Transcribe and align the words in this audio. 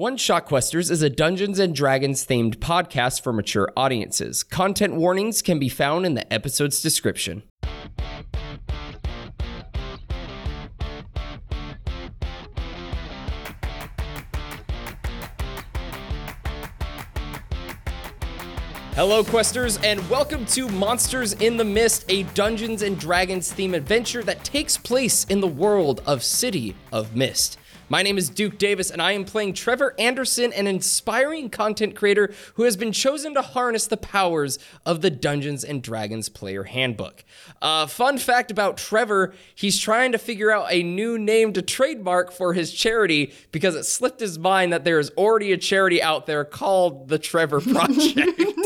One 0.00 0.16
Shot 0.16 0.48
Questers 0.48 0.90
is 0.90 1.02
a 1.02 1.10
Dungeons 1.10 1.58
and 1.58 1.74
Dragons 1.74 2.24
themed 2.24 2.56
podcast 2.56 3.22
for 3.22 3.34
mature 3.34 3.68
audiences. 3.76 4.42
Content 4.42 4.94
warnings 4.94 5.42
can 5.42 5.58
be 5.58 5.68
found 5.68 6.06
in 6.06 6.14
the 6.14 6.32
episode's 6.32 6.80
description. 6.80 7.42
Hello, 18.94 19.22
Questers, 19.22 19.78
and 19.84 20.08
welcome 20.08 20.46
to 20.46 20.66
Monsters 20.70 21.34
in 21.34 21.58
the 21.58 21.64
Mist, 21.64 22.06
a 22.08 22.22
Dungeons 22.22 22.80
and 22.80 22.98
Dragons 22.98 23.52
theme 23.52 23.74
adventure 23.74 24.22
that 24.22 24.44
takes 24.44 24.78
place 24.78 25.24
in 25.24 25.42
the 25.42 25.46
world 25.46 26.02
of 26.06 26.24
City 26.24 26.74
of 26.90 27.14
Mist. 27.14 27.58
My 27.92 28.04
name 28.04 28.18
is 28.18 28.30
Duke 28.30 28.56
Davis, 28.56 28.88
and 28.92 29.02
I 29.02 29.12
am 29.12 29.24
playing 29.24 29.54
Trevor 29.54 29.96
Anderson, 29.98 30.52
an 30.52 30.68
inspiring 30.68 31.50
content 31.50 31.96
creator 31.96 32.32
who 32.54 32.62
has 32.62 32.76
been 32.76 32.92
chosen 32.92 33.34
to 33.34 33.42
harness 33.42 33.88
the 33.88 33.96
powers 33.96 34.60
of 34.86 35.00
the 35.00 35.10
Dungeons 35.10 35.64
and 35.64 35.82
Dragons 35.82 36.28
Player 36.28 36.62
Handbook. 36.62 37.24
Uh, 37.60 37.88
fun 37.88 38.18
fact 38.18 38.52
about 38.52 38.76
Trevor 38.76 39.34
he's 39.56 39.76
trying 39.76 40.12
to 40.12 40.18
figure 40.18 40.52
out 40.52 40.68
a 40.70 40.84
new 40.84 41.18
name 41.18 41.52
to 41.54 41.62
trademark 41.62 42.30
for 42.30 42.52
his 42.52 42.72
charity 42.72 43.32
because 43.50 43.74
it 43.74 43.82
slipped 43.82 44.20
his 44.20 44.38
mind 44.38 44.72
that 44.72 44.84
there 44.84 45.00
is 45.00 45.10
already 45.16 45.50
a 45.50 45.58
charity 45.58 46.00
out 46.00 46.26
there 46.26 46.44
called 46.44 47.08
the 47.08 47.18
Trevor 47.18 47.60
Project. 47.60 48.40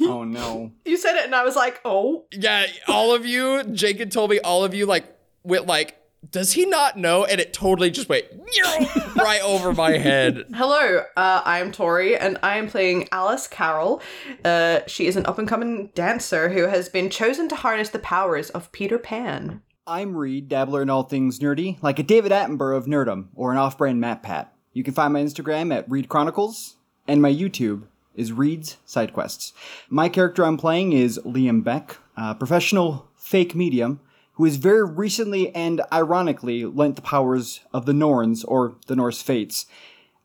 Oh 0.00 0.22
no. 0.22 0.70
You 0.84 0.96
said 0.96 1.16
it, 1.16 1.24
and 1.24 1.34
I 1.34 1.42
was 1.42 1.56
like, 1.56 1.80
oh. 1.84 2.26
yeah, 2.30 2.66
all 2.86 3.12
of 3.14 3.26
you, 3.26 3.64
Jacob 3.64 4.10
told 4.10 4.30
me, 4.30 4.38
all 4.38 4.64
of 4.64 4.72
you, 4.72 4.86
like, 4.86 5.04
went 5.42 5.66
like, 5.66 6.00
does 6.30 6.52
he 6.52 6.66
not 6.66 6.96
know? 6.96 7.24
And 7.24 7.40
it 7.40 7.52
totally 7.52 7.90
just 7.90 8.08
went 8.08 8.26
right 9.16 9.42
over 9.42 9.72
my 9.72 9.98
head. 9.98 10.44
Hello, 10.54 11.02
uh, 11.16 11.42
I 11.44 11.58
am 11.58 11.72
Tori, 11.72 12.16
and 12.16 12.38
I 12.42 12.56
am 12.56 12.68
playing 12.68 13.08
Alice 13.12 13.46
Carrol. 13.46 14.02
Uh, 14.44 14.80
she 14.86 15.06
is 15.06 15.16
an 15.16 15.26
up 15.26 15.38
and 15.38 15.48
coming 15.48 15.90
dancer 15.94 16.48
who 16.48 16.66
has 16.66 16.88
been 16.88 17.10
chosen 17.10 17.48
to 17.48 17.56
harness 17.56 17.90
the 17.90 17.98
powers 17.98 18.50
of 18.50 18.72
Peter 18.72 18.98
Pan. 18.98 19.62
I'm 19.86 20.16
Reid, 20.16 20.48
dabbler 20.48 20.82
in 20.82 20.90
all 20.90 21.04
things 21.04 21.38
nerdy, 21.38 21.80
like 21.82 21.98
a 21.98 22.02
David 22.02 22.32
Attenborough 22.32 22.76
of 22.76 22.86
nerdom, 22.86 23.28
or 23.34 23.52
an 23.52 23.58
off-brand 23.58 24.02
MatPat. 24.02 24.48
You 24.72 24.82
can 24.82 24.94
find 24.94 25.12
my 25.12 25.22
Instagram 25.22 25.72
at 25.74 25.88
Reid 25.88 26.08
Chronicles, 26.08 26.76
and 27.06 27.22
my 27.22 27.32
YouTube 27.32 27.84
is 28.14 28.32
Reid's 28.32 28.78
Side 28.84 29.12
Quests. 29.12 29.52
My 29.88 30.08
character 30.08 30.44
I'm 30.44 30.56
playing 30.56 30.92
is 30.92 31.20
Liam 31.24 31.62
Beck, 31.62 31.98
a 32.16 32.34
professional 32.34 33.08
fake 33.14 33.54
medium 33.54 34.00
who 34.36 34.44
has 34.44 34.56
very 34.56 34.84
recently 34.84 35.54
and 35.54 35.80
ironically 35.90 36.64
lent 36.64 36.96
the 36.96 37.02
powers 37.02 37.60
of 37.72 37.86
the 37.86 37.94
Norns, 37.94 38.44
or 38.44 38.76
the 38.86 38.94
Norse 38.94 39.22
Fates, 39.22 39.64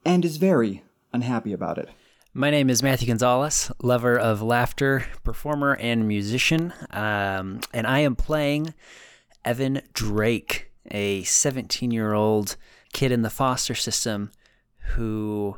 and 0.05 0.25
is 0.25 0.35
very 0.35 0.83
unhappy 1.13 1.53
about 1.53 1.77
it. 1.77 1.89
My 2.33 2.49
name 2.49 2.69
is 2.69 2.83
Matthew 2.83 3.07
Gonzalez, 3.07 3.71
lover 3.81 4.17
of 4.17 4.41
laughter, 4.41 5.05
performer, 5.23 5.77
and 5.79 6.09
musician. 6.09 6.73
Um, 6.89 7.61
and 7.73 7.87
I 7.87 7.99
am 7.99 8.17
playing 8.17 8.73
Evan 9.45 9.81
Drake, 9.93 10.71
a 10.89 11.23
17 11.23 11.91
year 11.91 12.13
old 12.13 12.57
kid 12.91 13.13
in 13.13 13.21
the 13.21 13.29
foster 13.29 13.75
system 13.75 14.31
who 14.95 15.57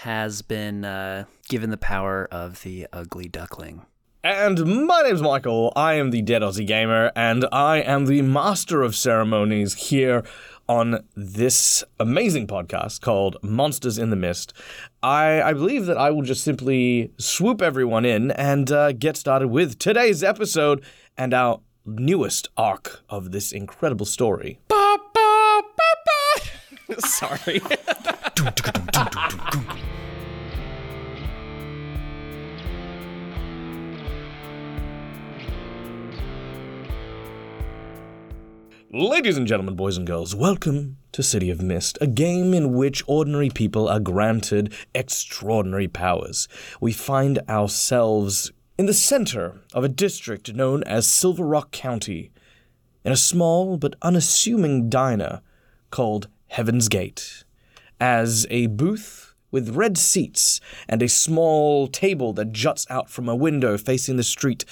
has 0.00 0.42
been 0.42 0.84
uh, 0.84 1.26
given 1.48 1.70
the 1.70 1.76
power 1.76 2.26
of 2.32 2.62
the 2.62 2.88
ugly 2.92 3.28
duckling. 3.28 3.86
And 4.24 4.86
my 4.86 5.02
name's 5.02 5.20
Michael. 5.20 5.70
I 5.76 5.94
am 5.94 6.08
the 6.08 6.22
Dead 6.22 6.40
Aussie 6.40 6.66
Gamer, 6.66 7.12
and 7.14 7.44
I 7.52 7.82
am 7.82 8.06
the 8.06 8.22
master 8.22 8.82
of 8.82 8.96
ceremonies 8.96 9.74
here 9.74 10.24
on 10.66 11.04
this 11.14 11.84
amazing 12.00 12.46
podcast 12.46 13.02
called 13.02 13.36
Monsters 13.42 13.98
in 13.98 14.08
the 14.08 14.16
Mist. 14.16 14.54
I, 15.02 15.42
I 15.42 15.52
believe 15.52 15.84
that 15.84 15.98
I 15.98 16.10
will 16.10 16.22
just 16.22 16.42
simply 16.42 17.12
swoop 17.18 17.60
everyone 17.60 18.06
in 18.06 18.30
and 18.30 18.72
uh, 18.72 18.92
get 18.92 19.18
started 19.18 19.48
with 19.48 19.78
today's 19.78 20.24
episode 20.24 20.82
and 21.18 21.34
our 21.34 21.60
newest 21.84 22.48
arc 22.56 23.02
of 23.10 23.30
this 23.30 23.52
incredible 23.52 24.06
story. 24.06 24.58
Ba, 24.68 24.98
ba, 25.12 25.62
ba, 25.76 25.82
ba. 26.88 27.00
Sorry. 27.06 27.60
Ladies 38.96 39.36
and 39.36 39.48
gentlemen, 39.48 39.74
boys 39.74 39.96
and 39.96 40.06
girls, 40.06 40.36
welcome 40.36 40.98
to 41.10 41.20
City 41.20 41.50
of 41.50 41.60
Mist, 41.60 41.98
a 42.00 42.06
game 42.06 42.54
in 42.54 42.74
which 42.74 43.02
ordinary 43.08 43.50
people 43.50 43.88
are 43.88 43.98
granted 43.98 44.72
extraordinary 44.94 45.88
powers. 45.88 46.46
We 46.80 46.92
find 46.92 47.40
ourselves 47.48 48.52
in 48.78 48.86
the 48.86 48.94
center 48.94 49.60
of 49.72 49.82
a 49.82 49.88
district 49.88 50.54
known 50.54 50.84
as 50.84 51.08
Silver 51.08 51.44
Rock 51.44 51.72
County, 51.72 52.30
in 53.04 53.10
a 53.10 53.16
small 53.16 53.78
but 53.78 53.96
unassuming 54.00 54.88
diner 54.88 55.40
called 55.90 56.28
Heaven's 56.46 56.88
Gate. 56.88 57.42
As 57.98 58.46
a 58.48 58.68
booth 58.68 59.34
with 59.50 59.74
red 59.74 59.98
seats 59.98 60.60
and 60.88 61.02
a 61.02 61.08
small 61.08 61.88
table 61.88 62.32
that 62.34 62.52
juts 62.52 62.86
out 62.88 63.10
from 63.10 63.28
a 63.28 63.34
window 63.34 63.76
facing 63.76 64.18
the 64.18 64.22
street 64.22 64.64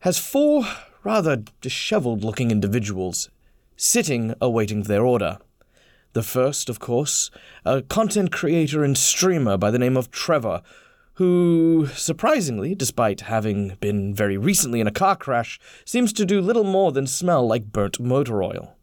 has 0.00 0.18
four 0.18 0.64
rather 1.04 1.44
disheveled 1.60 2.24
looking 2.24 2.50
individuals 2.50 3.30
sitting 3.82 4.32
awaiting 4.40 4.84
their 4.84 5.04
order. 5.04 5.38
The 6.12 6.22
first, 6.22 6.68
of 6.68 6.78
course, 6.78 7.32
a 7.64 7.82
content 7.82 8.30
creator 8.30 8.84
and 8.84 8.96
streamer 8.96 9.56
by 9.56 9.72
the 9.72 9.78
name 9.78 9.96
of 9.96 10.12
Trevor, 10.12 10.62
who, 11.14 11.88
surprisingly, 11.94 12.76
despite 12.76 13.22
having 13.22 13.76
been 13.80 14.14
very 14.14 14.38
recently 14.38 14.80
in 14.80 14.86
a 14.86 14.92
car 14.92 15.16
crash, 15.16 15.58
seems 15.84 16.12
to 16.12 16.24
do 16.24 16.40
little 16.40 16.62
more 16.62 16.92
than 16.92 17.08
smell 17.08 17.44
like 17.44 17.72
burnt 17.72 17.98
motor 17.98 18.40
oil. 18.40 18.76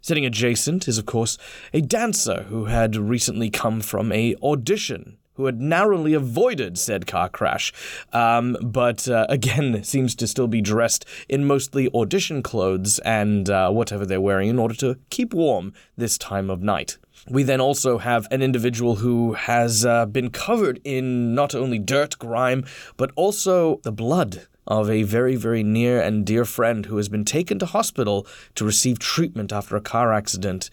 Sitting 0.00 0.24
adjacent 0.24 0.88
is, 0.88 0.96
of 0.96 1.04
course, 1.04 1.36
a 1.74 1.82
dancer 1.82 2.44
who 2.44 2.64
had 2.64 2.96
recently 2.96 3.50
come 3.50 3.82
from 3.82 4.10
a 4.10 4.36
audition 4.42 5.18
who 5.34 5.46
had 5.46 5.60
narrowly 5.60 6.14
avoided 6.14 6.78
said 6.78 7.06
car 7.06 7.28
crash, 7.28 7.72
um, 8.12 8.56
but 8.62 9.08
uh, 9.08 9.26
again 9.28 9.82
seems 9.84 10.14
to 10.14 10.26
still 10.26 10.48
be 10.48 10.60
dressed 10.60 11.04
in 11.28 11.44
mostly 11.44 11.88
audition 11.94 12.42
clothes 12.42 12.98
and 13.00 13.50
uh, 13.50 13.70
whatever 13.70 14.06
they're 14.06 14.20
wearing 14.20 14.48
in 14.48 14.58
order 14.58 14.74
to 14.74 14.98
keep 15.10 15.34
warm 15.34 15.72
this 15.96 16.18
time 16.18 16.50
of 16.50 16.62
night. 16.62 16.98
We 17.28 17.42
then 17.42 17.60
also 17.60 17.98
have 17.98 18.26
an 18.30 18.42
individual 18.42 18.96
who 18.96 19.32
has 19.32 19.86
uh, 19.86 20.04
been 20.06 20.30
covered 20.30 20.80
in 20.84 21.34
not 21.34 21.54
only 21.54 21.78
dirt, 21.78 22.18
grime, 22.18 22.64
but 22.96 23.12
also 23.16 23.80
the 23.82 23.92
blood 23.92 24.46
of 24.66 24.90
a 24.90 25.02
very, 25.02 25.36
very 25.36 25.62
near 25.62 26.00
and 26.00 26.26
dear 26.26 26.44
friend 26.44 26.86
who 26.86 26.96
has 26.96 27.08
been 27.08 27.24
taken 27.24 27.58
to 27.58 27.66
hospital 27.66 28.26
to 28.54 28.64
receive 28.64 28.98
treatment 28.98 29.52
after 29.52 29.76
a 29.76 29.80
car 29.80 30.12
accident. 30.12 30.70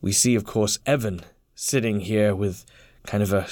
We 0.00 0.12
see, 0.12 0.34
of 0.34 0.44
course, 0.44 0.78
Evan 0.86 1.22
sitting 1.54 2.00
here 2.00 2.34
with 2.34 2.64
kind 3.06 3.22
of 3.22 3.32
a, 3.32 3.46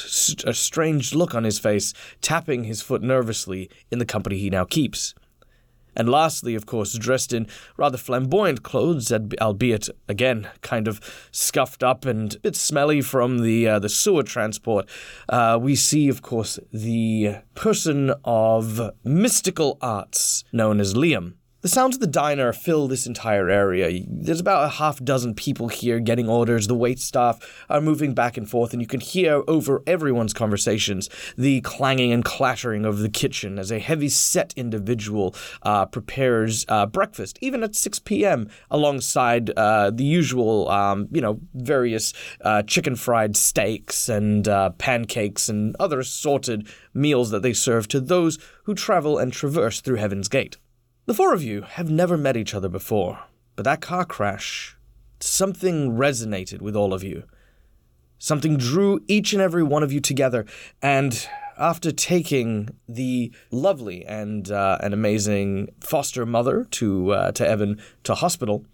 a 0.47 0.55
strange 0.55 1.15
look 1.15 1.35
on 1.35 1.45
his 1.45 1.59
face, 1.59 1.93
tapping 2.21 2.65
his 2.65 2.83
foot 2.83 3.03
nervously 3.03 3.71
in 3.91 3.99
the 3.99 4.07
company 4.07 4.39
he 4.39 4.51
now 4.51 4.65
keeps. 4.65 5.15
And 5.95 6.09
lastly, 6.09 6.55
of 6.55 6.65
course, 6.65 6.97
dressed 6.97 7.33
in 7.33 7.47
rather 7.77 7.99
flamboyant 7.99 8.62
clothes, 8.62 9.12
albeit 9.12 9.89
again 10.09 10.49
kind 10.62 10.89
of 10.89 11.01
scuffed 11.31 11.83
up 11.83 12.07
and 12.07 12.35
a 12.35 12.39
bit 12.41 12.57
smelly 12.57 13.03
from 13.03 13.41
the 13.41 13.69
uh, 13.69 13.79
the 13.79 13.91
sewer 13.91 14.23
transport, 14.23 14.89
uh, 15.29 15.59
we 15.61 15.77
see, 15.77 16.09
of 16.09 16.23
course, 16.23 16.59
the 16.73 17.37
person 17.55 18.15
of 18.25 18.91
mystical 19.05 19.77
arts 19.83 20.45
known 20.53 20.81
as 20.81 20.95
Liam. 20.95 21.35
The 21.62 21.69
sounds 21.69 21.95
of 21.95 22.00
the 22.00 22.09
diner 22.09 22.53
fill 22.53 22.89
this 22.89 23.06
entire 23.06 23.49
area. 23.49 24.05
There's 24.09 24.41
about 24.41 24.65
a 24.65 24.69
half 24.69 24.99
dozen 24.99 25.34
people 25.34 25.69
here 25.69 26.00
getting 26.00 26.28
orders. 26.28 26.67
The 26.67 26.75
wait 26.75 26.99
staff 26.99 27.39
are 27.71 27.81
moving 27.81 28.15
back 28.15 28.37
and 28.37 28.50
forth, 28.50 28.73
and 28.73 28.83
you 28.83 28.89
can 28.89 28.99
hear 28.99 29.44
over 29.47 29.81
everyone's 29.87 30.32
conversations 30.32 31.09
the 31.38 31.61
clanging 31.61 32.11
and 32.11 32.25
clattering 32.25 32.85
of 32.85 32.99
the 32.99 33.09
kitchen 33.09 33.61
as 33.61 33.70
a 33.70 33.79
heavy 33.79 34.09
set 34.09 34.53
individual 34.56 35.37
uh, 35.62 35.87
prepares 35.87 36.67
uh, 36.67 36.85
breakfast, 36.87 37.38
even 37.41 37.62
at 37.62 37.76
6 37.76 38.00
p.m., 38.00 38.49
alongside 38.69 39.50
uh, 39.50 39.93
the 39.93 40.03
usual, 40.03 40.69
um, 40.69 41.06
you 41.12 41.20
know, 41.20 41.38
various 41.55 42.12
uh, 42.41 42.64
chicken 42.64 42.97
fried 42.97 43.37
steaks 43.37 44.09
and 44.09 44.49
uh, 44.49 44.70
pancakes 44.70 45.49
and 45.49 45.76
other 45.79 46.00
assorted 46.00 46.67
meals 46.93 47.31
that 47.31 47.43
they 47.43 47.53
serve 47.53 47.87
to 47.87 48.00
those 48.00 48.37
who 48.64 48.75
travel 48.75 49.17
and 49.17 49.32
traverse 49.32 49.81
through 49.81 49.99
Heaven's 49.99 50.26
Gate. 50.26 50.56
The 51.04 51.14
four 51.14 51.34
of 51.34 51.43
you 51.43 51.62
have 51.62 51.90
never 51.90 52.16
met 52.16 52.37
each 52.37 52.54
other 52.54 52.69
before, 52.69 53.19
but 53.56 53.64
that 53.64 53.81
car 53.81 54.04
crash, 54.04 54.76
something 55.19 55.96
resonated 55.96 56.62
with 56.62 56.76
all 56.76 56.94
of 56.94 57.02
you. 57.02 57.25
Something 58.19 58.56
drew 58.56 59.00
each 59.08 59.32
and 59.32 59.43
every 59.43 59.64
one 59.64 59.82
of 59.82 59.93
you 59.93 60.00
together, 60.00 60.46
and 60.81 61.28
after 61.58 61.90
taking 61.90 62.69
the 62.88 63.32
lovely 63.50 64.04
and 64.06 64.49
uh, 64.52 64.78
an 64.81 64.93
amazing 64.93 65.70
foster 65.81 66.25
mother 66.25 66.64
to 66.70 67.10
uh, 67.10 67.32
to 67.32 67.49
Evan 67.49 67.82
to 68.04 68.14
hospital, 68.14 68.64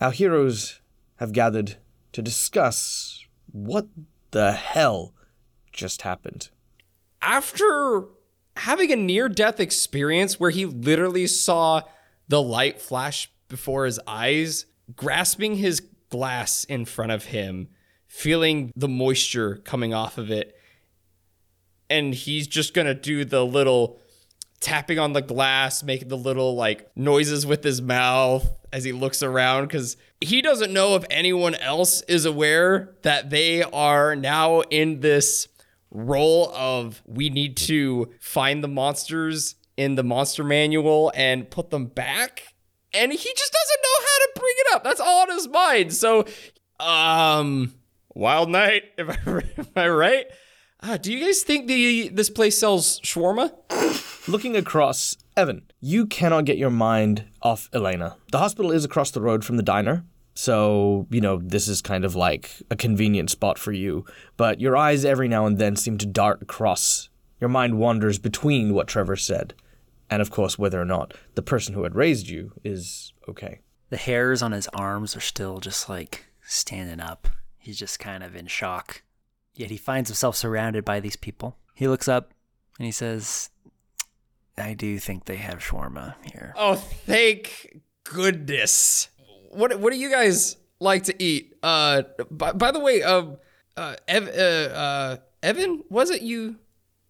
our 0.00 0.12
heroes 0.12 0.80
have 1.16 1.32
gathered 1.32 1.76
to 2.12 2.22
discuss 2.22 3.26
what 3.52 3.86
the 4.30 4.52
hell 4.52 5.12
just 5.74 6.02
happened? 6.02 6.48
After 7.20 8.06
having 8.58 8.92
a 8.92 8.96
near 8.96 9.28
death 9.28 9.60
experience 9.60 10.38
where 10.38 10.50
he 10.50 10.66
literally 10.66 11.26
saw 11.26 11.82
the 12.28 12.42
light 12.42 12.80
flash 12.80 13.30
before 13.48 13.86
his 13.86 13.98
eyes, 14.06 14.66
grasping 14.94 15.56
his 15.56 15.80
glass 16.10 16.64
in 16.64 16.84
front 16.84 17.12
of 17.12 17.26
him, 17.26 17.68
feeling 18.06 18.72
the 18.76 18.88
moisture 18.88 19.56
coming 19.64 19.94
off 19.94 20.18
of 20.18 20.30
it, 20.30 20.56
and 21.90 22.14
he's 22.14 22.46
just 22.46 22.74
gonna 22.74 22.94
do 22.94 23.24
the 23.24 23.44
little 23.44 24.00
tapping 24.60 24.98
on 24.98 25.12
the 25.12 25.22
glass, 25.22 25.82
making 25.82 26.08
the 26.08 26.16
little 26.16 26.54
like 26.54 26.90
noises 26.96 27.46
with 27.46 27.62
his 27.62 27.80
mouth 27.80 28.50
as 28.72 28.84
he 28.84 28.92
looks 28.92 29.22
around 29.22 29.66
because 29.66 29.96
he 30.20 30.42
doesn't 30.42 30.72
know 30.72 30.94
if 30.96 31.04
anyone 31.10 31.54
else 31.54 32.02
is 32.02 32.24
aware 32.24 32.94
that 33.02 33.30
they 33.30 33.62
are 33.62 34.16
now 34.16 34.60
in 34.62 35.00
this 35.00 35.48
role 35.90 36.52
of 36.54 37.02
we 37.06 37.30
need 37.30 37.56
to 37.56 38.10
find 38.20 38.62
the 38.62 38.68
monsters 38.68 39.56
in 39.76 39.94
the 39.94 40.02
monster 40.02 40.44
manual 40.44 41.12
and 41.14 41.50
put 41.50 41.70
them 41.70 41.86
back. 41.86 42.42
And 42.92 43.12
he 43.12 43.16
just 43.18 43.52
doesn't 43.52 43.82
know 43.82 44.00
how 44.00 44.18
to 44.18 44.30
bring 44.40 44.54
it 44.58 44.74
up. 44.74 44.84
That's 44.84 45.00
all 45.00 45.22
on 45.22 45.30
his 45.30 45.48
mind. 45.48 45.94
So, 45.94 46.24
um, 46.80 47.74
Wild 48.14 48.48
Night, 48.50 48.84
am 48.98 49.10
I, 49.10 49.42
am 49.56 49.66
I 49.76 49.88
right? 49.88 50.26
Uh, 50.80 50.96
do 50.96 51.12
you 51.12 51.24
guys 51.24 51.42
think 51.42 51.66
the 51.66 52.08
this 52.08 52.30
place 52.30 52.56
sells 52.58 53.00
shawarma? 53.00 53.52
Looking 54.28 54.56
across, 54.56 55.16
Evan, 55.36 55.62
you 55.80 56.06
cannot 56.06 56.44
get 56.44 56.56
your 56.56 56.70
mind 56.70 57.24
off 57.42 57.68
Elena. 57.72 58.16
The 58.30 58.38
hospital 58.38 58.70
is 58.70 58.84
across 58.84 59.10
the 59.10 59.20
road 59.20 59.44
from 59.44 59.56
the 59.56 59.62
diner, 59.62 60.04
so, 60.38 61.08
you 61.10 61.20
know, 61.20 61.40
this 61.42 61.66
is 61.66 61.82
kind 61.82 62.04
of 62.04 62.14
like 62.14 62.62
a 62.70 62.76
convenient 62.76 63.28
spot 63.28 63.58
for 63.58 63.72
you. 63.72 64.04
But 64.36 64.60
your 64.60 64.76
eyes 64.76 65.04
every 65.04 65.26
now 65.26 65.46
and 65.46 65.58
then 65.58 65.74
seem 65.74 65.98
to 65.98 66.06
dart 66.06 66.40
across. 66.40 67.08
Your 67.40 67.50
mind 67.50 67.76
wanders 67.76 68.20
between 68.20 68.72
what 68.72 68.86
Trevor 68.86 69.16
said, 69.16 69.54
and 70.08 70.22
of 70.22 70.30
course, 70.30 70.56
whether 70.56 70.80
or 70.80 70.84
not 70.84 71.12
the 71.34 71.42
person 71.42 71.74
who 71.74 71.82
had 71.82 71.96
raised 71.96 72.28
you 72.28 72.52
is 72.62 73.12
okay. 73.28 73.58
The 73.90 73.96
hairs 73.96 74.40
on 74.40 74.52
his 74.52 74.68
arms 74.68 75.16
are 75.16 75.20
still 75.20 75.58
just 75.58 75.88
like 75.88 76.26
standing 76.40 77.00
up. 77.00 77.26
He's 77.58 77.76
just 77.76 77.98
kind 77.98 78.22
of 78.22 78.36
in 78.36 78.46
shock. 78.46 79.02
Yet 79.56 79.72
he 79.72 79.76
finds 79.76 80.08
himself 80.08 80.36
surrounded 80.36 80.84
by 80.84 81.00
these 81.00 81.16
people. 81.16 81.58
He 81.74 81.88
looks 81.88 82.06
up 82.06 82.32
and 82.78 82.86
he 82.86 82.92
says, 82.92 83.50
I 84.56 84.74
do 84.74 85.00
think 85.00 85.24
they 85.24 85.38
have 85.38 85.58
shawarma 85.58 86.14
here. 86.32 86.54
Oh, 86.56 86.76
thank 86.76 87.80
goodness. 88.04 89.08
What 89.50 89.78
what 89.80 89.92
do 89.92 89.98
you 89.98 90.10
guys 90.10 90.56
like 90.80 91.04
to 91.04 91.22
eat? 91.22 91.54
Uh, 91.62 92.02
by, 92.30 92.52
by 92.52 92.70
the 92.70 92.80
way, 92.80 93.02
um, 93.02 93.36
uh, 93.76 93.96
Ev, 94.06 94.28
uh, 94.28 94.30
uh, 94.74 95.16
Evan, 95.42 95.84
was 95.88 96.10
it 96.10 96.22
you? 96.22 96.56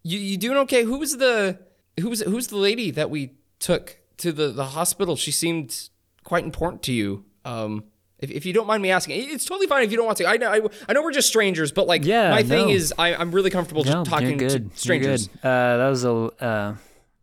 You 0.03 0.19
you 0.19 0.37
doing 0.37 0.57
okay? 0.59 0.85
Who 0.85 0.99
was 0.99 1.17
the 1.17 1.59
who 2.01 2.09
was 2.09 2.21
who's 2.23 2.47
the 2.49 2.57
lady 2.57 2.91
that 2.93 3.11
we 3.11 3.33
took 3.59 3.99
to 4.19 4.33
the 4.33 4.49
the 4.49 4.65
hospital? 4.67 5.17
She 5.17 5.31
seemed 5.31 5.89
quite 6.25 6.45
important 6.45 6.83
to 6.85 6.93
you. 6.93 7.25
Um, 7.45 7.85
if, 8.19 8.31
if 8.31 8.47
you 8.47 8.53
don't 8.53 8.67
mind 8.67 8.83
me 8.83 8.91
asking, 8.91 9.31
it's 9.31 9.45
totally 9.45 9.67
fine 9.67 9.85
if 9.85 9.91
you 9.91 9.97
don't 9.97 10.07
want 10.07 10.19
to. 10.19 10.27
I 10.27 10.37
know 10.37 10.51
I, 10.51 10.61
I 10.89 10.93
know 10.93 11.03
we're 11.03 11.13
just 11.13 11.29
strangers, 11.29 11.73
but 11.73 11.87
like 11.87 12.05
Yeah, 12.05 12.31
my 12.31 12.43
thing 12.43 12.67
no. 12.69 12.73
is 12.73 12.93
I, 12.99 13.15
I'm 13.15 13.31
really 13.33 13.51
comfortable 13.51 13.85
No, 13.85 13.93
just 14.05 14.11
talking 14.11 14.39
to 14.39 14.71
strangers. 14.75 15.29
Uh, 15.43 15.77
that 15.79 15.89
was 15.89 16.05
a 16.05 16.13
uh, 16.13 16.75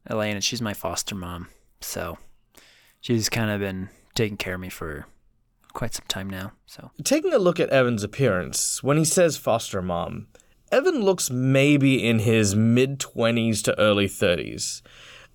Elena. 0.09 0.41
She's 0.41 0.61
my 0.61 0.73
foster 0.73 1.15
mom, 1.15 1.47
so 1.81 2.17
she's 3.01 3.29
kind 3.29 3.51
of 3.51 3.59
been 3.59 3.89
taking 4.15 4.37
care 4.37 4.55
of 4.55 4.61
me 4.61 4.69
for 4.69 5.05
quite 5.73 5.93
some 5.93 6.05
time 6.07 6.29
now. 6.29 6.53
So 6.65 6.89
Taking 7.03 7.33
a 7.33 7.37
look 7.37 7.59
at 7.59 7.69
Evan's 7.69 8.03
appearance, 8.03 8.81
when 8.81 8.97
he 8.97 9.05
says 9.05 9.37
foster 9.37 9.81
mom, 9.81 10.27
Evan 10.71 11.01
looks 11.01 11.29
maybe 11.29 12.03
in 12.03 12.19
his 12.19 12.55
mid 12.55 12.99
20s 12.99 13.61
to 13.63 13.79
early 13.79 14.07
30s. 14.07 14.81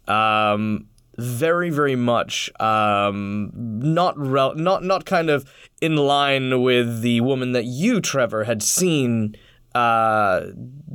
Um, 0.09 0.89
very, 1.17 1.71
very 1.71 1.97
much 1.97 2.51
um, 2.59 3.51
not 3.55 4.19
rel- 4.19 4.55
not 4.55 4.83
not 4.83 5.05
kind 5.05 5.29
of 5.29 5.51
in 5.81 5.97
line 5.97 6.63
with 6.63 7.03
the 7.03 7.21
woman 7.21 7.53
that 7.53 7.67
you, 7.67 8.01
Trevor, 8.01 8.45
had 8.45 8.63
seen 8.63 9.37
uh, 9.75 10.47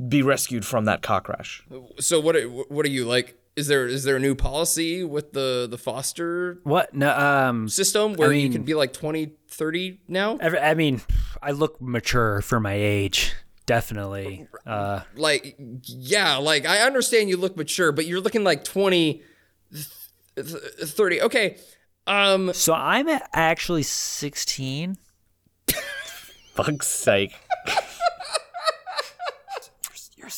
be 0.08 0.22
rescued 0.22 0.66
from 0.66 0.86
that 0.86 1.02
car 1.02 1.22
crash. 1.22 1.64
So 2.00 2.20
what 2.20 2.36
are, 2.36 2.48
what 2.50 2.86
are 2.86 2.90
you 2.90 3.06
like? 3.06 3.38
Is 3.56 3.68
there 3.68 3.88
is 3.88 4.04
there 4.04 4.18
a 4.18 4.20
new 4.20 4.36
policy 4.36 5.04
with 5.04 5.32
the 5.32 5.66
the 5.70 5.78
foster 5.78 6.60
what? 6.64 6.94
No, 6.94 7.18
um, 7.18 7.70
system 7.70 8.14
where 8.16 8.32
you 8.34 8.44
mean- 8.44 8.52
can 8.52 8.64
be 8.64 8.74
like 8.74 8.92
20, 8.92 9.32
30 9.48 10.02
now? 10.10 10.38
every, 10.42 10.60
I 10.60 10.74
mean, 10.74 11.02
I 11.42 11.52
look 11.52 11.82
mature 11.82 12.42
for 12.42 12.60
my 12.60 12.74
age. 12.74 13.34
Definitely. 13.66 14.48
Uh, 14.66 15.02
Like, 15.16 15.56
yeah, 15.84 16.36
like 16.38 16.66
I 16.66 16.80
understand 16.82 17.30
you 17.30 17.38
look 17.38 17.56
mature, 17.56 17.92
but 17.94 18.06
you're 18.06 18.20
looking 18.20 18.44
like 18.44 18.64
20, 18.66 19.24
th- 19.72 19.88
th- 20.36 20.90
30. 20.90 21.22
Okay. 21.24 21.58
Um, 22.08 22.52
so 22.54 22.74
I'm 22.74 23.08
actually 23.34 23.82
16. 23.84 24.98
Fuck's 26.54 26.88
sake. 26.88 27.34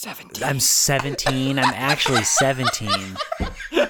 You're 0.03 0.13
17. 0.13 0.43
I'm 0.43 0.59
17. 0.59 1.59
I'm 1.59 1.73
actually 1.73 2.23
17. 2.23 3.17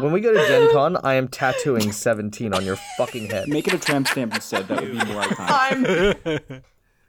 When 0.00 0.12
we 0.12 0.20
go 0.20 0.32
to 0.32 0.46
Gen 0.46 0.72
Con, 0.72 0.96
I 1.04 1.14
am 1.14 1.28
tattooing 1.28 1.92
17 1.92 2.52
on 2.52 2.64
your 2.64 2.76
fucking 2.98 3.30
head. 3.30 3.48
Make 3.48 3.68
it 3.68 3.74
a 3.74 3.78
tramp 3.78 4.08
stamp 4.08 4.34
instead. 4.34 4.68
That 4.68 4.82
would 4.82 4.92
be 4.92 5.04
more 5.04 5.22
iconic. 5.22 6.62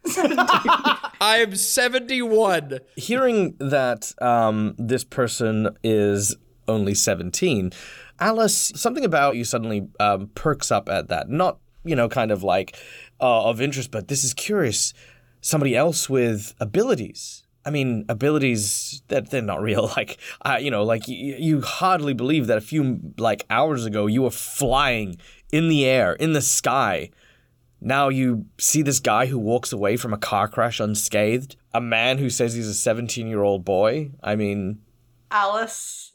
I'm 0.06 0.98
I'm 1.22 1.56
71. 1.56 2.80
hearing 2.96 3.56
that 3.60 4.14
um, 4.22 4.76
this 4.78 5.04
person 5.04 5.76
is 5.84 6.36
only 6.68 6.94
17, 6.94 7.72
Alice, 8.20 8.72
something 8.76 9.04
about 9.04 9.36
you 9.36 9.44
suddenly 9.44 9.88
um, 10.00 10.28
perks 10.36 10.72
up 10.72 10.88
at 10.88 11.08
that. 11.10 11.30
Not, 11.30 11.58
you 11.84 11.96
know, 11.96 12.08
kind 12.08 12.32
of 12.32 12.44
like 12.44 12.78
uh, 13.20 13.46
of 13.46 13.62
interest, 13.62 13.92
but 13.92 14.08
this 14.08 14.24
is 14.24 14.34
curious. 14.34 14.94
Somebody 15.42 15.76
else 15.76 16.10
with 16.10 16.54
abilities. 16.60 17.45
I 17.66 17.72
mean, 17.72 18.06
abilities 18.10 19.02
that 19.08 19.32
they're 19.32 19.42
not 19.42 19.62
real. 19.62 19.92
Like, 19.96 20.18
uh, 20.42 20.58
you 20.60 20.72
know, 20.72 20.84
like 20.84 21.08
you, 21.08 21.36
you 21.38 21.62
hardly 21.62 22.14
believe 22.14 22.48
that 22.48 22.58
a 22.58 22.62
few 22.62 23.00
like 23.18 23.46
hours 23.50 23.86
ago 23.86 24.08
you 24.08 24.24
were 24.24 24.32
flying 24.32 25.18
in 25.52 25.70
the 25.70 25.86
air, 25.86 26.14
in 26.14 26.34
the 26.34 26.42
sky. 26.42 27.12
Now 27.80 28.10
you 28.10 28.46
see 28.58 28.82
this 28.82 29.00
guy 29.00 29.28
who 29.28 29.40
walks 29.40 29.72
away 29.72 29.96
from 29.96 30.14
a 30.14 30.18
car 30.18 30.48
crash 30.48 30.80
unscathed. 30.80 31.56
A 31.74 31.80
man 31.80 32.18
who 32.18 32.30
says 32.30 32.54
he's 32.54 32.68
a 32.68 32.74
17 32.74 33.28
year 33.28 33.42
old 33.42 33.64
boy. 33.64 34.12
I 34.22 34.36
mean, 34.36 34.82
Alice 35.32 36.14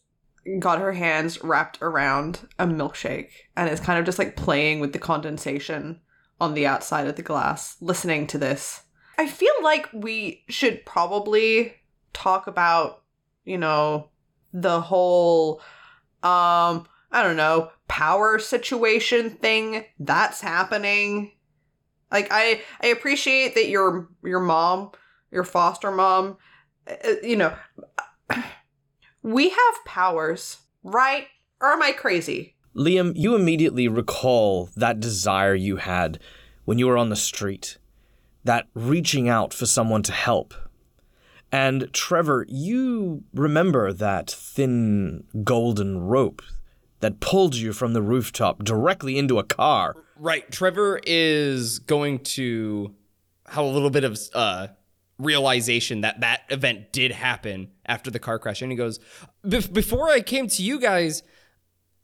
got 0.58 0.80
her 0.80 0.92
hands 0.92 1.42
wrapped 1.42 1.78
around 1.80 2.48
a 2.58 2.66
milkshake 2.66 3.30
and 3.56 3.70
is 3.70 3.80
kind 3.80 3.98
of 3.98 4.04
just 4.04 4.18
like 4.18 4.36
playing 4.36 4.80
with 4.80 4.92
the 4.92 4.98
condensation 4.98 6.00
on 6.40 6.54
the 6.54 6.66
outside 6.66 7.06
of 7.06 7.16
the 7.16 7.22
glass, 7.22 7.76
listening 7.80 8.26
to 8.28 8.38
this. 8.38 8.82
I 9.20 9.26
feel 9.26 9.52
like 9.62 9.86
we 9.92 10.44
should 10.48 10.86
probably 10.86 11.74
talk 12.14 12.46
about, 12.46 13.02
you 13.44 13.58
know, 13.58 14.08
the 14.54 14.80
whole 14.80 15.60
um 16.22 16.86
I 17.12 17.22
don't 17.22 17.36
know, 17.36 17.70
power 17.86 18.38
situation 18.38 19.28
thing 19.28 19.84
that's 19.98 20.40
happening. 20.40 21.32
Like 22.10 22.28
I 22.30 22.62
I 22.82 22.86
appreciate 22.86 23.54
that 23.56 23.68
your 23.68 24.08
your 24.24 24.40
mom, 24.40 24.92
your 25.30 25.44
foster 25.44 25.90
mom, 25.90 26.38
uh, 26.88 27.12
you 27.22 27.36
know, 27.36 27.54
we 29.22 29.50
have 29.50 29.84
powers, 29.84 30.56
right? 30.82 31.26
Or 31.60 31.72
am 31.72 31.82
I 31.82 31.92
crazy? 31.92 32.54
Liam, 32.74 33.12
you 33.14 33.34
immediately 33.34 33.86
recall 33.86 34.70
that 34.76 34.98
desire 34.98 35.54
you 35.54 35.76
had 35.76 36.18
when 36.64 36.78
you 36.78 36.86
were 36.86 36.96
on 36.96 37.10
the 37.10 37.16
street, 37.16 37.76
that 38.44 38.66
reaching 38.74 39.28
out 39.28 39.52
for 39.52 39.66
someone 39.66 40.02
to 40.04 40.12
help. 40.12 40.54
And 41.52 41.92
Trevor, 41.92 42.46
you 42.48 43.24
remember 43.34 43.92
that 43.92 44.30
thin 44.30 45.24
golden 45.42 46.00
rope 46.00 46.42
that 47.00 47.20
pulled 47.20 47.56
you 47.56 47.72
from 47.72 47.92
the 47.92 48.02
rooftop 48.02 48.62
directly 48.62 49.18
into 49.18 49.38
a 49.38 49.44
car. 49.44 49.96
Right. 50.16 50.50
Trevor 50.50 51.00
is 51.04 51.78
going 51.80 52.20
to 52.20 52.94
have 53.46 53.64
a 53.64 53.68
little 53.68 53.90
bit 53.90 54.04
of 54.04 54.18
uh, 54.34 54.68
realization 55.18 56.02
that 56.02 56.20
that 56.20 56.42
event 56.50 56.92
did 56.92 57.10
happen 57.10 57.70
after 57.86 58.10
the 58.10 58.18
car 58.18 58.38
crash. 58.38 58.62
And 58.62 58.70
he 58.70 58.76
goes, 58.76 59.00
"Bef- 59.44 59.72
Before 59.72 60.08
I 60.08 60.20
came 60.20 60.46
to 60.48 60.62
you 60.62 60.78
guys, 60.78 61.22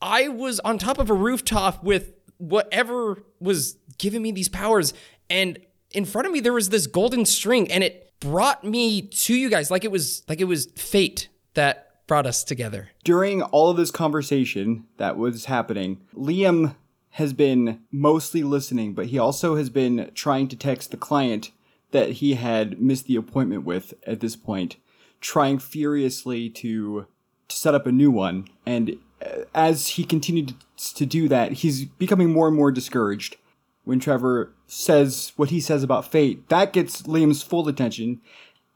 I 0.00 0.28
was 0.28 0.60
on 0.60 0.78
top 0.78 0.98
of 0.98 1.08
a 1.10 1.14
rooftop 1.14 1.84
with 1.84 2.14
whatever 2.38 3.22
was 3.40 3.78
giving 3.98 4.22
me 4.22 4.32
these 4.32 4.48
powers. 4.48 4.92
And 5.30 5.58
in 5.96 6.04
front 6.04 6.26
of 6.26 6.32
me, 6.32 6.40
there 6.40 6.52
was 6.52 6.68
this 6.68 6.86
golden 6.86 7.24
string, 7.24 7.72
and 7.72 7.82
it 7.82 8.12
brought 8.20 8.62
me 8.62 9.02
to 9.02 9.34
you 9.34 9.48
guys 9.48 9.70
like 9.70 9.82
it 9.82 9.90
was 9.90 10.22
like 10.28 10.40
it 10.40 10.44
was 10.44 10.66
fate 10.76 11.28
that 11.54 12.06
brought 12.06 12.26
us 12.26 12.44
together. 12.44 12.90
During 13.02 13.42
all 13.42 13.70
of 13.70 13.78
this 13.78 13.90
conversation 13.90 14.84
that 14.98 15.16
was 15.16 15.46
happening, 15.46 16.02
Liam 16.14 16.76
has 17.10 17.32
been 17.32 17.80
mostly 17.90 18.42
listening, 18.42 18.92
but 18.92 19.06
he 19.06 19.18
also 19.18 19.56
has 19.56 19.70
been 19.70 20.10
trying 20.14 20.48
to 20.48 20.56
text 20.56 20.90
the 20.90 20.98
client 20.98 21.50
that 21.92 22.12
he 22.12 22.34
had 22.34 22.78
missed 22.78 23.06
the 23.06 23.16
appointment 23.16 23.64
with 23.64 23.94
at 24.06 24.20
this 24.20 24.36
point, 24.36 24.76
trying 25.20 25.58
furiously 25.58 26.50
to 26.50 27.06
to 27.48 27.56
set 27.56 27.74
up 27.74 27.86
a 27.86 27.92
new 27.92 28.10
one. 28.10 28.46
And 28.66 28.96
uh, 29.24 29.44
as 29.54 29.88
he 29.88 30.04
continued 30.04 30.54
to 30.94 31.06
do 31.06 31.26
that, 31.28 31.52
he's 31.52 31.86
becoming 31.86 32.32
more 32.32 32.48
and 32.48 32.56
more 32.56 32.70
discouraged. 32.70 33.36
When 33.86 34.00
Trevor 34.00 34.52
says 34.66 35.32
what 35.36 35.50
he 35.50 35.60
says 35.60 35.82
about 35.82 36.10
fate, 36.10 36.48
that 36.50 36.74
gets 36.74 37.02
Liam's 37.02 37.42
full 37.42 37.66
attention, 37.68 38.20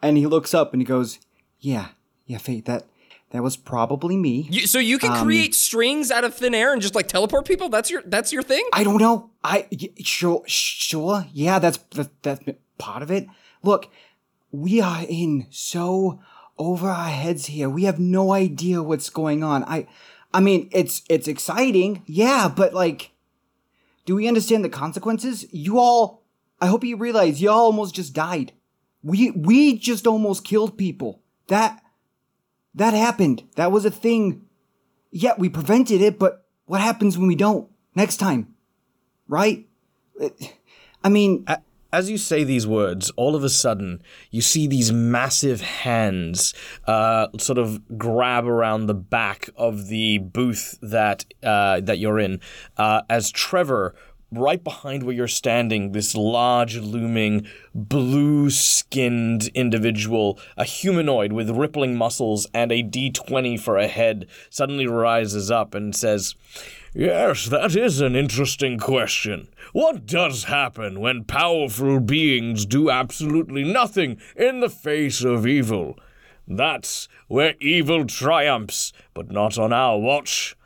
and 0.00 0.16
he 0.16 0.26
looks 0.26 0.54
up 0.54 0.72
and 0.72 0.80
he 0.80 0.86
goes, 0.86 1.18
"Yeah, 1.58 1.88
yeah, 2.26 2.38
fate. 2.38 2.64
That 2.64 2.86
that 3.30 3.42
was 3.42 3.56
probably 3.56 4.16
me." 4.16 4.48
You, 4.50 4.66
so 4.66 4.78
you 4.78 4.98
can 4.98 5.12
um, 5.12 5.24
create 5.24 5.54
strings 5.54 6.10
out 6.10 6.24
of 6.24 6.34
thin 6.34 6.54
air 6.54 6.72
and 6.72 6.80
just 6.80 6.94
like 6.94 7.08
teleport 7.08 7.44
people. 7.44 7.68
That's 7.68 7.90
your 7.90 8.02
that's 8.06 8.32
your 8.32 8.42
thing. 8.42 8.64
I 8.72 8.84
don't 8.84 8.98
know. 8.98 9.30
I 9.44 9.66
y- 9.72 9.90
sure 9.98 10.42
sure 10.46 11.26
yeah. 11.32 11.58
That's 11.58 11.78
that, 11.96 12.10
that's 12.22 12.40
part 12.78 13.02
of 13.02 13.10
it. 13.10 13.26
Look, 13.62 13.90
we 14.52 14.80
are 14.80 15.04
in 15.08 15.46
so 15.50 16.20
over 16.60 16.88
our 16.88 17.08
heads 17.08 17.46
here. 17.46 17.68
We 17.68 17.84
have 17.84 17.98
no 17.98 18.32
idea 18.32 18.82
what's 18.82 19.10
going 19.10 19.42
on. 19.42 19.64
I, 19.64 19.86
I 20.32 20.40
mean, 20.40 20.68
it's 20.72 21.02
it's 21.08 21.26
exciting, 21.26 22.02
yeah, 22.06 22.52
but 22.54 22.74
like, 22.74 23.10
do 24.10 24.16
we 24.16 24.26
understand 24.26 24.64
the 24.64 24.68
consequences? 24.68 25.46
You 25.52 25.78
all, 25.78 26.24
I 26.60 26.66
hope 26.66 26.82
you 26.82 26.96
realize 26.96 27.40
you 27.40 27.48
all 27.48 27.66
almost 27.66 27.94
just 27.94 28.12
died. 28.12 28.52
We 29.02 29.30
we 29.30 29.78
just 29.78 30.04
almost 30.04 30.44
killed 30.44 30.76
people. 30.76 31.22
That 31.46 31.80
that 32.74 32.92
happened. 32.92 33.44
That 33.54 33.72
was 33.72 33.84
a 33.84 33.90
thing. 33.90 34.42
Yeah, 35.12 35.34
we 35.38 35.48
prevented 35.48 36.00
it, 36.00 36.18
but 36.18 36.44
what 36.66 36.80
happens 36.80 37.16
when 37.16 37.28
we 37.28 37.36
don't? 37.36 37.70
Next 37.94 38.16
time 38.16 38.54
right? 39.30 39.66
I 41.02 41.08
mean, 41.08 41.46
As 41.92 42.08
you 42.08 42.18
say 42.18 42.44
these 42.44 42.66
words, 42.66 43.10
all 43.16 43.34
of 43.34 43.42
a 43.42 43.48
sudden 43.48 44.02
you 44.30 44.40
see 44.40 44.66
these 44.66 44.92
massive 44.92 45.60
hands 45.60 46.54
uh, 46.86 47.28
sort 47.38 47.58
of 47.58 47.98
grab 47.98 48.46
around 48.46 48.86
the 48.86 48.94
back 48.94 49.50
of 49.56 49.88
the 49.88 50.18
booth 50.18 50.78
that 50.82 51.24
uh, 51.42 51.80
that 51.80 51.98
you're 51.98 52.20
in. 52.20 52.40
Uh, 52.76 53.02
as 53.10 53.30
Trevor, 53.32 53.94
right 54.30 54.62
behind 54.62 55.02
where 55.02 55.14
you're 55.14 55.26
standing, 55.26 55.90
this 55.92 56.14
large, 56.14 56.76
looming, 56.76 57.46
blue-skinned 57.74 59.48
individual, 59.48 60.38
a 60.56 60.64
humanoid 60.64 61.32
with 61.32 61.50
rippling 61.50 61.96
muscles 61.96 62.46
and 62.54 62.70
a 62.70 62.82
D20 62.82 63.58
for 63.58 63.76
a 63.76 63.88
head, 63.88 64.26
suddenly 64.48 64.86
rises 64.86 65.50
up 65.50 65.74
and 65.74 65.94
says. 65.94 66.34
Yes, 66.92 67.46
that 67.46 67.76
is 67.76 68.00
an 68.00 68.16
interesting 68.16 68.76
question. 68.76 69.46
What 69.72 70.06
does 70.06 70.44
happen 70.44 70.98
when 70.98 71.22
powerful 71.22 72.00
beings 72.00 72.66
do 72.66 72.90
absolutely 72.90 73.62
nothing 73.62 74.20
in 74.34 74.58
the 74.58 74.68
face 74.68 75.22
of 75.22 75.46
evil? 75.46 75.96
That's 76.48 77.06
where 77.28 77.54
evil 77.60 78.06
triumphs, 78.06 78.92
but 79.14 79.30
not 79.30 79.56
on 79.56 79.72
our 79.72 80.00
watch. 80.00 80.56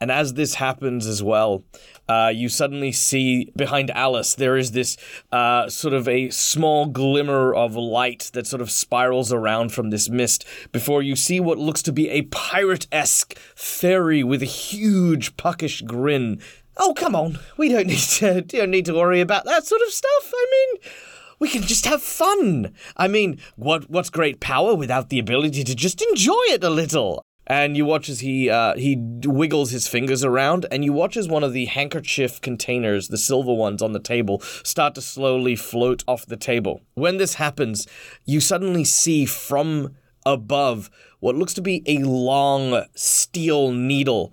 And 0.00 0.10
as 0.10 0.34
this 0.34 0.54
happens 0.54 1.06
as 1.06 1.22
well, 1.22 1.62
uh, 2.08 2.32
you 2.34 2.48
suddenly 2.48 2.92
see 2.92 3.50
behind 3.56 3.90
Alice 3.90 4.34
there 4.34 4.56
is 4.56 4.72
this 4.72 4.96
uh, 5.30 5.68
sort 5.68 5.94
of 5.94 6.08
a 6.08 6.30
small 6.30 6.86
glimmer 6.86 7.54
of 7.54 7.74
light 7.76 8.30
that 8.34 8.46
sort 8.46 8.60
of 8.60 8.70
spirals 8.70 9.32
around 9.32 9.72
from 9.72 9.90
this 9.90 10.08
mist 10.08 10.44
before 10.72 11.02
you 11.02 11.16
see 11.16 11.40
what 11.40 11.58
looks 11.58 11.82
to 11.82 11.92
be 11.92 12.08
a 12.10 12.22
pirate 12.22 12.86
esque 12.92 13.36
fairy 13.54 14.22
with 14.22 14.42
a 14.42 14.46
huge 14.46 15.36
puckish 15.36 15.82
grin. 15.82 16.40
Oh, 16.76 16.94
come 16.94 17.14
on. 17.14 17.38
We 17.56 17.68
don't 17.68 17.86
need 17.86 17.98
to, 17.98 18.42
don't 18.42 18.70
need 18.70 18.86
to 18.86 18.94
worry 18.94 19.20
about 19.20 19.44
that 19.44 19.66
sort 19.66 19.82
of 19.82 19.92
stuff. 19.92 20.32
I 20.34 20.46
mean, 20.50 20.92
we 21.38 21.48
can 21.48 21.62
just 21.62 21.86
have 21.86 22.02
fun. 22.02 22.72
I 22.96 23.08
mean, 23.08 23.38
what 23.56 23.90
what's 23.90 24.10
great 24.10 24.40
power 24.40 24.74
without 24.74 25.08
the 25.08 25.18
ability 25.18 25.64
to 25.64 25.74
just 25.74 26.00
enjoy 26.00 26.42
it 26.48 26.62
a 26.62 26.70
little? 26.70 27.24
And 27.52 27.76
you 27.76 27.84
watch 27.84 28.08
as 28.08 28.20
he 28.20 28.48
uh, 28.48 28.74
he 28.76 28.96
wiggles 28.98 29.72
his 29.72 29.86
fingers 29.86 30.24
around, 30.24 30.64
and 30.70 30.86
you 30.86 30.94
watch 30.94 31.18
as 31.18 31.28
one 31.28 31.44
of 31.44 31.52
the 31.52 31.66
handkerchief 31.66 32.40
containers, 32.40 33.08
the 33.08 33.18
silver 33.18 33.52
ones 33.52 33.82
on 33.82 33.92
the 33.92 34.00
table, 34.00 34.40
start 34.64 34.94
to 34.94 35.02
slowly 35.02 35.54
float 35.54 36.02
off 36.08 36.24
the 36.24 36.38
table. 36.38 36.80
When 36.94 37.18
this 37.18 37.34
happens, 37.34 37.86
you 38.24 38.40
suddenly 38.40 38.84
see 38.84 39.26
from 39.26 39.94
above 40.24 40.90
what 41.20 41.36
looks 41.36 41.52
to 41.52 41.60
be 41.60 41.82
a 41.84 41.98
long 41.98 42.86
steel 42.94 43.70
needle 43.70 44.32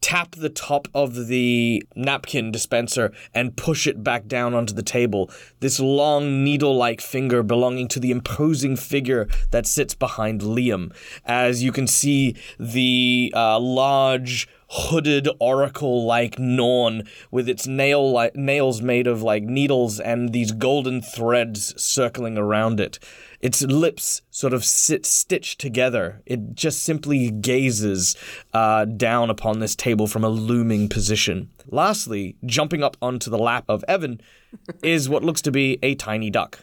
tap 0.00 0.36
the 0.36 0.48
top 0.48 0.88
of 0.94 1.26
the 1.26 1.84
napkin 1.94 2.50
dispenser 2.50 3.12
and 3.34 3.56
push 3.56 3.86
it 3.86 4.02
back 4.02 4.26
down 4.26 4.54
onto 4.54 4.74
the 4.74 4.82
table. 4.82 5.30
This 5.60 5.80
long 5.80 6.44
needle 6.44 6.76
like 6.76 7.00
finger 7.00 7.42
belonging 7.42 7.88
to 7.88 8.00
the 8.00 8.10
imposing 8.10 8.76
figure 8.76 9.28
that 9.50 9.66
sits 9.66 9.94
behind 9.94 10.40
Liam. 10.40 10.92
As 11.24 11.62
you 11.62 11.72
can 11.72 11.86
see, 11.86 12.36
the 12.58 13.32
uh, 13.34 13.58
large. 13.58 14.48
Hooded 14.70 15.30
oracle 15.40 16.04
like 16.04 16.38
Norn 16.38 17.08
with 17.30 17.48
its 17.48 17.66
nail 17.66 18.12
like 18.12 18.36
nails 18.36 18.82
made 18.82 19.06
of 19.06 19.22
like 19.22 19.42
needles 19.42 19.98
and 19.98 20.30
these 20.34 20.52
golden 20.52 21.00
threads 21.00 21.72
circling 21.82 22.36
around 22.36 22.78
it. 22.78 22.98
Its 23.40 23.62
lips 23.62 24.22
sort 24.30 24.52
of 24.52 24.64
sit 24.64 25.06
stitched 25.06 25.60
together. 25.60 26.22
It 26.26 26.54
just 26.54 26.82
simply 26.82 27.30
gazes 27.30 28.16
uh, 28.52 28.84
down 28.84 29.30
upon 29.30 29.60
this 29.60 29.76
table 29.76 30.06
from 30.06 30.24
a 30.24 30.28
looming 30.28 30.88
position. 30.88 31.50
Lastly, 31.68 32.36
jumping 32.44 32.82
up 32.82 32.96
onto 33.00 33.30
the 33.30 33.38
lap 33.38 33.64
of 33.68 33.84
Evan 33.86 34.20
is 34.82 35.08
what 35.08 35.22
looks 35.22 35.42
to 35.42 35.50
be 35.50 35.78
a 35.82 35.94
tiny 35.94 36.30
duck. 36.30 36.60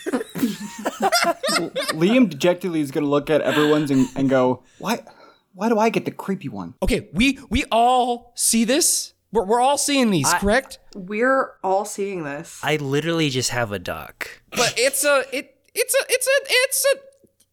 Liam 1.92 2.28
dejectedly 2.28 2.80
is 2.80 2.90
going 2.90 3.04
to 3.04 3.10
look 3.10 3.30
at 3.30 3.40
everyone's 3.42 3.90
and, 3.90 4.08
and 4.16 4.30
go, 4.30 4.62
"Why? 4.78 5.02
Why 5.54 5.68
do 5.68 5.78
I 5.78 5.90
get 5.90 6.04
the 6.04 6.10
creepy 6.10 6.48
one?" 6.48 6.74
Okay, 6.82 7.08
we 7.12 7.38
we 7.50 7.64
all 7.70 8.32
see 8.34 8.64
this. 8.64 9.14
We're, 9.32 9.44
we're 9.44 9.60
all 9.60 9.78
seeing 9.78 10.10
these, 10.10 10.32
correct? 10.34 10.78
We're 10.94 11.52
all 11.62 11.84
seeing 11.84 12.24
this. 12.24 12.60
I 12.62 12.76
literally 12.76 13.28
just 13.30 13.50
have 13.50 13.70
a 13.72 13.78
duck. 13.78 14.42
But 14.50 14.74
it's 14.76 15.04
a 15.04 15.24
it 15.32 15.59
it's 15.74 15.94
a 15.94 15.98
it's 16.08 16.26
a 16.26 16.30
it's 16.48 16.86
a. 16.94 16.96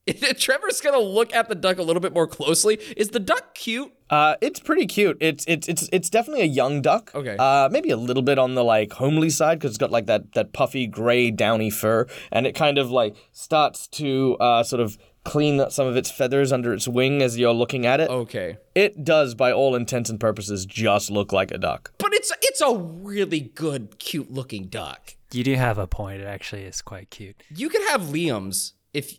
Trevor's 0.36 0.80
gonna 0.80 1.00
look 1.00 1.34
at 1.36 1.50
the 1.50 1.56
duck 1.56 1.80
a 1.80 1.84
little 1.84 2.00
bit 2.00 2.14
more 2.14 2.28
closely. 2.28 2.76
Is 2.96 3.10
the 3.10 3.20
duck 3.20 3.54
cute? 3.54 3.92
Uh, 4.10 4.36
it's 4.40 4.58
pretty 4.60 4.86
cute. 4.86 5.18
It's 5.20 5.44
it's 5.50 5.68
it's 5.68 5.90
it's 5.92 6.10
definitely 6.10 6.44
a 6.44 6.46
young 6.48 6.82
duck. 6.82 7.12
Okay. 7.14 7.36
Uh, 7.38 7.68
maybe 7.70 7.90
a 7.90 7.98
little 7.98 8.24
bit 8.24 8.40
on 8.40 8.56
the 8.56 8.64
like 8.64 8.94
homely 8.94 9.30
side 9.30 9.60
because 9.60 9.72
it's 9.72 9.78
got 9.78 9.92
like 9.92 10.06
that 10.06 10.32
that 10.34 10.54
puffy 10.54 10.88
gray 10.88 11.30
downy 11.30 11.70
fur, 11.70 12.08
and 12.32 12.48
it 12.48 12.56
kind 12.56 12.78
of 12.78 12.90
like 12.90 13.18
starts 13.34 13.86
to 13.90 14.38
uh 14.40 14.64
sort 14.64 14.80
of 14.80 14.98
clean 15.26 15.70
some 15.70 15.86
of 15.86 15.98
its 15.98 16.10
feathers 16.10 16.54
under 16.54 16.74
its 16.74 16.88
wing 16.88 17.22
as 17.22 17.38
you're 17.38 17.52
looking 17.52 17.86
at 17.86 18.00
it. 18.00 18.10
Okay, 18.10 18.60
It 18.76 19.04
does, 19.04 19.36
by 19.36 19.52
all 19.52 19.76
intents 19.76 20.10
and 20.10 20.18
purposes, 20.22 20.66
just 20.66 21.12
look 21.12 21.34
like 21.34 21.52
a 21.52 21.58
duck. 21.58 21.92
but 21.98 22.14
it's 22.14 22.32
it's 22.42 22.62
a 22.62 22.74
really 22.78 23.42
good, 23.42 24.00
cute 24.00 24.32
looking 24.32 24.68
duck. 24.68 25.16
You 25.32 25.44
do 25.44 25.56
have 25.56 25.78
a 25.78 25.88
point. 25.88 26.22
It 26.22 26.26
actually 26.26 26.64
is 26.64 26.82
quite 26.82 27.10
cute. 27.10 27.44
You 27.54 27.70
could 27.70 27.82
have 27.90 28.02
Liam's 28.02 28.74
if, 28.94 29.18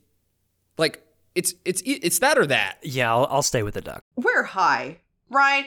like, 0.77 1.05
it's 1.35 1.55
it's 1.65 1.83
it's 1.85 2.19
that 2.19 2.39
or 2.39 2.47
that. 2.47 2.79
Yeah, 2.83 3.13
I'll, 3.13 3.29
I'll 3.31 3.43
stay 3.43 3.63
with 3.63 3.75
the 3.75 3.81
duck. 3.81 4.03
We're 4.17 4.43
high, 4.43 4.99
right? 5.31 5.67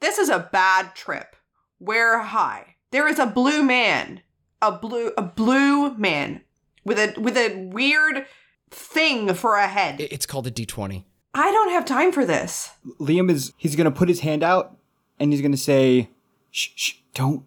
This 0.00 0.18
is 0.18 0.28
a 0.28 0.48
bad 0.50 0.94
trip. 0.94 1.36
We're 1.78 2.18
high. 2.18 2.76
There 2.90 3.06
is 3.06 3.18
a 3.18 3.26
blue 3.26 3.62
man, 3.62 4.22
a 4.60 4.72
blue 4.72 5.12
a 5.16 5.22
blue 5.22 5.94
man 5.96 6.42
with 6.84 6.98
a 6.98 7.14
with 7.20 7.36
a 7.36 7.68
weird 7.72 8.26
thing 8.70 9.34
for 9.34 9.56
a 9.56 9.68
head. 9.68 10.00
It's 10.00 10.26
called 10.26 10.46
a 10.46 10.50
D 10.50 10.66
twenty. 10.66 11.06
I 11.34 11.50
don't 11.52 11.70
have 11.70 11.84
time 11.84 12.10
for 12.10 12.24
this. 12.24 12.70
Liam 12.98 13.30
is 13.30 13.52
he's 13.56 13.76
going 13.76 13.84
to 13.84 13.96
put 13.96 14.08
his 14.08 14.20
hand 14.20 14.42
out 14.42 14.76
and 15.20 15.32
he's 15.32 15.42
going 15.42 15.52
to 15.52 15.58
say, 15.58 16.10
"Shh, 16.50 16.70
shh, 16.74 16.92
don't 17.14 17.44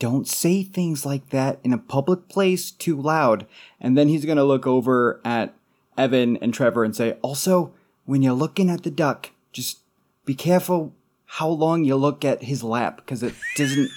don't 0.00 0.26
say 0.26 0.64
things 0.64 1.06
like 1.06 1.30
that 1.30 1.60
in 1.62 1.72
a 1.72 1.78
public 1.78 2.28
place 2.28 2.72
too 2.72 3.00
loud." 3.00 3.46
And 3.80 3.96
then 3.96 4.08
he's 4.08 4.24
going 4.24 4.38
to 4.38 4.44
look 4.44 4.66
over 4.66 5.20
at 5.24 5.54
Evan 5.96 6.36
and 6.38 6.52
Trevor 6.52 6.82
and 6.82 6.96
say, 6.96 7.16
"Also, 7.22 7.72
when 8.06 8.22
you're 8.22 8.32
looking 8.32 8.68
at 8.68 8.82
the 8.82 8.90
duck, 8.90 9.30
just 9.52 9.78
be 10.24 10.34
careful 10.34 10.92
how 11.24 11.48
long 11.48 11.84
you 11.84 11.94
look 11.94 12.24
at 12.24 12.42
his 12.42 12.64
lap 12.64 12.96
because 12.96 13.22
it 13.22 13.34
doesn't 13.56 13.88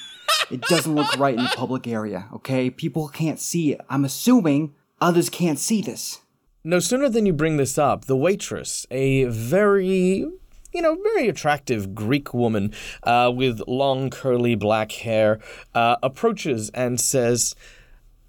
it 0.52 0.62
doesn't 0.62 0.94
look 0.94 1.18
right 1.18 1.36
in 1.36 1.44
the 1.44 1.50
public 1.56 1.88
area, 1.88 2.28
okay? 2.32 2.70
People 2.70 3.08
can't 3.08 3.40
see 3.40 3.72
it. 3.72 3.82
I'm 3.90 4.06
assuming 4.06 4.76
others 5.02 5.30
can't 5.30 5.58
see 5.58 5.82
this." 5.82 6.20
No 6.66 6.80
sooner 6.80 7.10
than 7.10 7.26
you 7.26 7.34
bring 7.34 7.58
this 7.58 7.78
up, 7.78 8.06
the 8.06 8.16
waitress, 8.16 8.86
a 8.90 9.26
very, 9.26 10.26
you 10.74 10.82
know, 10.82 10.98
very 11.02 11.28
attractive 11.28 11.94
Greek 11.94 12.34
woman 12.34 12.74
uh, 13.04 13.32
with 13.34 13.62
long 13.68 14.10
curly 14.10 14.56
black 14.56 14.92
hair, 14.92 15.40
uh, 15.74 15.98
approaches 16.04 16.70
and 16.72 17.00
says, 17.00 17.56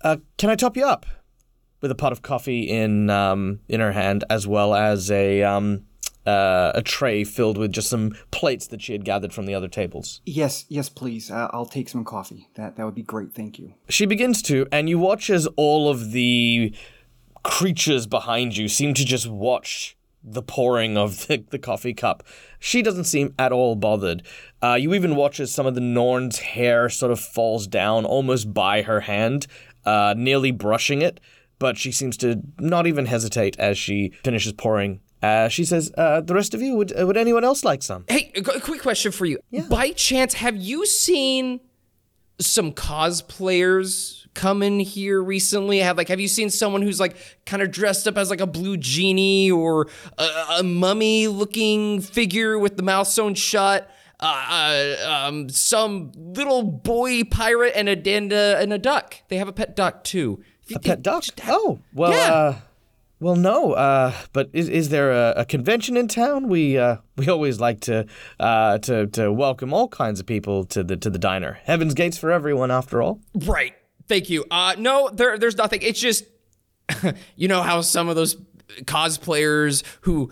uh, 0.03 0.19
"Can 0.39 0.51
I 0.51 0.57
top 0.57 0.77
you 0.77 0.85
up?" 0.85 1.07
With 1.81 1.91
a 1.91 1.95
pot 1.95 2.13
of 2.13 2.23
coffee 2.23 2.63
in 2.63 3.11
um, 3.11 3.61
in 3.69 3.81
her 3.81 3.93
hand, 3.93 4.25
as 4.31 4.47
well 4.47 4.75
as 4.75 5.11
a 5.11 5.43
um, 5.43 5.85
uh, 6.27 6.73
a 6.75 6.83
tray 6.83 7.25
filled 7.25 7.59
with 7.59 7.73
just 7.73 7.89
some 7.89 8.13
plates 8.31 8.67
that 8.69 8.81
she 8.81 8.93
had 8.93 9.05
gathered 9.05 9.33
from 9.33 9.47
the 9.47 9.55
other 9.55 9.69
tables. 9.69 10.21
Yes, 10.25 10.65
yes, 10.69 10.89
please. 10.89 11.31
Uh, 11.31 11.49
I'll 11.53 11.67
take 11.67 11.89
some 11.89 12.05
coffee. 12.05 12.49
That 12.55 12.77
that 12.77 12.85
would 12.85 12.95
be 12.95 13.03
great. 13.03 13.35
Thank 13.35 13.59
you. 13.59 13.75
She 13.89 14.07
begins 14.07 14.43
to, 14.43 14.67
and 14.73 14.89
you 14.89 14.99
watch 14.99 15.31
as 15.31 15.47
all 15.57 15.89
of 15.89 16.13
the 16.13 16.75
creatures 17.43 18.07
behind 18.07 18.57
you 18.57 18.69
seem 18.69 18.95
to 18.95 19.05
just 19.05 19.29
watch 19.29 19.97
the 20.25 20.43
pouring 20.43 20.97
of 20.97 21.27
the, 21.27 21.45
the 21.51 21.59
coffee 21.59 21.95
cup. 21.95 22.23
She 22.59 22.83
doesn't 22.83 23.05
seem 23.05 23.35
at 23.39 23.53
all 23.53 23.77
bothered. 23.77 24.23
Uh, 24.63 24.75
you 24.75 24.95
even 24.95 25.17
watch 25.17 25.39
as 25.39 25.53
some 25.53 25.67
of 25.67 25.75
the 25.75 25.81
Norn's 25.81 26.39
hair 26.39 26.89
sort 26.89 27.13
of 27.13 27.21
falls 27.21 27.67
down 27.67 28.05
almost 28.05 28.55
by 28.55 28.83
her 28.83 29.01
hand, 29.01 29.47
uh, 29.85 30.15
nearly 30.17 30.51
brushing 30.51 31.03
it, 31.03 31.21
but 31.59 31.77
she 31.77 31.93
seems 31.93 32.17
to 32.17 32.41
not 32.59 32.87
even 32.87 33.07
hesitate 33.07 33.59
as 33.59 33.77
she 33.77 34.13
finishes 34.23 34.53
pouring. 34.53 35.01
Uh, 35.23 35.49
she 35.49 35.65
says, 35.65 35.91
uh, 35.97 36.21
"The 36.21 36.35
rest 36.35 36.53
of 36.53 36.61
you 36.61 36.77
would 36.77 36.99
uh, 36.99 37.07
would 37.07 37.17
anyone 37.17 37.45
else 37.45 37.65
like 37.65 37.83
some?" 37.83 38.05
Hey, 38.09 38.31
a 38.35 38.43
quick 38.43 38.83
question 38.83 39.11
for 39.11 39.25
you. 39.25 39.39
Yeah. 39.51 39.63
By 39.63 39.93
chance, 39.93 40.35
have 40.35 40.57
you 40.57 40.85
seen 40.85 41.61
some 42.39 42.73
cosplayers 42.73 44.24
come 44.35 44.63
in 44.63 44.81
here 44.81 45.23
recently? 45.23 45.79
Have 45.79 45.97
like, 45.97 46.09
have 46.09 46.21
you 46.21 46.29
seen 46.29 46.51
someone 46.51 46.83
who's 46.83 47.01
like 47.01 47.17
kind 47.47 47.63
of 47.63 47.71
dressed 47.71 48.07
up 48.07 48.19
as 48.19 48.31
like 48.31 48.41
a 48.41 48.47
blue 48.47 48.77
genie 48.77 49.51
or 49.51 49.89
a, 50.19 50.29
a 50.59 50.63
mummy-looking 50.63 52.01
figure 52.01 52.59
with 52.59 52.77
the 52.77 52.83
mouth 52.83 53.09
sewn 53.09 53.35
shut? 53.35 53.91
Uh, 54.21 54.97
uh, 55.03 55.27
um, 55.27 55.49
some 55.49 56.13
little 56.15 56.63
boy 56.63 57.25
pirate 57.25 57.73
and 57.75 57.89
a 57.89 58.15
and 58.15 58.33
a, 58.33 58.59
and 58.59 58.73
a 58.73 58.79
duck. 58.79 59.17
They 59.29 59.39
have 59.39 59.49
a 59.49 59.53
pet 59.53 59.75
duck 59.75 60.05
too. 60.05 60.43
A 60.75 60.79
pet 60.79 61.03
duck. 61.03 61.25
Oh, 61.47 61.81
well, 61.93 62.13
uh, 62.13 62.59
well, 63.21 63.37
no. 63.37 63.73
Uh, 63.73 64.15
but 64.33 64.49
is 64.53 64.69
is 64.69 64.89
there 64.89 65.11
a, 65.11 65.35
a 65.39 65.45
convention 65.45 65.97
in 65.97 66.09
town? 66.09 66.49
We 66.49 66.79
uh, 66.79 66.99
we 67.17 67.29
always 67.29 67.61
like 67.61 67.81
to 67.81 68.07
uh, 68.41 68.79
to 68.79 69.09
to 69.09 69.33
welcome 69.33 69.75
all 69.75 69.89
kinds 69.89 70.21
of 70.21 70.27
people 70.27 70.65
to 70.67 70.83
the 70.83 70.97
to 70.97 71.11
the 71.11 71.19
diner. 71.19 71.59
Heaven's 71.65 71.93
gates 71.93 72.17
for 72.17 72.31
everyone, 72.31 72.71
after 72.71 73.03
all. 73.03 73.21
Right. 73.35 73.75
Thank 74.09 74.31
you. 74.31 74.45
Uh 74.51 74.75
no, 74.79 75.11
there 75.11 75.39
there's 75.39 75.57
nothing. 75.57 75.83
It's 75.83 76.01
just 76.01 76.25
you 77.37 77.49
know 77.49 77.63
how 77.63 77.81
some 77.81 78.09
of 78.09 78.17
those 78.17 78.37
cosplayers 78.83 79.83
who 80.03 80.31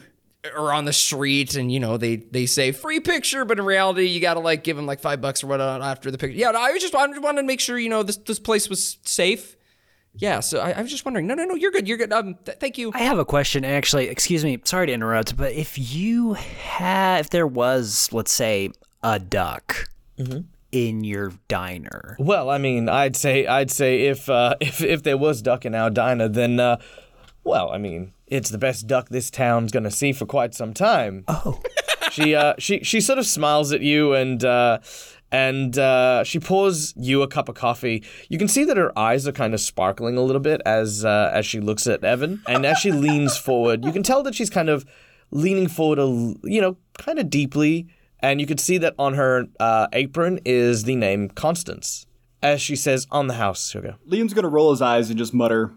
are 0.57 0.73
on 0.73 0.85
the 0.85 0.93
street 0.93 1.55
and 1.55 1.71
you 1.71 1.79
know 1.81 1.97
they 1.97 2.17
they 2.17 2.47
say 2.47 2.73
free 2.73 3.00
picture, 3.00 3.45
but 3.45 3.59
in 3.59 3.64
reality 3.64 4.07
you 4.07 4.21
got 4.21 4.35
to 4.35 4.41
like 4.41 4.64
give 4.64 4.76
them 4.76 4.87
like 4.87 5.00
5 5.00 5.21
bucks 5.21 5.45
or 5.45 5.47
whatnot 5.47 5.83
after 5.83 6.11
the 6.11 6.19
picture. 6.19 6.37
Yeah, 6.37 6.50
no, 6.50 6.61
I 6.61 6.73
was 6.73 6.83
just 6.83 6.95
I 6.95 7.07
just 7.07 7.23
wanted 7.23 7.43
to 7.43 7.47
make 7.47 7.61
sure 7.61 7.79
you 7.79 7.88
know 7.88 8.02
this 8.02 8.17
this 8.17 8.38
place 8.38 8.69
was 8.69 8.99
safe. 9.05 9.57
Yeah, 10.14 10.41
so 10.41 10.61
I, 10.61 10.73
I 10.73 10.83
was 10.83 10.91
just 10.91 11.05
wondering. 11.07 11.26
No, 11.26 11.35
no, 11.35 11.45
no, 11.45 11.55
you're 11.55 11.71
good. 11.71 11.88
You're 11.88 11.97
good. 11.97 12.12
Um, 12.12 12.37
th- 12.45 12.59
thank 12.59 12.76
you. 12.76 12.93
I 12.95 12.99
have 12.99 13.19
a 13.19 13.25
question, 13.25 13.64
actually. 13.64 14.09
Excuse 14.09 14.45
me. 14.45 14.61
Sorry 14.64 14.87
to 14.88 14.93
interrupt, 14.93 15.38
but 15.38 15.52
if 15.52 15.79
you 15.79 16.35
had, 16.35 17.21
if 17.21 17.31
there 17.31 17.47
was, 17.47 18.11
let's 18.12 18.31
say, 18.31 18.71
a 19.02 19.19
duck 19.19 19.88
in 20.73 21.05
your 21.05 21.33
diner, 21.49 22.17
Well, 22.19 22.49
I 22.50 22.59
mean, 22.59 22.88
I'd 22.88 23.14
say 23.14 23.47
I'd 23.47 23.71
say 23.71 24.07
if 24.07 24.29
uh, 24.29 24.57
if 24.61 24.83
if 24.83 25.02
there 25.02 25.19
was 25.19 25.43
duck 25.43 25.64
in 25.64 25.75
our 25.75 25.91
diner, 25.91 26.29
then 26.29 26.59
uh, 26.59 26.79
well, 27.45 27.71
I 27.71 27.79
mean, 27.79 28.12
it's 28.26 28.50
the 28.50 28.59
best 28.59 28.87
duck 28.87 29.09
this 29.11 29.31
town's 29.31 29.71
gonna 29.71 29.91
see 29.91 30.12
for 30.12 30.26
quite 30.26 30.55
some 30.55 30.73
time. 30.75 31.25
oh, 31.29 31.61
she 32.11 32.35
uh 32.35 32.55
she 32.59 32.83
she 32.83 33.00
sort 33.00 33.19
of 33.19 33.26
smiles 33.26 33.73
at 33.73 33.83
you 33.83 34.14
and 34.14 34.45
uh 34.45 34.79
and 35.31 35.79
uh, 35.79 36.23
she 36.25 36.38
pours 36.38 36.93
you 36.95 37.23
a 37.23 37.26
cup 37.26 37.49
of 37.49 37.55
coffee. 37.55 38.05
You 38.29 38.37
can 38.37 38.49
see 38.49 38.64
that 38.64 38.76
her 38.76 38.97
eyes 38.99 39.26
are 39.26 39.33
kind 39.33 39.55
of 39.55 39.61
sparkling 39.61 40.19
a 40.19 40.21
little 40.21 40.43
bit 40.43 40.61
as 40.67 41.07
uh, 41.07 41.31
as 41.33 41.47
she 41.47 41.59
looks 41.59 41.87
at 41.87 42.05
Evan, 42.05 42.43
and 42.47 42.67
as 42.67 42.79
she 42.79 42.93
leans 42.93 43.38
forward, 43.38 43.83
you 43.83 43.93
can 43.93 44.02
tell 44.02 44.23
that 44.25 44.35
she's 44.35 44.50
kind 44.50 44.69
of 44.69 44.85
leaning 45.31 45.69
forward, 45.69 45.99
a, 45.99 46.05
you 46.45 46.61
know, 46.61 46.76
kind 46.99 47.19
of 47.19 47.31
deeply, 47.31 47.88
and 48.23 48.41
you 48.41 48.47
can 48.47 48.59
see 48.59 48.79
that 48.79 48.95
on 48.99 49.14
her 49.14 49.47
uh, 49.61 49.88
apron 49.93 50.41
is 50.45 50.85
the 50.85 50.97
name 50.97 51.29
Constance. 51.29 52.07
As 52.43 52.61
she 52.61 52.75
says, 52.75 53.07
"On 53.11 53.26
the 53.29 53.35
house, 53.35 53.71
sugar." 53.71 53.97
Liam's 54.09 54.35
gonna 54.35 54.49
roll 54.49 54.71
his 54.71 54.83
eyes 54.83 55.11
and 55.11 55.19
just 55.19 55.33
mutter, 55.33 55.73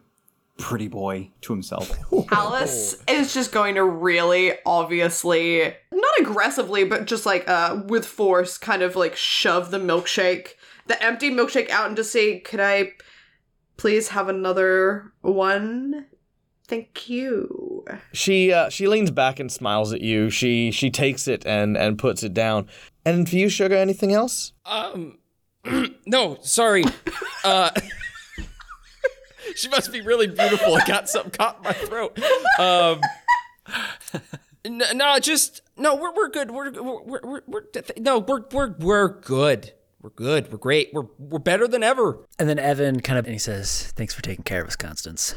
"Pretty 0.58 0.88
boy" 0.88 1.32
to 1.42 1.54
himself. 1.54 1.92
Alice 2.32 3.04
is 3.08 3.34
just 3.34 3.52
going 3.52 3.76
to 3.76 3.84
really 3.84 4.54
obviously, 4.66 5.74
not 5.92 6.20
aggressively, 6.20 6.84
but 6.84 7.06
just 7.06 7.26
like 7.26 7.48
uh 7.48 7.84
with 7.88 8.06
force, 8.06 8.58
kind 8.58 8.82
of 8.82 8.96
like 8.96 9.16
shove 9.16 9.70
the 9.72 9.80
milkshake, 9.80 10.54
the 10.88 11.02
empty 11.04 11.30
milkshake 11.30 11.70
out 11.70 11.88
and 11.88 11.96
just 11.96 12.12
say, 12.12 12.40
Could 12.40 12.60
I 12.60 12.94
please 13.78 14.10
have 14.10 14.30
another 14.30 15.12
one? 15.22 16.08
Thank 16.68 17.10
you. 17.10 17.65
She 18.14 18.52
uh, 18.52 18.70
she 18.70 18.88
leans 18.88 19.12
back 19.12 19.40
and 19.40 19.52
smiles 19.52 19.94
at 19.94 20.02
you. 20.02 20.30
She 20.30 20.72
she 20.72 20.90
takes 20.90 21.28
it 21.28 21.46
and 21.46 21.78
and 21.78 21.98
puts 21.98 22.24
it 22.24 22.34
down. 22.34 22.68
And 23.06 23.30
for 23.30 23.36
you, 23.36 23.50
sugar, 23.50 23.76
anything 23.76 24.14
else? 24.14 24.54
Um, 24.66 25.20
no, 26.06 26.38
sorry. 26.42 26.84
Uh, 27.44 27.70
she 29.56 29.70
must 29.70 29.92
be 29.92 30.02
really 30.02 30.28
beautiful. 30.28 30.76
I 30.76 30.86
got 30.86 31.08
something 31.10 31.32
caught 31.32 31.58
in 31.58 31.64
my 31.64 31.74
throat. 31.74 32.20
Um, 32.60 33.02
n- 34.64 34.82
no, 34.96 35.20
just 35.20 35.62
no. 35.78 35.96
We're 35.96 36.14
we're 36.14 36.30
good. 36.30 36.52
We're 36.52 36.72
we're 36.72 37.04
we're, 37.04 37.22
we're, 37.24 37.42
we're 37.48 37.64
no. 37.98 38.20
We're 38.20 38.44
we're 38.52 38.76
we're 38.80 39.10
good. 39.22 39.74
We're 40.02 40.10
good. 40.12 40.52
We're 40.52 40.58
great. 40.58 40.90
We're 40.94 41.08
we're 41.18 41.40
better 41.40 41.68
than 41.68 41.84
ever. 41.84 42.20
and 42.40 42.48
then 42.50 42.60
Evan 42.60 43.00
kind 43.02 43.18
of 43.20 43.26
and 43.26 43.34
he 43.34 43.40
says, 43.40 43.92
"Thanks 43.96 44.14
for 44.14 44.22
taking 44.22 44.44
care 44.44 44.62
of 44.62 44.68
us, 44.68 44.76
Constance," 44.76 45.36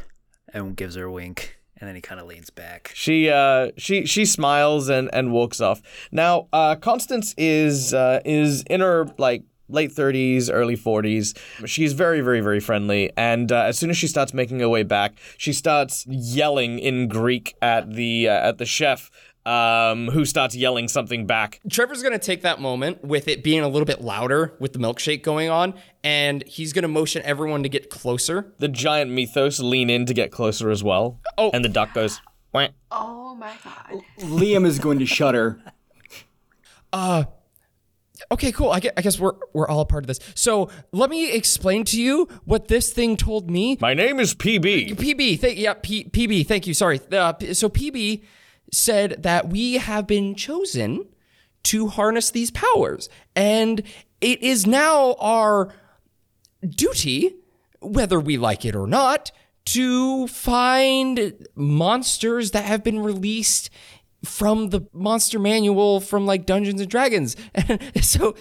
and 0.53 0.77
gives 0.77 0.95
her 0.95 1.05
a 1.05 1.13
wink, 1.13 1.58
and 1.81 1.89
then 1.89 1.95
he 1.95 2.01
kind 2.01 2.21
of 2.21 2.27
leans 2.27 2.51
back. 2.51 2.93
She 2.95 3.31
uh 3.31 3.71
she 3.77 4.07
she 4.07 4.25
smiles 4.25 4.89
and 4.89 5.09
and 5.13 5.33
walks 5.33 5.61
off. 5.61 5.83
Now 6.11 6.49
uh 6.53 6.77
Constance 6.77 7.35
is 7.39 7.95
uh 7.95 8.21
is 8.25 8.63
in 8.65 8.81
her 8.81 9.09
like 9.19 9.43
late 9.69 9.95
30s 9.95 10.49
early 10.51 10.77
40s 10.77 11.37
she's 11.67 11.93
very 11.93 12.21
very 12.23 12.41
very 12.41 12.61
friendly 12.61 13.13
and 13.17 13.53
uh, 13.53 13.65
as 13.65 13.79
soon 13.79 13.91
as 13.91 13.97
she 13.97 14.07
starts 14.07 14.33
making 14.33 14.61
her 14.61 14.69
way 14.69 14.83
back 14.83 15.19
she 15.37 15.53
starts 15.53 16.07
yelling 16.09 16.79
in 16.79 17.07
greek 17.07 17.55
at 17.61 17.93
the 17.93 18.29
uh, 18.29 18.49
at 18.49 18.57
the 18.57 18.65
chef 18.65 19.11
um 19.49 20.09
who 20.09 20.25
starts 20.25 20.55
yelling 20.55 20.89
something 20.89 21.27
back 21.27 21.61
Trevor's 21.71 22.03
gonna 22.03 22.19
take 22.19 22.43
that 22.43 22.61
moment 22.61 23.03
with 23.05 23.29
it 23.29 23.43
being 23.43 23.61
a 23.63 23.69
little 23.69 23.87
bit 23.87 24.01
louder 24.03 24.55
with 24.61 24.73
the 24.75 24.79
milkshake 24.79 25.23
going 25.23 25.49
on, 25.49 25.75
and 26.05 26.45
he's 26.47 26.73
gonna 26.73 26.89
motion 26.89 27.23
everyone 27.25 27.63
to 27.63 27.69
get 27.69 27.89
closer. 27.89 28.53
the 28.59 28.69
giant 28.69 29.11
mythos 29.11 29.59
lean 29.61 29.89
in 29.91 30.05
to 30.07 30.13
get 30.15 30.31
closer 30.31 30.71
as 30.71 30.83
well 30.85 31.19
Oh. 31.39 31.51
and 31.55 31.65
the 31.65 31.69
duck 31.69 31.95
goes 31.95 32.21
Wah. 32.53 32.69
Oh 32.91 33.35
my 33.35 33.53
god. 33.63 34.01
Liam 34.21 34.65
is 34.67 34.79
going 34.79 34.99
to 35.01 35.07
shudder. 35.07 35.61
Uh, 36.93 37.25
Okay, 38.33 38.51
cool. 38.53 38.71
I 38.73 38.81
guess, 38.81 39.19
we're 39.19 39.35
we're 39.55 39.69
all 39.69 39.81
a 39.81 39.87
part 39.87 40.03
of 40.03 40.09
this. 40.09 40.19
So 40.35 40.71
let 40.93 41.09
me 41.09 41.33
explain 41.33 41.85
to 41.85 42.01
you 42.03 42.27
what 42.45 42.67
this 42.69 42.93
thing 42.93 43.17
told 43.17 43.49
me. 43.49 43.79
my 43.81 43.95
name 43.95 44.19
is 44.19 44.35
pb 44.35 44.91
PB, 44.97 45.41
th- 45.41 45.57
yeah, 45.57 45.75
P- 45.75 46.05
PB. 46.05 46.47
Thank 46.47 46.67
you. 46.67 46.75
Sorry. 46.75 47.01
Uh, 47.13 47.33
so 47.53 47.69
PB 47.69 48.23
said 48.73 49.23
that 49.23 49.49
we 49.49 49.75
have 49.75 50.07
been 50.07 50.35
chosen 50.35 51.07
to 51.65 51.89
harness 51.89 52.31
these 52.31 52.51
powers, 52.51 53.09
and 53.35 53.83
it 54.21 54.43
is 54.43 54.67
now 54.67 55.15
our 55.19 55.75
duty, 56.67 57.37
whether 57.81 58.19
we 58.19 58.37
like 58.37 58.65
it 58.65 58.75
or 58.75 58.87
not, 58.87 59.31
to 59.67 60.27
find 60.29 61.47
monsters 61.55 62.53
that 62.53 62.65
have 62.65 62.83
been 62.83 63.01
released 63.01 63.71
from 64.25 64.71
the 64.71 64.81
monster 64.93 65.39
manual 65.39 66.01
from 66.01 66.27
like 66.27 66.47
Dungeons 66.47 66.81
and 66.81 66.91
Dragons. 66.91 67.37
And 67.55 67.81
so 68.05 68.35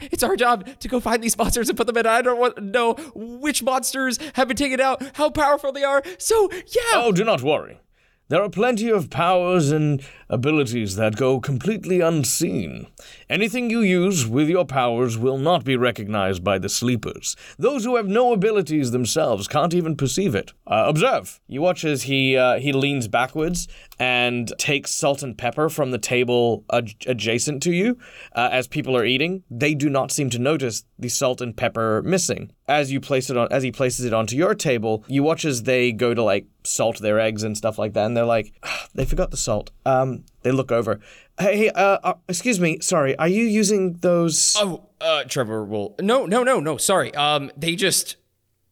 it's 0.00 0.22
our 0.22 0.36
job 0.36 0.68
to 0.80 0.88
go 0.88 1.00
find 1.00 1.22
these 1.22 1.38
monsters 1.38 1.68
and 1.68 1.78
put 1.78 1.86
them 1.86 1.96
in. 1.96 2.06
I 2.06 2.22
don't 2.22 2.38
want 2.38 2.62
know 2.62 2.94
which 3.14 3.62
monsters 3.62 4.18
have 4.34 4.48
been 4.48 4.56
taken 4.56 4.80
out, 4.80 5.02
how 5.14 5.30
powerful 5.30 5.72
they 5.72 5.84
are. 5.84 6.02
So 6.18 6.50
yeah. 6.52 6.82
Oh, 6.94 7.12
do 7.12 7.24
not 7.24 7.42
worry. 7.42 7.80
There 8.28 8.42
are 8.42 8.48
plenty 8.48 8.88
of 8.88 9.10
powers 9.10 9.70
and 9.70 10.02
abilities 10.28 10.96
that 10.96 11.16
go 11.16 11.40
completely 11.40 12.00
unseen. 12.00 12.86
Anything 13.28 13.70
you 13.70 13.80
use 13.80 14.26
with 14.26 14.48
your 14.48 14.64
powers 14.64 15.18
will 15.18 15.38
not 15.38 15.64
be 15.64 15.76
recognized 15.76 16.44
by 16.44 16.58
the 16.58 16.68
sleepers. 16.68 17.36
Those 17.58 17.84
who 17.84 17.96
have 17.96 18.06
no 18.06 18.32
abilities 18.32 18.90
themselves 18.90 19.48
can't 19.48 19.74
even 19.74 19.96
perceive 19.96 20.34
it. 20.34 20.52
Uh, 20.66 20.84
observe. 20.86 21.40
You 21.46 21.60
watch 21.60 21.84
as 21.84 22.04
he 22.04 22.36
uh, 22.36 22.58
he 22.58 22.72
leans 22.72 23.08
backwards 23.08 23.68
and 23.98 24.52
takes 24.58 24.90
salt 24.90 25.22
and 25.22 25.36
pepper 25.36 25.68
from 25.68 25.90
the 25.90 25.98
table 25.98 26.64
ad- 26.72 26.94
adjacent 27.06 27.62
to 27.64 27.72
you. 27.72 27.98
Uh, 28.34 28.48
as 28.50 28.66
people 28.66 28.96
are 28.96 29.04
eating, 29.04 29.42
they 29.50 29.74
do 29.74 29.88
not 29.88 30.10
seem 30.10 30.30
to 30.30 30.38
notice 30.38 30.84
the 30.98 31.08
salt 31.08 31.40
and 31.40 31.56
pepper 31.56 32.02
missing. 32.02 32.52
As 32.66 32.90
you 32.90 33.00
place 33.00 33.28
it 33.30 33.36
on, 33.36 33.48
as 33.50 33.62
he 33.62 33.70
places 33.70 34.04
it 34.06 34.14
onto 34.14 34.36
your 34.36 34.54
table, 34.54 35.04
you 35.06 35.22
watch 35.22 35.44
as 35.44 35.64
they 35.64 35.92
go 35.92 36.14
to 36.14 36.22
like 36.22 36.46
salt 36.64 36.98
their 37.00 37.20
eggs 37.20 37.42
and 37.42 37.56
stuff 37.56 37.78
like 37.78 37.92
that, 37.92 38.06
and 38.06 38.16
they're 38.16 38.24
like, 38.24 38.52
"Ah, 38.62 38.86
they 38.94 39.04
forgot 39.04 39.30
the 39.30 39.36
salt. 39.36 39.70
Um, 39.84 40.13
they 40.42 40.52
look 40.52 40.70
over. 40.70 41.00
Hey, 41.38 41.70
uh, 41.70 41.98
uh, 42.02 42.14
excuse 42.28 42.60
me, 42.60 42.78
sorry, 42.80 43.16
are 43.18 43.28
you 43.28 43.44
using 43.44 43.94
those? 43.94 44.56
Oh, 44.58 44.88
uh, 45.00 45.24
Trevor 45.24 45.64
will. 45.64 45.94
No, 46.00 46.26
no, 46.26 46.42
no, 46.42 46.60
no. 46.60 46.76
Sorry. 46.76 47.14
Um, 47.14 47.50
they 47.56 47.74
just. 47.74 48.16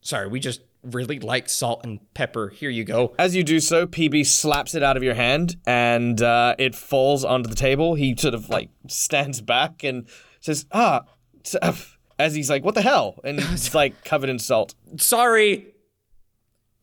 Sorry, 0.00 0.26
we 0.28 0.40
just 0.40 0.62
really 0.82 1.18
like 1.18 1.48
salt 1.48 1.80
and 1.84 2.00
pepper. 2.14 2.48
Here 2.48 2.70
you 2.70 2.84
go. 2.84 3.14
As 3.18 3.36
you 3.36 3.44
do 3.44 3.60
so, 3.60 3.86
PB 3.86 4.26
slaps 4.26 4.74
it 4.74 4.82
out 4.82 4.96
of 4.96 5.02
your 5.02 5.14
hand 5.14 5.56
and 5.66 6.20
uh, 6.20 6.54
it 6.58 6.74
falls 6.74 7.24
onto 7.24 7.48
the 7.48 7.54
table. 7.54 7.94
He 7.94 8.16
sort 8.16 8.34
of 8.34 8.48
like 8.48 8.70
stands 8.88 9.40
back 9.40 9.84
and 9.84 10.08
says, 10.40 10.66
"Ah," 10.72 11.04
as 12.18 12.34
he's 12.34 12.50
like, 12.50 12.64
"What 12.64 12.74
the 12.74 12.82
hell?" 12.82 13.20
And 13.24 13.40
he's 13.50 13.74
like 13.74 14.04
covered 14.04 14.30
in 14.30 14.38
salt. 14.38 14.74
Sorry, 14.96 15.74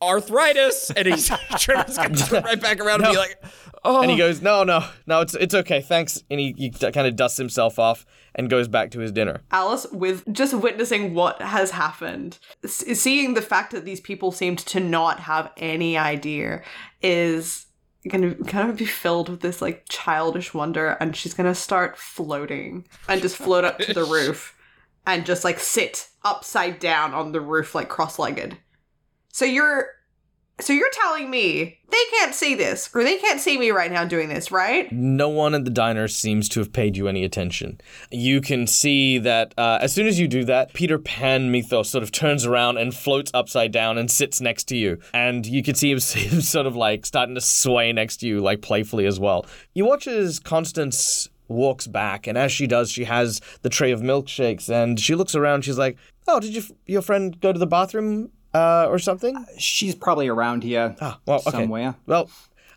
arthritis. 0.02 0.90
And 0.90 1.06
he's 1.06 1.28
trying 1.58 1.84
to 1.86 2.12
turn 2.26 2.42
right 2.44 2.60
back 2.60 2.80
around 2.80 3.02
and 3.04 3.12
be 3.12 3.18
like, 3.18 3.42
oh. 3.84 4.02
And 4.02 4.10
he 4.10 4.16
goes, 4.16 4.40
"No, 4.42 4.64
no, 4.64 4.84
no, 5.06 5.20
it's 5.20 5.34
it's 5.34 5.54
okay, 5.54 5.80
thanks." 5.80 6.22
And 6.30 6.40
he, 6.40 6.54
he 6.56 6.70
kind 6.70 7.06
of 7.06 7.16
dusts 7.16 7.38
himself 7.38 7.78
off 7.78 8.04
and 8.34 8.48
goes 8.50 8.68
back 8.68 8.90
to 8.92 9.00
his 9.00 9.12
dinner. 9.12 9.42
Alice, 9.50 9.86
with 9.92 10.30
just 10.32 10.54
witnessing 10.54 11.14
what 11.14 11.40
has 11.42 11.72
happened, 11.72 12.38
s- 12.64 12.84
seeing 12.98 13.34
the 13.34 13.42
fact 13.42 13.72
that 13.72 13.84
these 13.84 14.00
people 14.00 14.32
seemed 14.32 14.58
to 14.60 14.80
not 14.80 15.20
have 15.20 15.50
any 15.56 15.96
idea, 15.98 16.62
is 17.02 17.66
gonna 18.08 18.34
kind 18.34 18.70
of 18.70 18.76
be 18.76 18.86
filled 18.86 19.28
with 19.28 19.40
this 19.40 19.60
like 19.60 19.84
childish 19.88 20.54
wonder, 20.54 20.96
and 21.00 21.14
she's 21.16 21.34
gonna 21.34 21.54
start 21.54 21.98
floating 21.98 22.86
and 23.08 23.20
just 23.20 23.36
float 23.36 23.64
up 23.64 23.78
to 23.78 23.92
the 23.92 24.04
roof 24.10 24.56
and 25.06 25.26
just 25.26 25.44
like 25.44 25.58
sit 25.58 26.08
upside 26.22 26.78
down 26.78 27.14
on 27.14 27.32
the 27.32 27.40
roof 27.40 27.74
like 27.74 27.88
cross-legged. 27.88 28.56
So 29.32 29.44
you're 29.44 29.90
so 30.60 30.72
you're 30.72 30.90
telling 30.92 31.30
me 31.30 31.78
they 31.90 32.04
can't 32.10 32.34
see 32.34 32.54
this 32.54 32.90
or 32.94 33.02
they 33.02 33.16
can't 33.18 33.40
see 33.40 33.58
me 33.58 33.70
right 33.70 33.90
now 33.90 34.04
doing 34.04 34.28
this, 34.28 34.52
right? 34.52 34.90
No 34.92 35.28
one 35.28 35.54
at 35.54 35.64
the 35.64 35.70
diner 35.70 36.06
seems 36.08 36.48
to 36.50 36.60
have 36.60 36.72
paid 36.72 36.96
you 36.96 37.08
any 37.08 37.24
attention. 37.24 37.80
You 38.10 38.40
can 38.40 38.66
see 38.66 39.18
that 39.18 39.54
uh, 39.58 39.78
as 39.80 39.92
soon 39.92 40.06
as 40.06 40.20
you 40.20 40.28
do 40.28 40.44
that, 40.44 40.72
Peter 40.72 40.98
Pan 40.98 41.50
Mythos 41.50 41.90
sort 41.90 42.04
of 42.04 42.12
turns 42.12 42.44
around 42.44 42.78
and 42.78 42.94
floats 42.94 43.30
upside 43.34 43.72
down 43.72 43.98
and 43.98 44.10
sits 44.10 44.40
next 44.40 44.64
to 44.64 44.76
you. 44.76 44.98
And 45.14 45.46
you 45.46 45.62
can 45.62 45.74
see 45.74 45.90
him, 45.90 45.98
him 46.12 46.40
sort 46.40 46.66
of 46.66 46.76
like 46.76 47.06
starting 47.06 47.34
to 47.34 47.40
sway 47.40 47.92
next 47.92 48.18
to 48.18 48.28
you, 48.28 48.40
like 48.40 48.62
playfully 48.62 49.06
as 49.06 49.18
well. 49.18 49.46
You 49.74 49.86
watch 49.86 50.06
as 50.06 50.38
Constance 50.38 51.28
walks 51.48 51.86
back, 51.86 52.26
and 52.28 52.38
as 52.38 52.52
she 52.52 52.66
does, 52.66 52.90
she 52.90 53.04
has 53.04 53.40
the 53.62 53.68
tray 53.68 53.90
of 53.90 54.00
milkshakes, 54.00 54.68
and 54.68 55.00
she 55.00 55.16
looks 55.16 55.34
around. 55.34 55.64
She's 55.64 55.78
like, 55.78 55.96
"Oh, 56.28 56.38
did 56.38 56.54
you, 56.54 56.62
your 56.86 57.02
friend 57.02 57.38
go 57.40 57.52
to 57.52 57.58
the 57.58 57.66
bathroom 57.66 58.30
uh, 58.54 58.86
or 58.88 58.98
something?" 58.98 59.44
She's 59.58 59.94
probably 59.94 60.28
around 60.28 60.62
here 60.62 60.96
Ah, 61.00 61.18
well, 61.26 61.38
okay. 61.46 61.50
somewhere. 61.50 61.94
Well, 62.06 62.30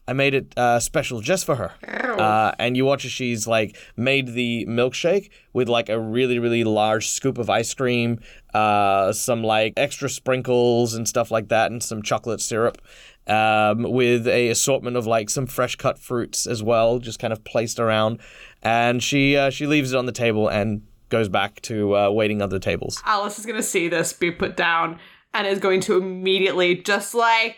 I 0.07 0.13
made 0.13 0.33
it 0.33 0.53
uh, 0.57 0.79
special 0.79 1.21
just 1.21 1.45
for 1.45 1.55
her. 1.55 1.71
Uh, 2.19 2.51
and 2.59 2.75
you 2.77 2.85
watch 2.85 3.05
as 3.05 3.11
she's 3.11 3.47
like 3.47 3.77
made 3.95 4.27
the 4.33 4.65
milkshake 4.67 5.29
with 5.53 5.69
like 5.69 5.89
a 5.89 5.99
really, 5.99 6.39
really 6.39 6.63
large 6.63 7.07
scoop 7.07 7.37
of 7.37 7.49
ice 7.49 7.73
cream, 7.73 8.19
uh, 8.53 9.13
some 9.13 9.43
like 9.43 9.73
extra 9.77 10.09
sprinkles 10.09 10.93
and 10.93 11.07
stuff 11.07 11.31
like 11.31 11.47
that, 11.49 11.71
and 11.71 11.81
some 11.81 12.01
chocolate 12.01 12.41
syrup. 12.41 12.77
Um, 13.25 13.83
with 13.83 14.27
a 14.27 14.49
assortment 14.49 14.97
of 14.97 15.07
like 15.07 15.29
some 15.29 15.45
fresh 15.47 15.77
cut 15.77 15.97
fruits 15.97 16.45
as 16.45 16.61
well, 16.61 16.99
just 16.99 17.19
kind 17.19 17.31
of 17.31 17.41
placed 17.45 17.79
around, 17.79 18.19
and 18.61 19.01
she 19.01 19.37
uh, 19.37 19.49
she 19.49 19.65
leaves 19.65 19.93
it 19.93 19.97
on 19.97 20.05
the 20.05 20.11
table 20.11 20.49
and 20.49 20.81
goes 21.07 21.29
back 21.29 21.61
to 21.61 21.95
uh, 21.95 22.09
waiting 22.09 22.41
on 22.41 22.49
the 22.49 22.59
tables. 22.59 23.01
Alice 23.05 23.39
is 23.39 23.45
going 23.45 23.55
to 23.55 23.63
see 23.63 23.87
this 23.87 24.11
be 24.11 24.29
put 24.29 24.57
down 24.57 24.99
and 25.33 25.47
is 25.47 25.59
going 25.59 25.81
to 25.81 25.97
immediately 25.97 26.75
just 26.75 27.13
like, 27.13 27.57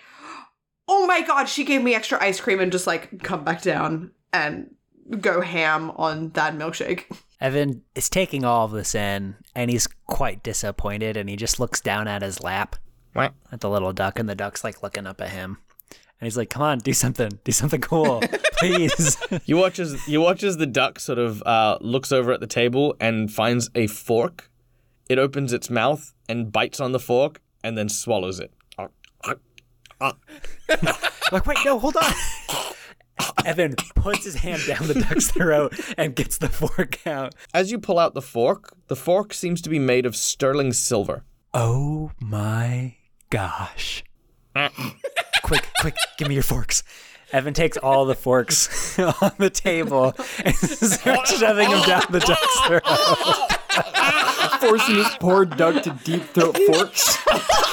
oh 0.88 1.06
my 1.06 1.22
god, 1.22 1.46
she 1.46 1.64
gave 1.64 1.82
me 1.82 1.96
extra 1.96 2.22
ice 2.22 2.40
cream 2.40 2.60
and 2.60 2.72
just 2.72 2.88
like 2.88 3.22
come 3.24 3.44
back 3.44 3.62
down 3.62 4.12
and 4.32 4.76
go 5.20 5.42
ham 5.42 5.92
on 5.96 6.30
that 6.32 6.56
milkshake. 6.56 7.06
Evan 7.42 7.84
is 7.96 8.10
taking 8.10 8.46
all 8.46 8.66
of 8.66 8.72
this 8.72 8.96
in, 8.96 9.36
and 9.54 9.70
he's 9.70 9.88
quite 10.08 10.42
disappointed, 10.42 11.18
and 11.18 11.30
he 11.30 11.36
just 11.36 11.60
looks 11.60 11.82
down 11.82 12.08
at 12.08 12.22
his 12.22 12.42
lap 12.42 12.78
Wah. 13.14 13.30
at 13.52 13.60
the 13.60 13.70
little 13.70 13.92
duck, 13.92 14.18
and 14.20 14.30
the 14.30 14.36
duck's 14.36 14.64
like 14.64 14.82
looking 14.82 15.06
up 15.06 15.20
at 15.20 15.30
him. 15.30 15.58
And 16.20 16.26
he's 16.26 16.38
like, 16.38 16.50
come 16.50 16.62
on, 16.62 16.80
do 16.80 16.94
something. 16.94 17.40
Do 17.44 17.52
something 17.52 17.82
cool. 17.82 18.22
Please. 18.58 19.18
You 19.46 19.58
watch 19.58 19.80
as 19.80 20.08
you 20.08 20.22
watch 20.22 20.42
the 20.42 20.66
duck 20.66 20.98
sort 20.98 21.20
of 21.20 21.44
uh, 21.44 21.78
looks 21.82 22.14
over 22.14 22.32
at 22.32 22.40
the 22.40 22.48
table 22.48 22.96
and 23.02 23.32
finds 23.32 23.70
a 23.76 23.88
fork. 23.88 24.50
It 25.10 25.20
opens 25.20 25.52
its 25.52 25.70
mouth 25.70 26.14
and 26.30 26.54
bites 26.54 26.80
on 26.80 26.94
the 26.94 27.00
fork 27.00 27.42
and 27.65 27.75
then 27.78 27.89
swallows 27.89 28.39
it. 28.39 28.54
like, 29.99 31.45
wait, 31.47 31.58
no, 31.65 31.80
hold 31.80 31.97
on. 31.97 32.13
Evan 33.43 33.75
puts 33.95 34.23
his 34.23 34.36
hand 34.36 34.62
down 34.67 34.88
the 34.88 34.93
duck's 34.93 35.32
throat 35.32 35.73
and 35.97 36.15
gets 36.15 36.38
the 36.38 36.49
fork 36.49 37.06
out. 37.08 37.34
As 37.54 37.71
you 37.71 37.80
pull 37.80 37.97
out 37.97 38.13
the 38.13 38.21
fork, 38.21 38.75
the 38.88 38.95
fork 38.95 39.34
seems 39.34 39.62
to 39.63 39.69
be 39.69 39.80
made 39.80 40.06
of 40.06 40.15
sterling 40.15 40.73
silver. 40.73 41.23
Oh 41.54 42.12
my 42.19 42.97
gosh. 43.32 44.04
quick, 45.41 45.67
quick, 45.82 45.95
give 46.17 46.28
me 46.28 46.36
your 46.36 46.43
forks. 46.43 46.84
Evan 47.32 47.56
takes 47.56 47.78
all 47.78 48.06
the 48.06 48.15
forks 48.15 48.99
on 49.21 49.32
the 49.39 49.49
table 49.49 50.13
and 50.43 50.56
starts 50.56 51.39
shoving 51.39 51.69
them 51.69 51.82
down 51.88 52.04
the 52.12 52.19
duck's 52.19 52.60
throat. 52.67 52.84
Forcing 54.69 54.95
this 54.95 55.17
poor 55.19 55.45
duck 55.45 55.84
to 55.84 55.91
deep 56.04 56.23
throat 56.23 56.58
forks. 56.67 57.17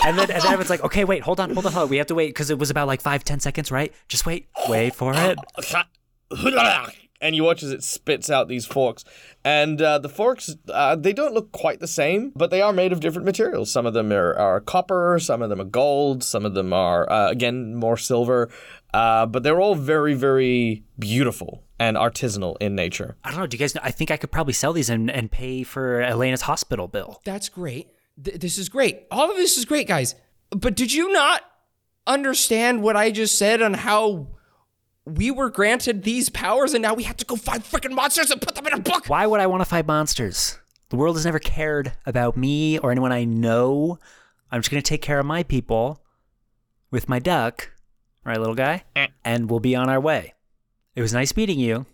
And 0.05 0.18
then, 0.18 0.31
and 0.31 0.42
then 0.42 0.52
Evan's 0.52 0.70
like, 0.70 0.83
okay, 0.85 1.05
wait, 1.05 1.22
hold 1.22 1.40
on, 1.40 1.52
hold 1.55 1.66
on, 1.66 1.72
hold 1.72 1.85
on. 1.85 1.90
We 1.90 1.96
have 1.98 2.09
to 2.09 2.14
wait 2.14 2.28
because 2.28 2.50
it 2.50 2.59
was 2.59 2.70
about 2.70 2.87
like 2.87 3.00
five, 3.00 3.24
ten 3.24 3.40
seconds, 3.40 3.70
right? 3.70 3.92
Just 4.09 4.26
wait, 4.26 4.48
wait 4.68 4.94
for 4.94 5.12
it. 5.14 5.38
And 7.20 7.37
you 7.37 7.44
watch 7.44 7.62
as 7.62 7.70
it 7.70 7.85
spits 7.85 8.31
out 8.31 8.48
these 8.48 8.66
forks. 8.66 9.05
And 9.44 9.81
uh, 9.81 10.00
the 10.00 10.09
forks, 10.09 10.57
uh, 10.68 10.96
they 10.96 11.12
don't 11.12 11.33
look 11.33 11.52
quite 11.52 11.78
the 11.78 11.87
same, 11.87 12.33
but 12.35 12.50
they 12.50 12.61
are 12.61 12.72
made 12.72 12.92
of 12.92 12.98
different 12.98 13.26
materials. 13.26 13.70
Some 13.70 13.87
of 13.87 13.94
them 13.94 14.11
are, 14.12 14.35
are 14.35 14.61
copper, 14.61 15.20
some 15.20 15.40
of 15.40 15.48
them 15.48 15.61
are 15.61 15.64
gold, 15.64 16.24
some 16.24 16.44
of 16.44 16.55
them 16.55 16.72
are, 16.72 17.09
uh, 17.09 17.31
again, 17.31 17.76
more 17.76 17.96
silver. 17.96 18.50
Uh, 18.92 19.26
but 19.26 19.44
they're 19.44 19.61
all 19.61 19.76
very, 19.76 20.14
very 20.14 20.83
beautiful 20.98 21.62
and 21.83 21.97
artisanal 21.97 22.57
in 22.61 22.77
nature. 22.77 23.16
I 23.25 23.31
don't 23.31 23.40
know. 23.40 23.47
Do 23.49 23.57
you 23.57 23.59
guys 23.59 23.75
know? 23.75 23.81
I 23.83 23.90
think 23.90 24.12
I 24.12 24.16
could 24.16 24.31
probably 24.31 24.53
sell 24.53 24.73
these 24.73 24.88
and, 24.88 25.11
and 25.11 25.31
pay 25.31 25.64
for 25.64 26.01
Elena's 26.01 26.42
hospital 26.42 26.87
bill. 26.87 27.21
That's 27.25 27.49
great. 27.49 27.88
Th- 28.23 28.38
this 28.38 28.57
is 28.57 28.68
great. 28.68 29.03
All 29.11 29.29
of 29.29 29.37
this 29.37 29.59
is 29.59 29.64
great, 29.64 29.88
guys. 29.88 30.14
But 30.51 30.77
did 30.77 30.92
you 30.92 31.12
not 31.12 31.42
understand 32.07 32.85
what 32.85 32.97
I 32.97 33.11
just 33.11 33.37
said 33.37 33.61
on 33.62 33.75
how 33.75 34.29
we 35.05 35.33
were 35.33 35.51
granted 35.51 36.05
these 36.05 36.29
powers 36.29 36.73
and 36.73 36.83
now 36.83 36.95
we 36.95 37.03
have 37.03 37.16
to 37.16 37.25
go 37.25 37.35
find 37.35 37.64
freaking 37.64 37.95
monsters 37.95 38.31
and 38.31 38.40
put 38.40 38.55
them 38.55 38.66
in 38.68 38.75
a 38.75 38.79
book? 38.79 39.09
Why 39.09 39.27
would 39.27 39.40
I 39.40 39.49
want 39.49 39.62
to 39.62 39.64
fight 39.64 39.87
monsters? 39.87 40.61
The 40.90 40.97
world 40.97 41.16
has 41.16 41.25
never 41.25 41.40
cared 41.40 41.95
about 42.07 42.37
me 42.37 42.79
or 42.79 42.92
anyone 42.92 43.11
I 43.11 43.25
know. 43.25 43.99
I'm 44.53 44.61
just 44.61 44.71
going 44.71 44.83
to 44.83 44.88
take 44.88 45.03
care 45.03 45.18
of 45.18 45.27
my 45.27 45.42
people 45.42 46.05
with 46.92 47.09
my 47.09 47.18
duck, 47.18 47.73
right, 48.25 48.38
little 48.38 48.55
guy? 48.55 48.85
Eh. 48.95 49.09
And 49.25 49.51
we'll 49.51 49.59
be 49.59 49.75
on 49.75 49.88
our 49.88 50.01
way. 50.01 50.35
It 50.94 51.02
was 51.02 51.12
nice 51.12 51.37
meeting 51.37 51.59
you, 51.59 51.87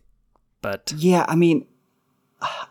but 0.60 0.92
Yeah, 0.96 1.24
I 1.28 1.36
mean, 1.36 1.66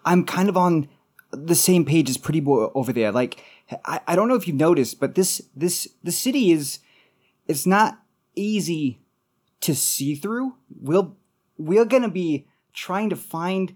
I'm 0.06 0.26
kind 0.26 0.50
of 0.50 0.58
on 0.58 0.90
the 1.32 1.56
same 1.56 1.86
page 1.86 2.10
as 2.10 2.18
Pretty 2.18 2.40
Boy 2.40 2.70
over 2.74 2.92
there. 2.94 3.12
Like, 3.12 3.44
I, 3.86 4.02
I 4.08 4.16
don't 4.16 4.28
know 4.28 4.36
if 4.36 4.48
you've 4.48 4.58
noticed, 4.58 5.00
but 5.00 5.16
this 5.16 5.42
this 5.56 5.88
the 6.04 6.12
city 6.12 6.52
is 6.52 6.80
it's 7.48 7.66
not 7.66 8.00
easy 8.36 9.00
to 9.62 9.76
see 9.76 10.16
through. 10.16 10.56
We'll 10.82 11.16
we're 11.58 11.86
gonna 11.86 12.10
be 12.10 12.48
trying 12.74 13.10
to 13.10 13.16
find 13.16 13.76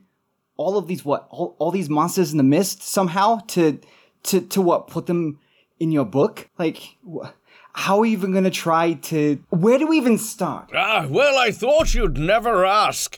all 0.58 0.78
of 0.78 0.88
these 0.88 1.04
what 1.04 1.28
all, 1.30 1.56
all 1.58 1.72
these 1.72 1.90
monsters 1.90 2.32
in 2.32 2.38
the 2.38 2.44
mist 2.44 2.84
somehow 2.84 3.40
to 3.48 3.80
to 4.24 4.42
to 4.42 4.62
what 4.62 4.88
put 4.88 5.06
them 5.08 5.40
in 5.80 5.92
your 5.92 6.06
book. 6.06 6.50
Like, 6.58 6.98
wh- 7.06 7.30
how 7.74 7.98
are 7.98 8.02
we 8.02 8.12
even 8.12 8.34
gonna 8.34 8.50
try 8.50 8.94
to? 8.94 9.42
Where 9.50 9.78
do 9.78 9.88
we 9.88 9.98
even 9.98 10.18
start? 10.18 10.70
Ah, 10.76 11.08
well, 11.10 11.38
I 11.38 11.52
thought 11.52 11.94
you'd 11.94 12.18
never 12.18 12.66
ask. 12.66 13.18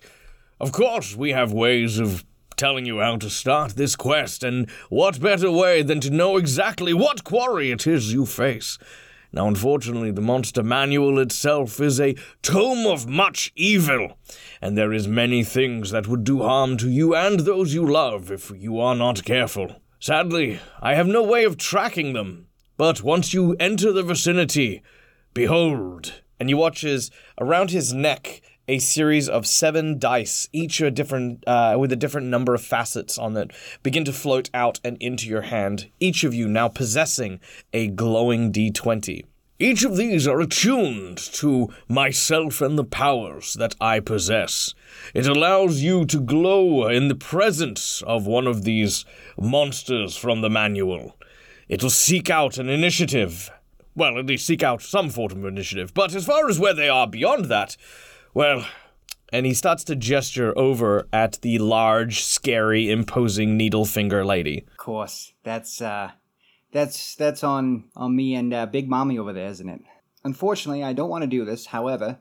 Of 0.59 0.71
course, 0.71 1.15
we 1.15 1.31
have 1.31 1.51
ways 1.51 1.99
of 1.99 2.23
telling 2.55 2.85
you 2.85 2.99
how 2.99 3.17
to 3.17 3.29
start 3.29 3.75
this 3.75 3.95
quest, 3.95 4.43
and 4.43 4.69
what 4.89 5.19
better 5.19 5.51
way 5.51 5.81
than 5.81 5.99
to 6.01 6.09
know 6.09 6.37
exactly 6.37 6.93
what 6.93 7.23
quarry 7.23 7.71
it 7.71 7.87
is 7.87 8.13
you 8.13 8.25
face? 8.25 8.77
Now, 9.35 9.47
unfortunately, 9.47 10.11
the 10.11 10.21
monster 10.21 10.61
manual 10.61 11.17
itself 11.17 11.81
is 11.81 11.99
a 11.99 12.15
tome 12.43 12.85
of 12.85 13.07
much 13.07 13.51
evil, 13.55 14.19
and 14.61 14.77
there 14.77 14.93
is 14.93 15.07
many 15.07 15.43
things 15.43 15.89
that 15.89 16.07
would 16.07 16.23
do 16.23 16.43
harm 16.43 16.77
to 16.77 16.89
you 16.89 17.15
and 17.15 17.39
those 17.39 17.73
you 17.73 17.85
love 17.85 18.31
if 18.31 18.51
you 18.55 18.79
are 18.79 18.95
not 18.95 19.25
careful. 19.25 19.81
Sadly, 19.99 20.59
I 20.81 20.93
have 20.93 21.07
no 21.07 21.23
way 21.23 21.45
of 21.45 21.57
tracking 21.57 22.13
them, 22.13 22.47
but 22.83 23.01
once 23.01 23.33
you 23.33 23.55
enter 23.61 23.93
the 23.93 24.03
vicinity, 24.03 24.83
behold. 25.33 26.21
And 26.37 26.49
you 26.49 26.57
watch 26.57 26.83
as 26.83 27.11
around 27.39 27.71
his 27.71 27.93
neck 27.93 28.41
a 28.67 28.79
series 28.79 29.29
of 29.29 29.47
seven 29.47 29.97
dice, 29.99 30.49
each 30.51 30.81
a 30.81 30.91
different 30.91 31.47
uh, 31.47 31.77
with 31.79 31.93
a 31.93 31.95
different 31.95 32.27
number 32.27 32.53
of 32.53 32.61
facets 32.61 33.17
on 33.17 33.37
it, 33.37 33.51
begin 33.83 34.03
to 34.03 34.11
float 34.11 34.49
out 34.53 34.81
and 34.83 34.97
into 34.99 35.29
your 35.29 35.43
hand. 35.43 35.89
Each 36.01 36.25
of 36.25 36.33
you 36.33 36.49
now 36.49 36.67
possessing 36.67 37.39
a 37.71 37.87
glowing 37.87 38.51
D20. 38.51 39.23
Each 39.59 39.85
of 39.85 39.95
these 39.95 40.27
are 40.27 40.41
attuned 40.41 41.19
to 41.35 41.69
myself 41.87 42.59
and 42.59 42.77
the 42.77 42.83
powers 42.83 43.53
that 43.53 43.75
I 43.79 44.01
possess. 44.01 44.75
It 45.13 45.25
allows 45.25 45.81
you 45.81 46.03
to 46.07 46.19
glow 46.19 46.89
in 46.89 47.07
the 47.07 47.15
presence 47.15 48.01
of 48.05 48.27
one 48.27 48.45
of 48.45 48.65
these 48.65 49.05
monsters 49.37 50.17
from 50.17 50.41
the 50.41 50.49
manual. 50.49 51.15
It'll 51.73 51.89
seek 51.89 52.29
out 52.29 52.57
an 52.57 52.69
initiative 52.69 53.51
well, 53.95 54.17
at 54.17 54.25
least 54.25 54.45
seek 54.45 54.63
out 54.63 54.81
some 54.81 55.09
form 55.09 55.31
of 55.31 55.45
initiative. 55.45 55.93
But 55.93 56.15
as 56.15 56.25
far 56.25 56.49
as 56.49 56.59
where 56.59 56.73
they 56.73 56.89
are 56.89 57.07
beyond 57.07 57.45
that, 57.45 57.77
well. 58.33 58.65
And 59.31 59.47
he 59.47 59.55
starts 59.55 59.83
to 59.85 59.95
gesture 59.95 60.55
over 60.55 61.07
at 61.11 61.41
the 61.41 61.57
large, 61.57 62.23
scary, 62.23 62.91
imposing 62.91 63.57
needle 63.57 63.83
finger 63.83 64.23
lady. 64.23 64.63
Of 64.69 64.77
course, 64.77 65.33
that's 65.41 65.81
uh, 65.81 66.11
that's 66.71 67.15
that's 67.15 67.43
on 67.43 67.85
on 67.95 68.15
me 68.15 68.35
and 68.35 68.53
uh, 68.53 68.67
Big 68.67 68.87
Mommy 68.87 69.17
over 69.17 69.33
there, 69.33 69.47
isn't 69.47 69.67
it? 69.67 69.81
Unfortunately, 70.23 70.83
I 70.83 70.93
don't 70.93 71.09
want 71.09 71.23
to 71.23 71.27
do 71.27 71.45
this. 71.45 71.65
However, 71.65 72.19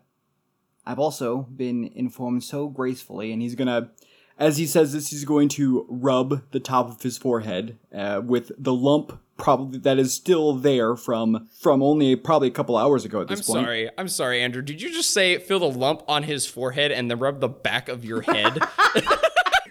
I've 0.86 0.98
also 0.98 1.42
been 1.54 1.90
informed 1.94 2.44
so 2.44 2.68
gracefully, 2.68 3.30
and 3.30 3.42
he's 3.42 3.56
gonna, 3.56 3.90
as 4.38 4.56
he 4.56 4.66
says 4.66 4.94
this, 4.94 5.10
he's 5.10 5.26
going 5.26 5.50
to 5.50 5.84
rub 5.90 6.50
the 6.50 6.60
top 6.60 6.88
of 6.88 7.02
his 7.02 7.18
forehead 7.18 7.78
uh, 7.94 8.22
with 8.24 8.52
the 8.56 8.72
lump 8.72 9.20
probably 9.36 9.78
that 9.80 9.98
is 9.98 10.14
still 10.14 10.54
there 10.54 10.94
from 10.96 11.48
from 11.60 11.82
only 11.82 12.16
probably 12.16 12.48
a 12.48 12.52
couple 12.52 12.76
hours 12.76 13.04
ago 13.04 13.20
at 13.20 13.28
this 13.28 13.40
I'm 13.40 13.54
point. 13.54 13.66
sorry. 13.66 13.90
I'm 13.98 14.08
sorry, 14.08 14.40
Andrew. 14.42 14.62
Did 14.62 14.80
you 14.80 14.92
just 14.92 15.12
say 15.12 15.38
feel 15.38 15.58
the 15.58 15.66
lump 15.70 16.02
on 16.08 16.22
his 16.24 16.46
forehead 16.46 16.92
and 16.92 17.10
then 17.10 17.18
rub 17.18 17.40
the 17.40 17.48
back 17.48 17.88
of 17.88 18.04
your 18.04 18.22
head? 18.22 18.58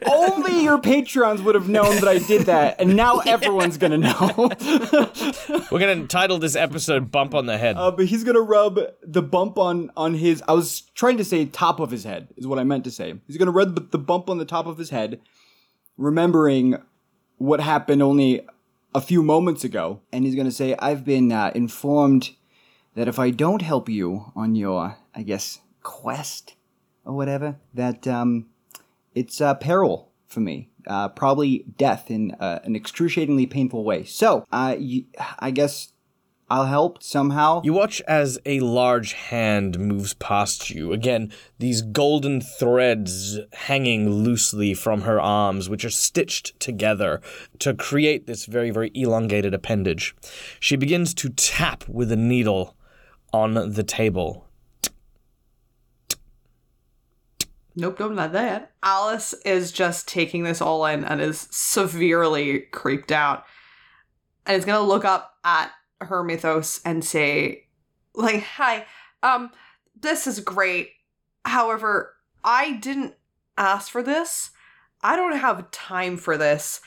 Only 0.04 0.64
your 0.64 0.80
patrons 0.80 1.44
would 1.44 1.54
have 1.54 1.70
known 1.70 1.96
that 1.96 2.08
I 2.08 2.18
did 2.18 2.48
that, 2.48 2.82
and 2.82 2.96
now 2.96 3.20
everyone's 3.26 3.78
gonna 3.78 4.00
know. 4.00 4.34
We're 5.72 5.80
gonna 5.80 6.08
title 6.08 6.40
this 6.40 6.56
episode 6.56 7.12
"Bump 7.12 7.36
on 7.36 7.46
the 7.46 7.58
Head." 7.58 7.78
Uh, 7.78 7.92
but 7.92 8.08
he's 8.08 8.24
gonna 8.24 8.42
rub 8.42 8.80
the 9.04 9.22
bump 9.22 9.60
on 9.60 9.92
on 9.96 10.16
his. 10.16 10.44
I 10.48 10.54
was 10.54 10.82
trying 10.96 11.18
to 11.18 11.24
say 11.24 11.46
top 11.46 11.80
of 11.80 11.92
his 11.92 12.04
head 12.04 12.30
is 12.36 12.48
what 12.48 12.58
I 12.58 12.64
meant 12.64 12.84
to 12.86 12.92
say. 12.92 13.14
He's 13.28 13.38
gonna 13.38 13.52
rub 13.52 13.76
the, 13.76 13.82
the 13.82 14.00
bump 14.00 14.28
on 14.30 14.40
the 14.40 14.46
top 14.46 14.66
of 14.66 14.80
his 14.80 14.90
head, 14.90 15.22
remembering 15.98 16.78
what 17.38 17.60
happened 17.60 18.02
only 18.02 18.42
a 18.94 19.02
few 19.02 19.24
moments 19.24 19.64
ago, 19.64 20.02
and 20.12 20.26
he's 20.26 20.36
gonna 20.36 20.52
say, 20.52 20.76
"I've 20.80 21.04
been 21.06 21.32
uh, 21.32 21.52
informed 21.56 22.32
that 22.96 23.08
if 23.08 23.20
I 23.20 23.30
don't 23.32 23.62
help 23.62 23.88
you 23.90 24.32
on 24.36 24.56
your, 24.56 24.98
I 25.16 25.24
guess, 25.24 25.60
quest 25.84 26.56
or 27.06 27.14
whatever, 27.14 27.58
that 27.74 28.08
um, 28.08 28.48
it's 29.16 29.42
uh, 29.42 29.54
peril 29.56 30.12
for 30.28 30.40
me." 30.42 30.70
Uh, 30.88 31.08
probably 31.10 31.64
death 31.78 32.10
in 32.10 32.32
uh, 32.40 32.60
an 32.64 32.76
excruciatingly 32.76 33.46
painful 33.46 33.84
way. 33.84 34.04
So, 34.04 34.40
uh, 34.52 34.76
y- 34.80 35.06
I 35.38 35.52
guess 35.52 35.94
I'll 36.52 36.66
help 36.66 37.02
somehow. 37.02 37.62
You 37.64 37.72
watch 37.72 38.02
as 38.10 38.38
a 38.46 38.60
large 38.60 39.14
hand 39.14 39.80
moves 39.80 40.16
past 40.16 40.70
you. 40.70 40.92
Again, 40.92 41.32
these 41.60 41.82
golden 41.82 42.42
threads 42.42 43.40
hanging 43.54 44.10
loosely 44.10 44.74
from 44.74 45.04
her 45.04 45.18
arms, 45.18 45.70
which 45.70 45.86
are 45.86 45.90
stitched 45.90 46.60
together 46.60 47.22
to 47.60 47.74
create 47.74 48.28
this 48.28 48.48
very, 48.48 48.70
very 48.70 48.92
elongated 48.94 49.54
appendage. 49.54 50.14
She 50.60 50.76
begins 50.76 51.14
to 51.14 51.30
tap 51.30 51.88
with 51.88 52.12
a 52.12 52.18
needle 52.18 52.76
on 53.32 53.54
the 53.72 53.84
table. 53.84 54.50
Nope, 57.78 57.98
don't 57.98 58.16
like 58.16 58.34
that. 58.34 58.74
Alice 58.84 59.34
is 59.46 59.72
just 59.72 60.06
taking 60.06 60.44
this 60.44 60.60
all 60.60 60.86
in 60.86 61.06
and 61.06 61.22
is 61.22 61.48
severely 61.50 62.60
creeped 62.60 63.14
out. 63.14 63.46
And 64.46 64.58
is 64.58 64.66
gonna 64.66 64.82
look 64.82 65.06
up 65.06 65.38
at 65.46 65.72
her 66.04 66.24
mythos 66.24 66.82
and 66.86 67.04
say, 67.04 67.68
like, 68.14 68.44
hi, 68.44 68.86
um, 69.24 69.52
this 70.00 70.28
is 70.28 70.40
great. 70.40 70.92
However, 71.46 72.16
I 72.44 72.74
didn't 72.74 73.16
ask 73.58 73.90
for 73.92 74.04
this. 74.04 74.52
I 75.02 75.16
don't 75.16 75.38
have 75.38 75.72
time 75.72 76.18
for 76.18 76.38
this. 76.38 76.82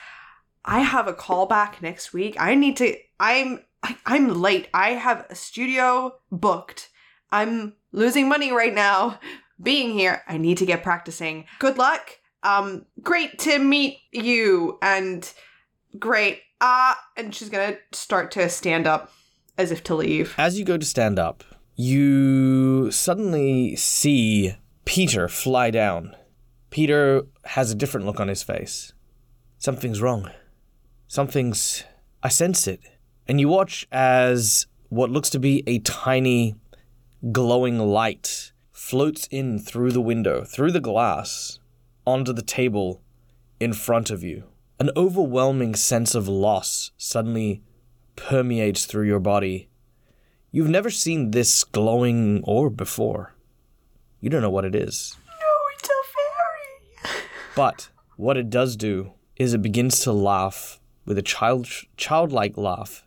I 0.65 0.81
have 0.81 1.09
a 1.09 1.13
callback 1.13 1.83
next 1.83 2.13
week. 2.13 2.37
I 2.39 2.55
need 2.55 2.77
to 2.79 2.97
I'm 3.21 3.61
I'm 4.07 4.41
late. 4.41 4.69
I 4.73 4.91
have 4.91 5.27
a 5.29 5.35
studio 5.35 6.17
booked. 6.31 6.91
I'm 7.31 7.75
losing 7.93 8.29
money 8.29 8.53
right 8.53 8.75
now 8.75 9.19
being 9.63 9.93
here. 9.93 10.23
I 10.27 10.39
need 10.39 10.59
to 10.59 10.67
get 10.67 10.83
practicing. 10.83 11.47
Good 11.59 11.79
luck. 11.79 12.19
Um, 12.43 12.87
great 13.03 13.39
to 13.41 13.59
meet 13.59 14.01
you, 14.13 14.79
and 14.83 15.31
great. 15.99 16.41
Ah, 16.61 16.99
and 17.17 17.35
she's 17.35 17.49
gonna 17.49 17.77
start 17.93 18.31
to 18.33 18.49
stand 18.49 18.87
up 18.87 19.13
as 19.59 19.71
if 19.71 19.83
to 19.85 19.95
leave. 19.95 20.35
As 20.39 20.59
you 20.59 20.65
go 20.65 20.77
to 20.77 20.87
stand 20.87 21.19
up, 21.19 21.45
you 21.77 22.91
suddenly 22.91 23.77
see 23.77 24.55
Peter 24.85 25.29
fly 25.29 25.71
down. 25.71 26.15
Peter 26.71 27.23
has 27.45 27.71
a 27.71 27.75
different 27.75 28.07
look 28.07 28.21
on 28.21 28.29
his 28.29 28.43
face. 28.43 28.93
Something's 29.59 30.01
wrong. 30.01 30.31
Something's. 31.09 31.85
I 32.23 32.29
sense 32.29 32.67
it. 32.67 32.81
And 33.27 33.41
you 33.41 33.49
watch 33.49 33.87
as 33.93 34.67
what 34.89 35.11
looks 35.11 35.31
to 35.31 35.39
be 35.39 35.63
a 35.67 35.79
tiny 35.81 36.55
glowing 37.33 37.79
light 37.79 38.53
floats 38.73 39.27
in 39.31 39.59
through 39.59 39.93
the 39.93 40.01
window, 40.01 40.45
through 40.45 40.73
the 40.73 40.81
glass, 40.81 41.59
onto 42.07 42.33
the 42.33 42.43
table 42.43 43.03
in 43.59 43.73
front 43.73 44.11
of 44.11 44.23
you. 44.23 44.45
An 44.81 44.91
overwhelming 44.97 45.77
sense 45.77 46.17
of 46.17 46.27
loss 46.27 46.91
suddenly 46.97 47.63
permeates 48.17 48.87
through 48.87 49.07
your 49.07 49.21
body. 49.21 49.69
You've 50.51 50.69
never 50.69 50.91
seen 50.91 51.31
this 51.31 51.63
glowing 51.63 52.43
orb 52.45 52.77
before. 52.77 53.35
You 54.21 54.31
don't 54.31 54.43
know 54.43 54.51
what 54.51 54.65
it 54.65 54.75
is. 54.75 55.17
No, 55.27 55.47
it's 55.75 55.89
a 55.89 57.13
fairy. 57.13 57.25
But 57.55 57.91
what 58.17 58.37
it 58.37 58.51
does 58.51 58.77
do 58.77 59.13
is 59.37 59.55
it 59.55 59.63
begins 59.63 60.01
to 60.01 60.13
laugh 60.13 60.81
with 61.05 61.19
a 61.19 61.23
child 61.23 61.69
childlike 61.97 62.57
laugh 62.57 63.07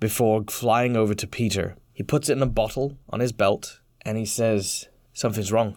before 0.00 0.44
flying 0.48 0.96
over 0.96 1.14
to 1.14 1.26
Peter. 1.26 1.76
He 1.92 2.02
puts 2.02 2.28
it 2.28 2.36
in 2.36 2.42
a 2.42 2.46
bottle 2.46 2.96
on 3.10 3.20
his 3.20 3.32
belt 3.32 3.80
and 4.02 4.16
he 4.16 4.24
says, 4.24 4.88
Something's 5.12 5.52
wrong. 5.52 5.76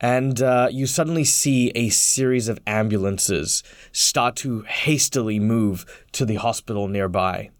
And 0.00 0.40
uh, 0.40 0.68
you 0.70 0.86
suddenly 0.86 1.24
see 1.24 1.70
a 1.74 1.88
series 1.88 2.48
of 2.48 2.60
ambulances 2.66 3.62
start 3.90 4.36
to 4.36 4.62
hastily 4.62 5.40
move 5.40 6.04
to 6.12 6.24
the 6.24 6.36
hospital 6.36 6.86
nearby. 6.86 7.50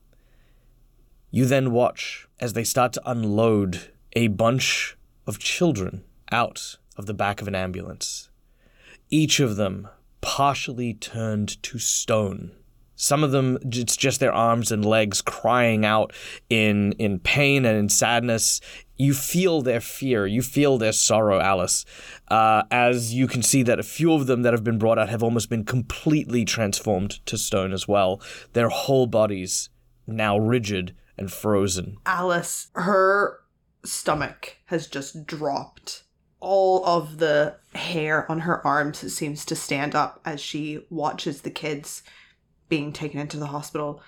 You 1.30 1.46
then 1.46 1.72
watch 1.72 2.28
as 2.40 2.52
they 2.52 2.64
start 2.64 2.92
to 2.94 3.02
unload 3.04 3.92
a 4.14 4.28
bunch 4.28 4.96
of 5.26 5.38
children 5.38 6.04
out 6.30 6.76
of 6.96 7.06
the 7.06 7.14
back 7.14 7.42
of 7.42 7.48
an 7.48 7.54
ambulance. 7.54 8.30
Each 9.10 9.40
of 9.40 9.56
them 9.56 9.88
partially 10.20 10.94
turned 10.94 11.62
to 11.62 11.78
stone. 11.78 12.52
Some 12.96 13.22
of 13.22 13.30
them, 13.30 13.58
it's 13.62 13.96
just 13.96 14.18
their 14.18 14.32
arms 14.32 14.72
and 14.72 14.84
legs 14.84 15.22
crying 15.22 15.84
out 15.84 16.12
in, 16.50 16.92
in 16.92 17.20
pain 17.20 17.64
and 17.64 17.78
in 17.78 17.88
sadness. 17.88 18.60
You 18.98 19.14
feel 19.14 19.62
their 19.62 19.80
fear. 19.80 20.26
You 20.26 20.42
feel 20.42 20.76
their 20.76 20.92
sorrow, 20.92 21.40
Alice. 21.40 21.84
Uh, 22.26 22.64
as 22.70 23.14
you 23.14 23.28
can 23.28 23.42
see 23.42 23.62
that 23.62 23.78
a 23.78 23.84
few 23.84 24.12
of 24.12 24.26
them 24.26 24.42
that 24.42 24.52
have 24.52 24.64
been 24.64 24.78
brought 24.78 24.98
out 24.98 25.08
have 25.08 25.22
almost 25.22 25.48
been 25.48 25.64
completely 25.64 26.44
transformed 26.44 27.24
to 27.26 27.38
stone 27.38 27.72
as 27.72 27.86
well. 27.86 28.20
Their 28.52 28.68
whole 28.68 29.06
bodies 29.06 29.70
now 30.06 30.36
rigid 30.36 30.96
and 31.16 31.32
frozen. 31.32 31.96
Alice, 32.06 32.68
her 32.74 33.40
stomach 33.84 34.56
has 34.66 34.88
just 34.88 35.26
dropped. 35.26 36.02
All 36.40 36.84
of 36.84 37.18
the 37.18 37.56
hair 37.74 38.30
on 38.30 38.40
her 38.40 38.64
arms 38.66 39.12
seems 39.12 39.44
to 39.44 39.56
stand 39.56 39.94
up 39.94 40.20
as 40.24 40.40
she 40.40 40.84
watches 40.90 41.42
the 41.42 41.50
kids 41.50 42.02
being 42.68 42.92
taken 42.92 43.20
into 43.20 43.38
the 43.38 43.46
hospital. 43.46 44.02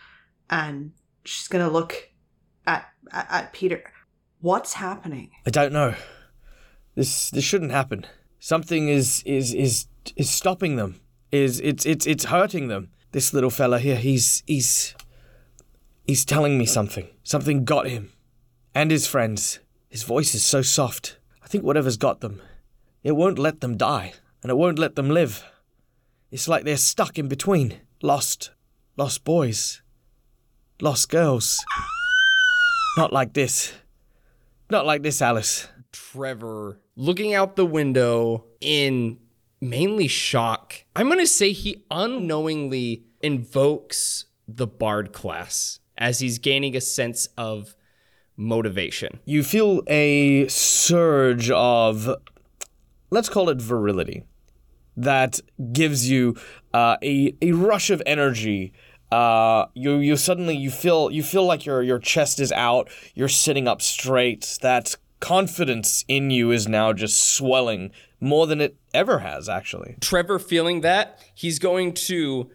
And 0.49 0.93
she's 1.25 1.49
going 1.49 1.65
to 1.65 1.71
look 1.71 2.11
at, 2.67 2.89
at, 3.13 3.27
at 3.31 3.53
Peter. 3.53 3.85
What's 4.41 4.75
happening? 4.75 5.31
I 5.47 5.51
don't 5.51 5.73
know. 5.73 5.95
This 6.95 7.31
this 7.31 7.45
shouldn't 7.45 7.73
happen. 7.73 8.07
Something 8.39 8.89
is 8.89 9.23
is 9.27 9.53
is 9.53 9.87
is 10.17 10.31
stopping 10.31 10.77
them. 10.77 11.01
Is 11.31 11.61
it's 11.61 11.85
it's 11.85 12.07
it's 12.07 12.25
hurting 12.25 12.69
them. 12.69 12.91
This 13.13 13.35
little 13.35 13.51
fella 13.51 13.79
here, 13.79 13.97
he's 13.97 14.43
he's 14.47 14.95
he's 16.07 16.25
telling 16.25 16.57
me 16.57 16.65
something. 16.65 17.07
Something 17.23 17.65
got 17.65 17.87
him. 17.87 18.13
And 18.75 18.91
his 18.91 19.07
friends. 19.07 19.59
His 19.91 20.05
voice 20.05 20.35
is 20.35 20.45
so 20.45 20.63
soft. 20.63 21.19
I 21.43 21.49
think 21.49 21.65
whatever's 21.65 21.97
got 21.97 22.21
them, 22.21 22.41
it 23.03 23.13
won't 23.13 23.39
let 23.39 23.61
them 23.61 23.77
die, 23.77 24.13
and 24.43 24.51
it 24.51 24.57
won't 24.57 24.79
let 24.79 24.95
them 24.95 25.11
live. 25.11 25.45
It's 26.31 26.49
like 26.49 26.65
they're 26.65 26.77
stuck 26.77 27.19
in 27.19 27.29
between. 27.29 27.81
Lost. 28.03 28.53
Lost 28.97 29.25
boys. 29.25 29.83
Lost 30.81 31.11
girls. 31.11 31.59
Not 32.97 33.13
like 33.13 33.33
this. 33.33 33.73
Not 34.71 34.87
like 34.87 35.03
this, 35.03 35.21
Alice. 35.21 35.67
Trevor 35.91 36.81
looking 36.95 37.35
out 37.35 37.57
the 37.57 37.67
window 37.67 38.45
in 38.61 39.19
mainly 39.61 40.07
shock. 40.07 40.85
I'm 40.95 41.09
going 41.09 41.19
to 41.19 41.27
say 41.27 41.51
he 41.51 41.85
unknowingly 41.91 43.05
invokes 43.21 44.27
the 44.47 44.69
bard 44.69 45.13
class 45.13 45.81
as 45.99 46.21
he's 46.21 46.39
gaining 46.39 46.77
a 46.77 46.81
sense 46.81 47.29
of 47.37 47.75
motivation. 48.37 49.19
You 49.25 49.43
feel 49.43 49.83
a 49.89 50.47
surge 50.47 51.51
of, 51.51 52.09
let's 53.11 53.29
call 53.29 53.49
it 53.49 53.61
virility, 53.61 54.23
that 54.97 55.41
gives 55.73 56.09
you 56.09 56.37
uh, 56.73 56.97
a, 57.03 57.35
a 57.43 57.53
rush 57.53 57.91
of 57.91 58.03
energy 58.07 58.73
uh, 59.11 59.67
you 59.75 59.97
you 59.97 60.17
suddenly 60.17 60.57
you 60.57 60.71
feel 60.71 61.11
you 61.11 61.23
feel 61.23 61.45
like 61.45 61.67
your 61.67 61.83
your 61.83 61.99
chest 61.99 62.41
is 62.41 62.53
out. 62.53 62.89
You're 63.15 63.29
sitting 63.29 63.67
up 63.67 63.83
straight. 63.83 64.59
That 64.63 64.97
confidence 65.21 66.05
in 66.09 66.31
you 66.31 66.51
is 66.51 66.67
now 66.67 66.93
just 66.93 67.35
swelling 67.35 67.91
more 68.21 68.47
than 68.47 68.61
it 68.61 68.77
ever 68.95 69.21
has. 69.21 69.49
Actually, 69.49 69.97
Trevor 70.01 70.39
feeling 70.39 70.83
that, 70.83 71.19
he's 71.35 71.59
going 71.59 71.93
to 71.95 72.51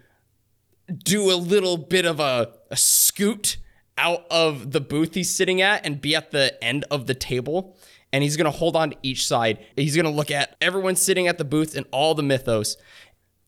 do 1.03 1.31
a 1.31 1.35
little 1.35 1.77
bit 1.77 2.05
of 2.05 2.19
a, 2.19 2.53
a 2.69 2.77
scoot 2.77 3.57
out 3.97 4.25
of 4.29 4.71
the 4.71 4.81
booth 4.81 5.13
he's 5.13 5.33
sitting 5.33 5.61
at 5.61 5.85
and 5.85 6.01
be 6.01 6.15
at 6.15 6.31
the 6.31 6.61
end 6.63 6.85
of 6.91 7.07
the 7.07 7.15
table. 7.15 7.77
And 8.13 8.23
he's 8.23 8.37
going 8.37 8.49
to 8.49 8.57
hold 8.57 8.77
on 8.77 8.91
to 8.91 8.97
each 9.01 9.25
side. 9.27 9.65
He's 9.75 9.95
going 9.95 10.05
to 10.05 10.11
look 10.11 10.31
at 10.31 10.55
everyone 10.61 10.95
sitting 10.95 11.27
at 11.27 11.37
the 11.37 11.43
booth 11.43 11.75
and 11.75 11.85
all 11.91 12.15
the 12.15 12.23
mythos. 12.23 12.77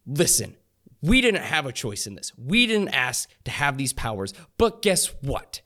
Listen, 0.06 0.58
we 1.08 1.22
didn't 1.22 1.44
have 1.44 1.66
a 1.66 1.72
choice 1.72 2.06
in 2.08 2.16
this. 2.16 2.32
We 2.38 2.68
didn't 2.68 2.90
ask 2.90 3.30
to 3.46 3.52
have 3.52 3.78
these 3.78 3.94
powers. 3.94 4.34
But 4.58 4.82
guess 4.82 5.08
what? 5.22 5.62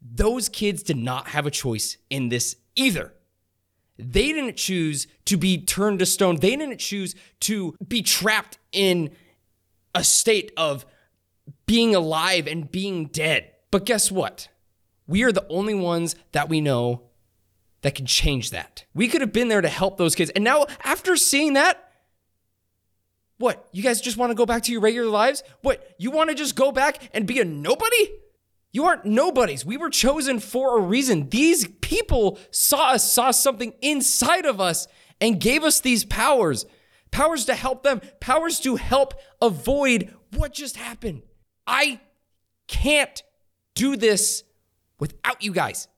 Those 0.00 0.48
kids 0.48 0.82
did 0.82 0.96
not 0.96 1.28
have 1.28 1.46
a 1.46 1.50
choice 1.50 1.96
in 2.10 2.28
this 2.28 2.56
either. 2.76 3.12
They 3.98 4.32
didn't 4.32 4.56
choose 4.56 5.06
to 5.24 5.36
be 5.36 5.58
turned 5.58 5.98
to 6.00 6.06
stone. 6.06 6.36
They 6.36 6.54
didn't 6.54 6.78
choose 6.78 7.14
to 7.40 7.74
be 7.86 8.02
trapped 8.02 8.58
in 8.72 9.10
a 9.94 10.04
state 10.04 10.52
of 10.56 10.84
being 11.64 11.94
alive 11.94 12.46
and 12.46 12.70
being 12.70 13.06
dead. 13.06 13.50
But 13.70 13.86
guess 13.86 14.12
what? 14.12 14.48
We 15.06 15.22
are 15.22 15.32
the 15.32 15.46
only 15.48 15.74
ones 15.74 16.14
that 16.32 16.48
we 16.48 16.60
know 16.60 17.02
that 17.82 17.94
can 17.94 18.06
change 18.06 18.50
that. 18.50 18.84
We 18.94 19.08
could 19.08 19.20
have 19.20 19.32
been 19.32 19.48
there 19.48 19.60
to 19.60 19.68
help 19.68 19.96
those 19.96 20.14
kids. 20.14 20.30
And 20.30 20.44
now, 20.44 20.66
after 20.84 21.16
seeing 21.16 21.54
that, 21.54 21.85
what? 23.38 23.68
You 23.72 23.82
guys 23.82 24.00
just 24.00 24.16
want 24.16 24.30
to 24.30 24.34
go 24.34 24.46
back 24.46 24.62
to 24.64 24.72
your 24.72 24.80
regular 24.80 25.08
lives? 25.08 25.42
What? 25.62 25.94
You 25.98 26.10
want 26.10 26.30
to 26.30 26.36
just 26.36 26.56
go 26.56 26.72
back 26.72 27.10
and 27.12 27.26
be 27.26 27.40
a 27.40 27.44
nobody? 27.44 28.10
You 28.72 28.84
aren't 28.84 29.04
nobodies. 29.04 29.64
We 29.64 29.76
were 29.76 29.90
chosen 29.90 30.38
for 30.38 30.78
a 30.78 30.82
reason. 30.82 31.28
These 31.28 31.68
people 31.80 32.38
saw 32.50 32.92
us, 32.92 33.10
saw 33.10 33.30
something 33.30 33.72
inside 33.80 34.44
of 34.44 34.60
us, 34.60 34.86
and 35.20 35.40
gave 35.40 35.64
us 35.64 35.80
these 35.80 36.04
powers 36.04 36.66
powers 37.10 37.46
to 37.46 37.54
help 37.54 37.82
them, 37.82 38.02
powers 38.20 38.60
to 38.60 38.76
help 38.76 39.14
avoid 39.40 40.14
what 40.34 40.52
just 40.52 40.76
happened. 40.76 41.22
I 41.66 42.00
can't 42.68 43.22
do 43.74 43.96
this 43.96 44.44
without 44.98 45.42
you 45.42 45.52
guys. 45.52 45.88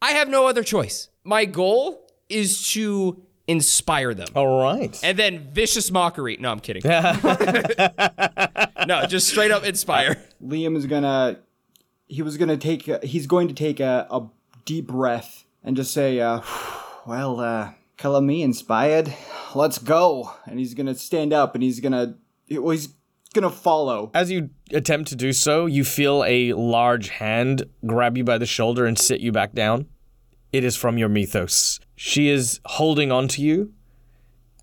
I 0.00 0.12
have 0.12 0.28
no 0.28 0.46
other 0.46 0.62
choice. 0.62 1.08
My 1.24 1.44
goal 1.44 2.06
is 2.28 2.70
to 2.72 3.22
inspire 3.50 4.14
them. 4.14 4.28
all 4.34 4.62
right. 4.62 4.98
And 5.02 5.18
then 5.18 5.48
vicious 5.52 5.90
mockery. 5.90 6.36
No, 6.38 6.50
I'm 6.50 6.60
kidding. 6.60 6.82
no, 8.86 9.06
just 9.06 9.28
straight 9.28 9.50
up 9.50 9.64
inspire. 9.64 10.16
Liam 10.42 10.76
is 10.76 10.86
gonna. 10.86 11.38
He 12.06 12.22
was 12.22 12.36
gonna 12.36 12.56
take. 12.56 12.88
A, 12.88 13.04
he's 13.04 13.26
going 13.26 13.48
to 13.48 13.54
take 13.54 13.80
a, 13.80 14.06
a 14.10 14.26
deep 14.64 14.86
breath 14.86 15.44
and 15.64 15.76
just 15.76 15.92
say, 15.92 16.20
uh, 16.20 16.40
"Well, 17.06 17.40
uh, 17.40 17.72
color 17.98 18.20
me 18.20 18.42
inspired. 18.42 19.14
Let's 19.54 19.78
go." 19.78 20.32
And 20.46 20.58
he's 20.58 20.74
gonna 20.74 20.94
stand 20.94 21.32
up 21.32 21.54
and 21.54 21.62
he's 21.62 21.80
gonna. 21.80 22.16
Well, 22.50 22.70
he's 22.70 22.88
gonna 23.34 23.50
follow. 23.50 24.10
As 24.14 24.30
you 24.30 24.50
attempt 24.72 25.08
to 25.10 25.16
do 25.16 25.32
so, 25.32 25.66
you 25.66 25.84
feel 25.84 26.24
a 26.26 26.52
large 26.52 27.08
hand 27.08 27.64
grab 27.86 28.16
you 28.16 28.24
by 28.24 28.38
the 28.38 28.46
shoulder 28.46 28.86
and 28.86 28.98
sit 28.98 29.20
you 29.20 29.32
back 29.32 29.52
down. 29.52 29.86
It 30.52 30.64
is 30.64 30.76
from 30.76 30.98
your 30.98 31.08
mythos. 31.08 31.78
She 32.02 32.30
is 32.30 32.60
holding 32.64 33.12
on 33.12 33.28
to 33.28 33.42
you 33.42 33.74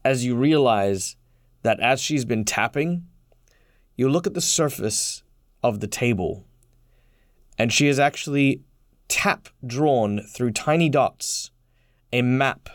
as 0.04 0.26
you 0.26 0.36
realize 0.36 1.18
that 1.62 1.80
as 1.80 2.02
she's 2.02 2.26
been 2.26 2.44
tapping, 2.44 3.06
you 3.96 4.10
look 4.10 4.26
at 4.26 4.34
the 4.34 4.42
surface 4.42 5.22
of 5.62 5.80
the 5.80 5.86
table, 5.86 6.48
and 7.56 7.72
she 7.72 7.86
has 7.86 8.00
actually 8.00 8.64
tap 9.08 9.50
drawn 9.64 10.20
through 10.24 10.50
tiny 10.50 10.90
dots 10.90 11.52
a 12.12 12.24
map 12.24 12.70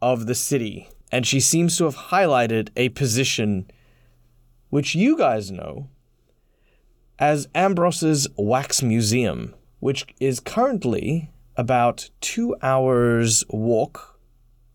of 0.00 0.26
the 0.26 0.36
city, 0.36 0.88
and 1.10 1.26
she 1.26 1.40
seems 1.40 1.76
to 1.78 1.82
have 1.84 1.96
highlighted 1.96 2.68
a 2.76 2.90
position 2.90 3.68
which 4.70 4.94
you 4.94 5.18
guys 5.18 5.50
know 5.50 5.88
as 7.18 7.48
Ambrose's 7.52 8.28
Wax 8.36 8.80
Museum, 8.80 9.56
which 9.80 10.06
is 10.20 10.38
currently 10.38 11.32
about 11.56 12.10
two 12.20 12.56
hours 12.62 13.44
walk 13.48 14.18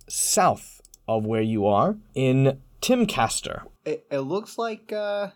south 0.08 0.82
of 1.08 1.26
where 1.26 1.42
you 1.42 1.66
are 1.66 1.98
in 2.16 2.60
Timcaster. 2.82 3.64
It, 3.86 4.06
it 4.12 4.20
looks 4.20 4.58
like. 4.58 4.92
uh 4.92 5.30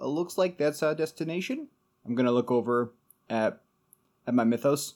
It 0.00 0.06
looks 0.06 0.38
like 0.38 0.58
that's 0.58 0.82
our 0.82 0.94
destination. 0.94 1.68
I'm 2.06 2.14
gonna 2.14 2.32
look 2.32 2.50
over 2.50 2.92
at 3.28 3.60
at 4.26 4.34
my 4.34 4.44
mythos, 4.44 4.94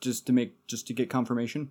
just 0.00 0.26
to 0.26 0.32
make 0.32 0.66
just 0.66 0.86
to 0.88 0.92
get 0.92 1.10
confirmation. 1.10 1.70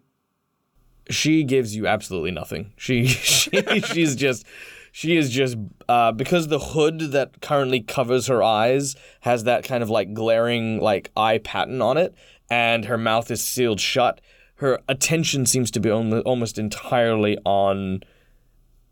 She 1.10 1.44
gives 1.44 1.76
you 1.76 1.86
absolutely 1.86 2.32
nothing. 2.32 2.74
She, 2.78 3.06
she 3.08 3.52
she's 3.82 4.16
just 4.16 4.46
she 4.92 5.18
is 5.18 5.30
just 5.30 5.58
uh, 5.90 6.14
because 6.14 6.48
the 6.48 6.60
hood 6.60 7.12
that 7.12 7.42
currently 7.42 7.82
covers 7.82 8.28
her 8.28 8.42
eyes 8.42 8.96
has 9.22 9.44
that 9.44 9.64
kind 9.64 9.84
of 9.84 9.90
like 9.90 10.14
glaring 10.14 10.80
like 10.80 11.12
eye 11.18 11.38
pattern 11.38 11.82
on 11.82 11.98
it, 11.98 12.16
and 12.50 12.86
her 12.86 12.98
mouth 12.98 13.32
is 13.32 13.44
sealed 13.44 13.80
shut. 13.80 14.22
Her 14.56 14.80
attention 14.88 15.46
seems 15.46 15.72
to 15.72 15.80
be 15.80 15.92
only, 15.92 16.22
almost 16.22 16.58
entirely 16.58 17.38
on 17.46 18.02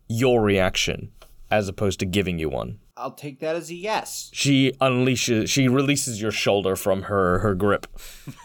your 0.08 0.42
reaction 0.42 1.10
as 1.50 1.68
opposed 1.68 2.00
to 2.00 2.06
giving 2.06 2.38
you 2.38 2.48
one. 2.48 2.78
I'll 2.96 3.12
take 3.12 3.40
that 3.40 3.56
as 3.56 3.70
a 3.70 3.74
yes. 3.74 4.30
She 4.32 4.72
unleashes 4.80 5.48
she 5.48 5.68
releases 5.68 6.22
your 6.22 6.30
shoulder 6.30 6.76
from 6.76 7.02
her 7.02 7.40
her 7.40 7.54
grip. 7.54 7.86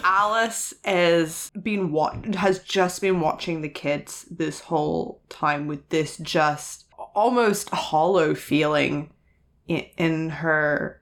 Alice 0.04 0.74
is 0.84 1.50
been 1.62 1.92
wa- 1.92 2.14
has 2.34 2.58
just 2.60 3.00
been 3.00 3.20
watching 3.20 3.62
the 3.62 3.68
kids 3.68 4.26
this 4.30 4.60
whole 4.60 5.22
time 5.28 5.66
with 5.66 5.88
this 5.90 6.16
just 6.18 6.86
almost 7.14 7.68
hollow 7.70 8.34
feeling 8.34 9.10
in, 9.68 9.84
in 9.96 10.30
her 10.30 11.00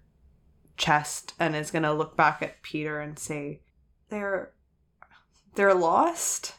chest 0.80 1.34
and 1.38 1.54
is 1.54 1.70
going 1.70 1.82
to 1.82 1.92
look 1.92 2.16
back 2.16 2.42
at 2.42 2.62
Peter 2.62 3.00
and 3.00 3.18
say 3.18 3.60
they're 4.08 4.52
they're 5.54 5.74
lost. 5.74 6.54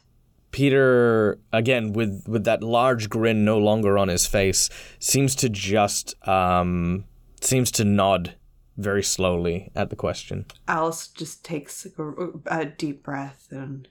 Peter, 0.52 1.40
again 1.52 1.92
with 1.94 2.26
with 2.28 2.44
that 2.44 2.64
large 2.64 3.10
grin 3.10 3.44
no 3.44 3.58
longer 3.58 3.98
on 3.98 4.08
his 4.08 4.28
face, 4.28 4.70
seems 5.00 5.36
to 5.36 5.50
just 5.50 6.16
um, 6.28 7.06
seems 7.42 7.72
to 7.72 7.84
nod 7.84 8.36
very 8.78 9.04
slowly 9.04 9.72
at 9.76 9.90
the 9.90 9.96
question. 9.96 10.46
Alice 10.68 11.08
just 11.08 11.44
takes 11.44 11.86
a, 11.98 12.30
a 12.46 12.66
deep 12.66 13.04
breath 13.04 13.48
and 13.52 13.88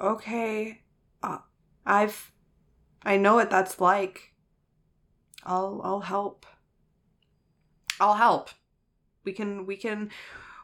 okay, 0.00 0.82
uh, 1.22 1.38
I've 1.84 2.32
I 3.02 3.16
know 3.16 3.34
what 3.34 3.50
that's 3.50 3.80
like. 3.80 4.32
I'll 5.44 5.80
I'll 5.82 6.00
help. 6.00 6.46
I'll 7.98 8.14
help. 8.14 8.50
We 9.26 9.32
can 9.32 9.66
we 9.66 9.76
can 9.76 10.10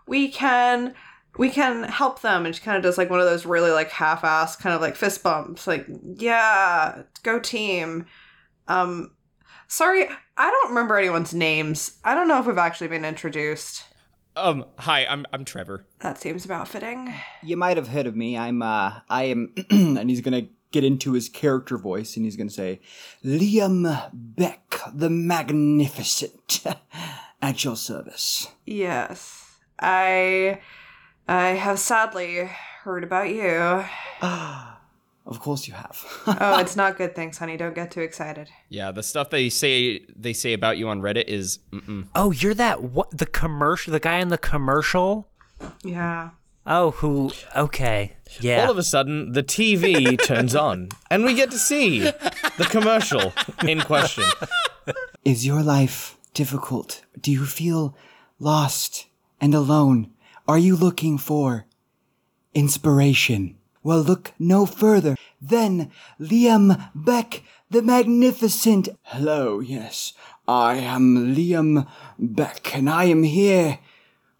we 0.07 0.29
can 0.31 0.95
we 1.37 1.51
can 1.51 1.83
help 1.85 2.23
them 2.23 2.47
and 2.47 2.55
she 2.55 2.63
kind 2.63 2.77
of 2.79 2.83
does 2.83 2.97
like 2.97 3.11
one 3.11 3.21
of 3.21 3.27
those 3.27 3.45
really 3.45 3.71
like 3.71 3.91
half-ass 3.91 4.57
kind 4.57 4.75
of 4.75 4.81
like 4.81 4.97
fist 4.97 5.23
bumps 5.23 5.67
like 5.67 5.87
yeah 6.17 7.03
go 7.23 7.39
team 7.39 8.05
um 8.69 9.11
sorry 9.69 10.07
i 10.37 10.51
don't 10.51 10.69
remember 10.71 10.97
anyone's 10.99 11.33
names 11.33 11.99
i 12.05 12.15
don't 12.15 12.29
know 12.29 12.39
if 12.39 12.47
we've 12.47 12.59
actually 12.59 12.89
been 12.89 13.05
introduced 13.05 13.85
Um, 14.37 14.65
hi, 14.79 15.05
I'm 15.07 15.27
I'm 15.33 15.45
Trevor. 15.45 15.85
that 16.01 16.19
seems 16.19 16.45
about 16.47 16.67
fitting. 16.69 17.13
You 17.43 17.57
might 17.59 17.77
have 17.77 17.89
heard 17.89 18.07
of 18.07 18.17
me. 18.17 18.37
I'm 18.39 18.63
uh 18.63 19.01
I 19.11 19.25
am 19.25 19.55
and 19.71 20.09
he's 20.09 20.21
gonna 20.23 20.47
get 20.71 20.85
into 20.85 21.13
his 21.13 21.29
character 21.29 21.77
voice 21.77 22.17
and 22.17 22.25
he's 22.25 22.37
gonna 22.37 22.49
say 22.51 22.81
Liam 23.25 24.11
Beck 24.13 24.81
the 24.95 25.11
Magnificent 25.11 26.65
at 27.43 27.65
your 27.65 27.77
service. 27.77 28.49
Yes. 28.65 29.59
I 29.79 30.61
I 31.29 31.49
have 31.49 31.79
sadly 31.79 32.49
heard 32.85 33.05
about 33.05 33.29
you. 33.29 33.85
Of 35.25 35.39
course 35.39 35.69
you 35.69 35.75
have. 35.75 36.05
oh, 36.27 36.59
it's 36.59 36.75
not 36.75 36.99
good 36.99 37.15
things, 37.15 37.39
honey. 37.39 37.57
Don't 37.57 37.77
get 37.77 37.93
too 37.93 38.01
excited. 38.01 38.51
Yeah, 38.69 38.91
the 38.91 39.05
stuff 39.05 39.31
they 39.31 39.51
say 39.51 40.05
they 40.17 40.33
say 40.33 40.53
about 40.53 40.79
you 40.79 40.89
on 40.89 41.01
Reddit 41.01 41.29
is 41.29 41.61
mm-mm. 41.71 42.09
Oh, 42.17 42.33
you're 42.33 42.55
that 42.55 42.83
what 42.83 43.17
the 43.17 43.27
commercial, 43.27 43.93
the 43.93 44.01
guy 44.01 44.19
in 44.19 44.29
the 44.31 44.37
commercial. 44.37 45.29
Yeah. 45.85 46.31
Oh, 46.67 46.91
who? 46.91 47.31
Okay, 47.55 48.17
yeah. 48.41 48.65
All 48.65 48.73
of 48.73 48.79
a 48.79 48.83
sudden, 48.83 49.31
the 49.31 49.45
TV 49.45 50.21
turns 50.27 50.57
on, 50.57 50.89
and 51.09 51.25
we 51.25 51.35
get 51.35 51.53
to 51.53 51.59
see 51.59 52.01
the 52.01 52.67
commercial 52.69 53.33
in 53.65 53.81
question. 53.81 54.25
Is 55.25 55.47
your 55.47 55.63
life 55.63 56.19
difficult? 56.35 57.05
Do 57.21 57.31
you 57.31 57.47
feel 57.47 57.97
lost 58.39 59.07
and 59.41 59.55
alone? 59.55 60.11
Are 60.49 60.59
you 60.59 60.77
looking 60.77 61.19
for 61.19 61.67
inspiration? 62.55 63.57
Well, 63.83 64.01
look 64.01 64.33
no 64.39 64.67
further 64.67 65.17
than 65.41 65.91
Liam 66.21 66.91
Beck 66.95 67.43
the 67.73 67.83
Magnificent. 67.83 68.91
Hello, 69.03 69.61
yes, 69.61 70.13
I 70.47 70.75
am 70.75 71.35
Liam 71.35 71.89
Beck, 72.19 72.77
and 72.77 72.91
I 72.91 73.05
am 73.05 73.23
here 73.23 73.79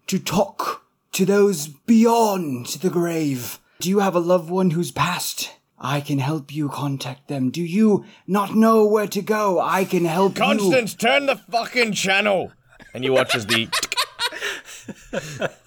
to 0.05 0.19
talk 0.19 0.85
to 1.13 1.25
those 1.25 1.67
beyond 1.67 2.67
the 2.67 2.91
grave. 2.91 3.59
Do 3.79 3.89
you 3.89 3.99
have 3.99 4.15
a 4.15 4.19
loved 4.19 4.51
one 4.51 4.69
who's 4.69 4.91
passed? 4.91 5.51
I 5.83 5.99
can 5.99 6.17
help 6.17 6.55
you 6.55 6.69
contact 6.69 7.27
them. 7.27 7.49
Do 7.51 7.61
you 7.61 8.05
not 8.25 8.55
know 8.55 8.85
where 8.85 9.07
to 9.07 9.21
go? 9.21 9.59
I 9.59 9.83
can 9.83 10.05
help 10.05 10.37
you. 10.37 10.41
Constance, 10.41 10.95
turn 10.95 11.25
the 11.25 11.35
fucking 11.35 11.91
channel. 11.91 12.53
And 12.93 13.03
you 13.03 13.11
watch 13.11 13.35
as 13.35 13.45
the 13.45 13.67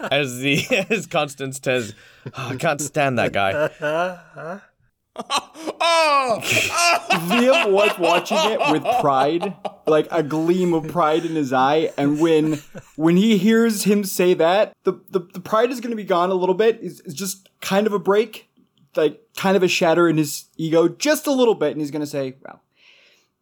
as 0.11 0.39
the 0.39 0.87
as 0.91 1.07
Constance 1.07 1.61
says, 1.63 1.95
"Oh, 2.27 2.49
I 2.53 2.57
can't 2.57 2.81
stand 2.81 3.19
that 3.19 3.33
guy. 3.33 4.61
Oh, 5.19 6.41
Liam 6.43 7.73
was 7.73 7.99
watching 7.99 8.37
it 8.39 8.61
with 8.71 8.83
pride, 9.01 9.55
like 9.87 10.07
a 10.11 10.23
gleam 10.23 10.75
of 10.75 10.89
pride 10.89 11.25
in 11.25 11.35
his 11.35 11.53
eye, 11.55 11.91
and 11.97 12.21
when 12.21 12.61
when 12.97 13.17
he 13.17 13.39
hears 13.39 13.85
him 13.85 14.05
say 14.05 14.35
that, 14.35 14.75
the 14.85 14.93
the, 15.11 15.21
the 15.21 15.41
pride 15.41 15.71
is 15.71 15.81
going 15.81 15.91
to 15.91 15.97
be 15.97 16.05
gone 16.05 16.31
a 16.31 16.35
little 16.35 16.55
bit. 16.55 16.79
It's, 16.83 17.01
it's 17.01 17.15
just 17.15 17.49
kind 17.63 17.87
of 17.87 17.95
a 17.95 17.99
break, 17.99 18.49
like 18.97 19.21
kind 19.37 19.57
of 19.57 19.63
a 19.63 19.69
shatter 19.69 20.09
in 20.09 20.17
his 20.17 20.47
ego, 20.57 20.89
just 20.89 21.27
a 21.27 21.33
little 21.33 21.55
bit, 21.55 21.73
and 21.73 21.81
he's 21.81 21.91
going 21.91 22.01
to 22.01 22.07
say, 22.07 22.37
"Well, 22.45 22.63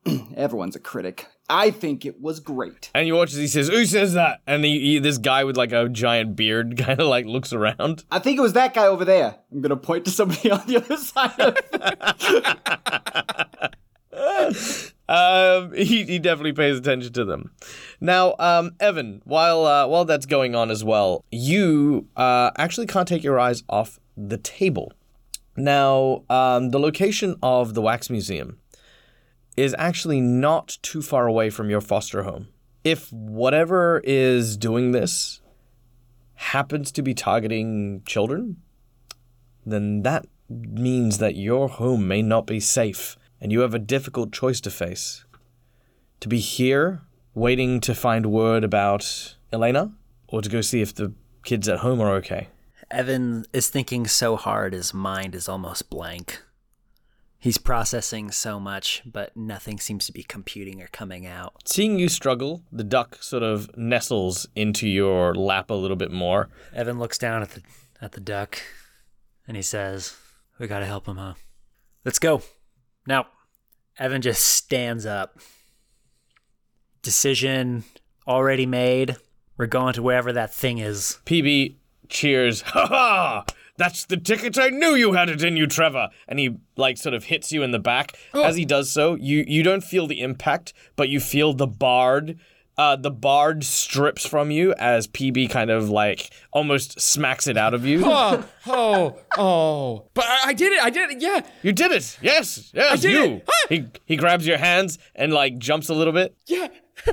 everyone's 0.37 0.77
a 0.77 0.81
critic. 0.81 1.27
I 1.49 1.71
think 1.71 2.05
it 2.05 2.21
was 2.21 2.41
great." 2.41 2.91
And 2.95 3.07
you 3.07 3.15
watch 3.15 3.33
as 3.33 3.39
he 3.39 3.47
says, 3.47 3.69
"Who 3.69 3.87
says 3.87 4.15
that?" 4.15 4.41
And 4.47 4.65
he, 4.65 4.81
he, 4.81 4.99
this 4.99 5.19
guy 5.19 5.45
with 5.45 5.57
like 5.57 5.73
a 5.73 5.89
giant 5.89 6.37
beard 6.37 6.77
kind 6.85 7.01
of 7.01 7.07
like 7.07 7.27
looks 7.27 7.53
around. 7.53 8.05
I 8.11 8.19
think 8.19 8.39
it 8.39 8.43
was 8.43 8.55
that 8.55 8.75
guy 8.75 8.87
over 8.87 9.05
there. 9.05 9.37
I'm 9.53 9.61
going 9.61 9.71
to 9.71 9.77
point 9.77 10.05
to 10.07 10.11
somebody 10.11 10.51
on 10.53 10.67
the 10.67 10.77
other 10.77 10.97
side 10.97 11.41
of 11.41 11.57
Um, 15.09 15.73
he, 15.75 16.05
he 16.05 16.19
definitely 16.19 16.55
pays 16.55 16.79
attention 16.79 17.13
to 17.13 17.25
them. 17.25 17.51
Now, 18.01 18.35
um, 18.39 18.75
Evan, 18.81 19.21
while 19.25 19.67
uh, 19.67 19.87
while 19.87 20.05
that's 20.05 20.27
going 20.27 20.55
on 20.55 20.71
as 20.71 20.83
well, 20.83 21.25
you 21.31 22.09
uh, 22.17 22.51
actually 22.57 22.87
can't 22.87 23.07
take 23.07 23.23
your 23.23 23.39
eyes 23.39 23.63
off 23.69 24.01
the 24.17 24.39
table. 24.39 24.93
Now, 25.57 26.25
um, 26.29 26.71
the 26.71 26.81
location 26.81 27.37
of 27.43 27.75
the 27.75 27.83
wax 27.83 28.11
museum 28.11 28.59
is 29.57 29.75
actually 29.79 30.21
not 30.21 30.79
too 30.83 31.01
far 31.01 31.27
away 31.27 31.51
from 31.51 31.71
your 31.71 31.81
foster 31.81 32.25
home. 32.25 32.49
If 32.83 33.13
whatever 33.13 34.03
is 34.05 34.57
doing 34.57 34.93
this 34.93 35.41
happens 36.35 36.91
to 36.93 37.03
be 37.03 37.15
targeting 37.15 38.03
children, 38.05 38.57
then 39.65 40.03
that 40.03 40.27
means 40.49 41.19
that 41.19 41.37
your 41.37 41.69
home 41.69 42.07
may 42.07 42.21
not 42.21 42.47
be 42.47 42.61
safe 42.61 43.17
and 43.41 43.53
you 43.53 43.61
have 43.61 43.75
a 43.75 43.79
difficult 43.79 44.33
choice 44.33 44.61
to 44.63 44.71
face. 44.71 45.25
To 46.21 46.29
be 46.29 46.41
here, 46.41 47.03
waiting 47.35 47.81
to 47.81 47.95
find 47.95 48.27
word 48.27 48.65
about 48.65 49.37
Elena, 49.53 49.93
or 50.29 50.43
to 50.43 50.49
go 50.49 50.61
see 50.61 50.81
if 50.81 50.95
the 50.95 51.13
kids 51.45 51.69
at 51.69 51.81
home 51.81 52.01
are 52.01 52.15
okay. 52.17 52.49
Evan 52.95 53.45
is 53.53 53.69
thinking 53.69 54.07
so 54.07 54.37
hard, 54.37 54.73
his 54.73 54.95
mind 54.95 55.35
is 55.35 55.49
almost 55.49 55.91
blank. 55.91 56.41
He's 57.41 57.59
processing 57.59 58.31
so 58.31 58.61
much, 58.61 59.03
but 59.05 59.37
nothing 59.37 59.81
seems 59.81 60.07
to 60.07 60.13
be 60.13 60.23
computing 60.23 60.81
or 60.81 60.87
coming 60.87 61.27
out. 61.27 61.55
Seeing 61.67 61.99
you 61.99 62.09
struggle, 62.09 62.63
the 62.71 62.85
duck 62.85 63.21
sort 63.21 63.43
of 63.43 63.77
nestles 63.77 64.47
into 64.55 64.89
your 64.89 65.35
lap 65.35 65.71
a 65.71 65.75
little 65.75 65.97
bit 65.97 66.13
more. 66.13 66.49
Evan 66.73 67.01
looks 67.01 67.19
down 67.19 67.43
at 67.43 67.51
the 67.51 67.63
at 68.01 68.13
the 68.13 68.21
duck 68.21 68.61
and 69.47 69.57
he 69.57 69.63
says, 69.63 70.17
"We 70.59 70.69
got 70.69 70.79
to 70.79 70.87
help 70.87 71.07
him, 71.07 71.17
huh? 71.17 71.35
Let's 72.05 72.21
go." 72.21 72.43
Now, 73.07 73.27
Evan 73.99 74.23
just 74.23 74.43
stands 74.45 75.05
up. 75.05 75.39
Decision 77.03 77.85
already 78.27 78.67
made. 78.67 79.17
We're 79.57 79.67
going 79.67 79.95
to 79.95 80.03
wherever 80.03 80.33
that 80.33 80.55
thing 80.55 80.79
is. 80.79 81.19
PB 81.27 81.77
cheers. 82.09 82.63
Ha 82.67 82.87
ha! 82.87 83.45
That's 83.77 84.05
the 84.05 84.17
ticket 84.17 84.57
I 84.59 84.69
knew 84.69 84.95
you 84.95 85.15
had 85.15 85.29
it 85.29 85.43
in 85.43 85.57
you, 85.57 85.67
Trevor. 85.67 86.09
And 86.29 86.39
he 86.39 86.57
like 86.77 86.97
sort 86.97 87.15
of 87.15 87.25
hits 87.25 87.51
you 87.53 87.63
in 87.65 87.73
the 87.73 87.79
back. 87.81 88.17
As 88.33 88.55
he 88.57 88.65
does 88.65 88.91
so, 88.91 89.17
you 89.17 89.45
you 89.49 89.63
don't 89.65 89.83
feel 89.83 90.07
the 90.07 90.21
impact, 90.21 90.73
but 90.97 91.09
you 91.09 91.19
feel 91.21 91.53
the 91.55 91.67
bard. 91.67 92.39
Uh, 92.77 92.97
the 92.97 93.11
bard 93.11 93.63
strips 93.63 94.27
from 94.27 94.51
you 94.51 94.75
as 94.79 95.07
PB 95.07 95.49
kind 95.51 95.71
of 95.71 95.91
like 95.91 96.31
almost 96.53 97.01
smacks 97.01 97.47
it 97.47 97.57
out 97.57 97.73
of 97.73 97.85
you. 97.87 98.03
oh, 98.05 98.45
oh, 98.67 99.21
oh. 99.39 100.09
But 100.13 100.25
I, 100.25 100.39
I 100.47 100.53
did 100.55 100.73
it. 100.73 100.83
I 100.83 100.91
did 100.91 101.11
it. 101.11 101.21
Yeah, 101.21 101.41
You 101.63 101.73
did 101.73 101.93
it. 101.93 102.19
Yes, 102.21 102.73
yes, 102.75 103.01
did 103.01 103.13
you. 103.13 103.25
it. 103.37 103.49
Ah! 103.49 103.67
He 103.69 103.87
he 104.07 104.17
grabs 104.17 104.45
your 104.47 104.59
hands 104.59 104.99
and 105.15 105.33
like 105.33 105.59
jumps 105.59 105.89
a 105.89 105.95
little 105.95 106.13
bit. 106.13 106.37
yeah. 106.47 106.69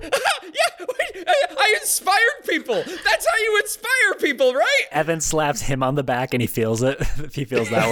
yeah, 1.28 1.34
wait, 1.50 1.58
I, 1.58 1.64
I 1.72 1.78
inspired 1.82 2.46
people. 2.48 2.76
That's 2.76 3.28
how 3.28 3.38
you 3.38 3.60
inspire 3.60 4.14
people, 4.20 4.54
right? 4.54 4.82
Evan 4.92 5.22
slaps 5.22 5.62
him 5.62 5.84
on 5.84 5.96
the 5.96 6.04
back 6.04 6.34
and 6.34 6.42
he 6.42 6.48
feels 6.48 6.82
it. 6.84 7.02
he 7.34 7.46
feels 7.46 7.70
that 7.70 7.90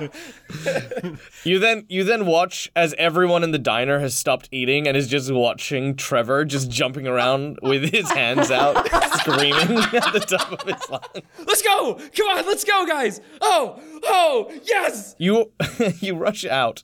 one. 0.00 0.10
You 1.44 1.58
then 1.58 1.86
you 1.88 2.04
then 2.04 2.26
watch 2.26 2.70
as 2.74 2.94
everyone 2.98 3.44
in 3.44 3.52
the 3.52 3.58
diner 3.58 4.00
has 4.00 4.14
stopped 4.14 4.48
eating 4.50 4.88
and 4.88 4.96
is 4.96 5.08
just 5.08 5.32
watching 5.32 5.94
Trevor 5.94 6.44
just 6.44 6.70
jumping 6.70 7.06
around 7.06 7.58
with 7.62 7.90
his 7.90 8.10
hands 8.10 8.50
out, 8.50 8.86
screaming 9.18 9.78
at 9.78 10.12
the 10.12 10.20
top 10.20 10.52
of 10.52 10.62
his 10.62 10.90
lungs. 10.90 11.26
Let's 11.46 11.62
go. 11.62 11.94
Come 12.16 12.26
on, 12.28 12.46
let's 12.46 12.64
go, 12.64 12.86
guys. 12.86 13.20
Oh, 13.40 13.80
oh, 14.04 14.52
yes. 14.64 15.14
You 15.18 15.52
you 16.00 16.16
rush 16.16 16.44
out 16.44 16.82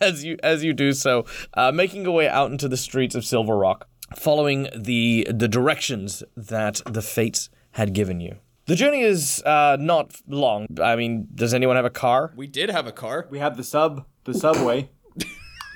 as 0.00 0.24
you 0.24 0.38
as 0.42 0.64
you 0.64 0.72
do 0.72 0.92
so, 0.92 1.26
uh, 1.54 1.70
making 1.72 2.02
your 2.02 2.12
way 2.12 2.28
out 2.28 2.50
into 2.50 2.68
the 2.68 2.76
streets 2.76 3.14
of 3.14 3.24
Silver 3.24 3.55
Rock, 3.56 3.88
following 4.16 4.68
the 4.76 5.26
the 5.32 5.48
directions 5.48 6.22
that 6.36 6.80
the 6.86 7.02
fates 7.02 7.48
had 7.72 7.92
given 7.92 8.20
you. 8.20 8.36
The 8.66 8.74
journey 8.74 9.02
is 9.02 9.42
uh, 9.44 9.76
not 9.78 10.16
long. 10.26 10.66
I 10.82 10.96
mean, 10.96 11.28
does 11.34 11.54
anyone 11.54 11.76
have 11.76 11.84
a 11.84 11.90
car? 11.90 12.32
We 12.36 12.46
did 12.48 12.68
have 12.70 12.86
a 12.86 12.92
car. 12.92 13.26
We 13.30 13.38
have 13.38 13.56
the 13.56 13.62
sub, 13.64 14.04
the 14.24 14.34
subway. 14.34 14.90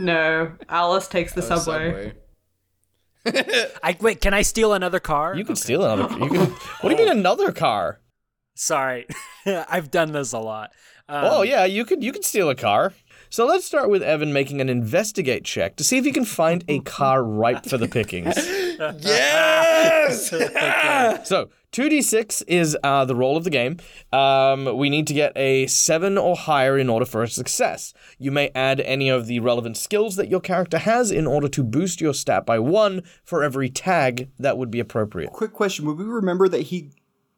No, 0.00 0.52
Alice 0.70 1.08
takes 1.08 1.34
the 1.34 1.42
subway. 1.42 2.14
I 3.26 3.96
wait. 4.00 4.22
Can 4.22 4.32
I 4.32 4.40
steal 4.40 4.72
another 4.72 4.98
car? 4.98 5.34
You 5.36 5.44
can 5.44 5.56
steal 5.56 5.84
another. 5.84 6.18
You 6.18 6.30
can. 6.30 6.46
What 6.80 6.84
do 6.84 6.90
you 6.90 6.96
mean 6.96 7.08
another 7.18 7.52
car? 7.52 8.00
Sorry, 8.54 9.06
I've 9.46 9.90
done 9.90 10.12
this 10.12 10.32
a 10.32 10.38
lot. 10.38 10.70
Um, 11.06 11.24
Oh 11.30 11.42
yeah, 11.42 11.66
you 11.66 11.84
could 11.84 12.02
you 12.02 12.12
could 12.12 12.24
steal 12.24 12.48
a 12.48 12.54
car. 12.54 12.94
So 13.32 13.46
let's 13.46 13.64
start 13.64 13.90
with 13.90 14.02
Evan 14.02 14.32
making 14.32 14.60
an 14.60 14.68
investigate 14.68 15.44
check 15.44 15.76
to 15.76 15.84
see 15.84 15.96
if 15.96 16.04
he 16.04 16.10
can 16.10 16.24
find 16.24 16.64
a 16.66 16.80
car 16.80 17.22
ripe 17.22 17.64
for 17.64 17.78
the 17.78 17.86
pickings. 17.86 18.34
Yes. 18.98 20.32
So 21.28 21.50
two 21.70 21.90
d 21.90 22.00
six 22.00 22.40
is 22.42 22.78
uh, 22.82 23.04
the 23.04 23.14
roll 23.14 23.36
of 23.36 23.44
the 23.44 23.50
game. 23.50 23.76
Um, 24.10 24.76
we 24.76 24.88
need 24.88 25.06
to 25.08 25.14
get 25.14 25.36
a 25.36 25.66
seven 25.66 26.16
or 26.16 26.34
higher 26.34 26.78
in 26.78 26.88
order 26.88 27.04
for 27.04 27.22
a 27.22 27.28
success. 27.28 27.92
You 28.18 28.30
may 28.30 28.50
add 28.54 28.80
any 28.80 29.10
of 29.10 29.26
the 29.26 29.40
relevant 29.40 29.76
skills 29.76 30.16
that 30.16 30.30
your 30.30 30.40
character 30.40 30.78
has 30.78 31.10
in 31.10 31.26
order 31.26 31.46
to 31.48 31.62
boost 31.62 32.00
your 32.00 32.14
stat 32.14 32.46
by 32.46 32.58
one 32.58 33.02
for 33.22 33.44
every 33.44 33.68
tag 33.68 34.30
that 34.38 34.56
would 34.56 34.70
be 34.70 34.80
appropriate. 34.80 35.30
Quick 35.32 35.52
question: 35.52 35.84
Would 35.84 35.98
we 35.98 36.04
remember 36.04 36.48
that 36.48 36.62
he 36.62 36.90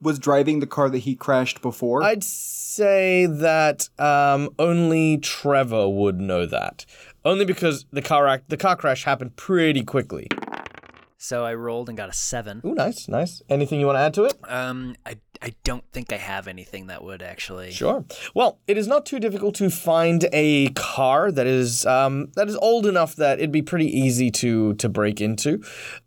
was 0.03 0.19
driving 0.19 0.61
the 0.61 0.67
car 0.67 0.91
that 0.91 0.99
he 0.99 1.15
crashed 1.15 1.63
before? 1.63 2.03
I'd 2.03 2.25
say 2.25 3.27
that 3.27 3.89
um, 3.99 4.51
only 4.59 5.19
Trevor 5.19 5.89
would 5.89 6.21
know 6.21 6.45
that. 6.47 6.85
Only 7.25 7.45
because 7.45 7.87
the 7.93 8.03
car 8.03 8.27
act, 8.27 8.49
the 8.51 8.57
car 8.57 8.77
crash 8.77 9.05
happened 9.05 9.37
pretty 9.37 9.85
quickly. 9.85 10.27
so 11.17 11.45
I 11.45 11.55
rolled 11.55 11.89
and 11.89 11.97
got 11.97 12.09
a 12.09 12.13
seven. 12.13 12.61
Ooh, 12.65 12.75
nice, 12.75 13.09
nice. 13.09 13.43
Anything 13.49 13.79
you 13.79 13.87
want 13.87 13.97
to 13.97 14.01
add 14.01 14.15
to 14.15 14.25
it? 14.25 14.35
Um, 14.49 14.97
I 15.07 15.17
I 15.43 15.55
don't 15.65 15.85
think 15.93 16.13
I 16.13 16.19
have 16.19 16.47
anything 16.47 16.87
that 16.87 17.03
would 17.03 17.21
actually. 17.21 17.73
Sure. 17.73 18.05
Well, 18.33 18.61
it 18.69 18.79
is 18.79 18.87
not 18.87 19.05
too 19.05 19.19
difficult 19.19 19.57
to 19.57 19.71
find 19.71 20.29
a 20.33 20.69
car 20.69 21.33
that 21.33 21.49
is 21.49 21.85
um, 21.85 22.31
that 22.37 22.49
is 22.49 22.55
old 22.57 22.87
enough 22.87 23.17
that 23.17 23.41
it'd 23.41 23.51
be 23.51 23.61
pretty 23.61 23.87
easy 23.87 24.31
to 24.31 24.75
to 24.75 24.89
break 24.89 25.21
into. 25.21 25.61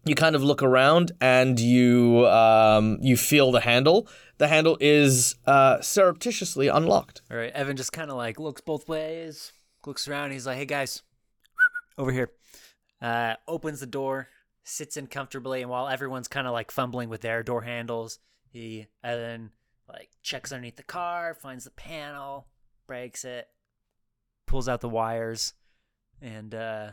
You 0.05 0.15
kind 0.15 0.37
of 0.37 0.43
look 0.43 0.63
around 0.63 1.11
and 1.19 1.59
you 1.59 2.25
um, 2.27 2.97
you 3.01 3.17
feel 3.17 3.51
the 3.51 3.59
handle. 3.59 4.07
The 4.37 4.47
handle 4.47 4.77
is 4.79 5.35
uh, 5.45 5.81
surreptitiously 5.81 6.69
unlocked. 6.69 7.21
All 7.29 7.35
right, 7.37 7.51
Evan 7.51 7.75
just 7.75 7.91
kind 7.91 8.09
of 8.09 8.15
like 8.15 8.39
looks 8.39 8.61
both 8.61 8.87
ways, 8.87 9.51
looks 9.85 10.07
around. 10.07 10.31
He's 10.31 10.47
like, 10.47 10.57
"Hey 10.57 10.65
guys, 10.65 11.03
over 11.97 12.11
here." 12.11 12.31
Uh, 13.01 13.35
opens 13.49 13.81
the 13.81 13.85
door, 13.85 14.29
sits 14.63 14.95
in 14.95 15.07
comfortably, 15.07 15.61
and 15.61 15.69
while 15.69 15.89
everyone's 15.89 16.29
kind 16.29 16.47
of 16.47 16.53
like 16.53 16.71
fumbling 16.71 17.09
with 17.09 17.19
their 17.19 17.43
door 17.43 17.63
handles, 17.63 18.19
he 18.55 18.87
and 19.03 19.19
then 19.19 19.49
like 19.87 20.09
checks 20.23 20.51
underneath 20.51 20.77
the 20.77 20.83
car, 20.83 21.33
finds 21.33 21.65
the 21.65 21.71
panel, 21.71 22.47
breaks 22.87 23.25
it, 23.25 23.47
pulls 24.47 24.67
out 24.67 24.81
the 24.81 24.89
wires, 24.89 25.53
and 26.21 26.55
uh, 26.55 26.91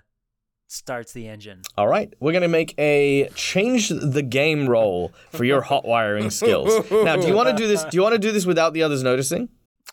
starts 0.66 1.12
the 1.12 1.28
engine. 1.28 1.62
All 1.78 1.88
right, 1.88 2.12
we're 2.20 2.32
gonna 2.32 2.48
make 2.48 2.74
a 2.78 3.28
change 3.34 3.88
the 3.88 4.22
game 4.22 4.68
roll 4.68 5.12
for 5.30 5.44
your 5.44 5.62
hot 5.62 5.84
wiring 5.84 6.30
skills. 6.30 6.90
Now, 6.90 7.16
do 7.16 7.26
you 7.28 7.34
want 7.34 7.48
to 7.48 7.54
do 7.54 7.68
this? 7.68 7.84
Do 7.84 7.96
you 7.96 8.02
want 8.02 8.14
to 8.14 8.18
do 8.18 8.32
this 8.32 8.44
without 8.44 8.74
the 8.74 8.82
others 8.82 9.02
noticing? 9.02 9.48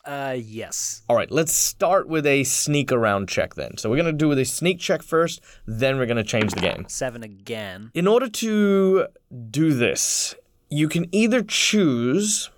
Uh, 0.05 0.35
yes. 0.39 1.03
All 1.07 1.15
right, 1.15 1.29
let's 1.29 1.53
start 1.53 2.07
with 2.07 2.25
a 2.25 2.43
sneak 2.45 2.91
around 2.91 3.29
check 3.29 3.55
then. 3.55 3.77
So 3.77 3.89
we're 3.89 3.97
gonna 3.97 4.11
do 4.11 4.27
with 4.27 4.39
a 4.39 4.45
sneak 4.45 4.79
check 4.79 5.03
first, 5.03 5.39
then 5.67 5.97
we're 5.97 6.07
gonna 6.07 6.23
change 6.23 6.53
the 6.53 6.61
game. 6.61 6.85
Seven 6.87 7.21
again. 7.21 7.91
In 7.93 8.07
order 8.07 8.27
to 8.27 9.07
do 9.51 9.73
this, 9.73 10.35
you 10.69 10.87
can 10.87 11.07
either 11.11 11.41
choose 11.41 12.49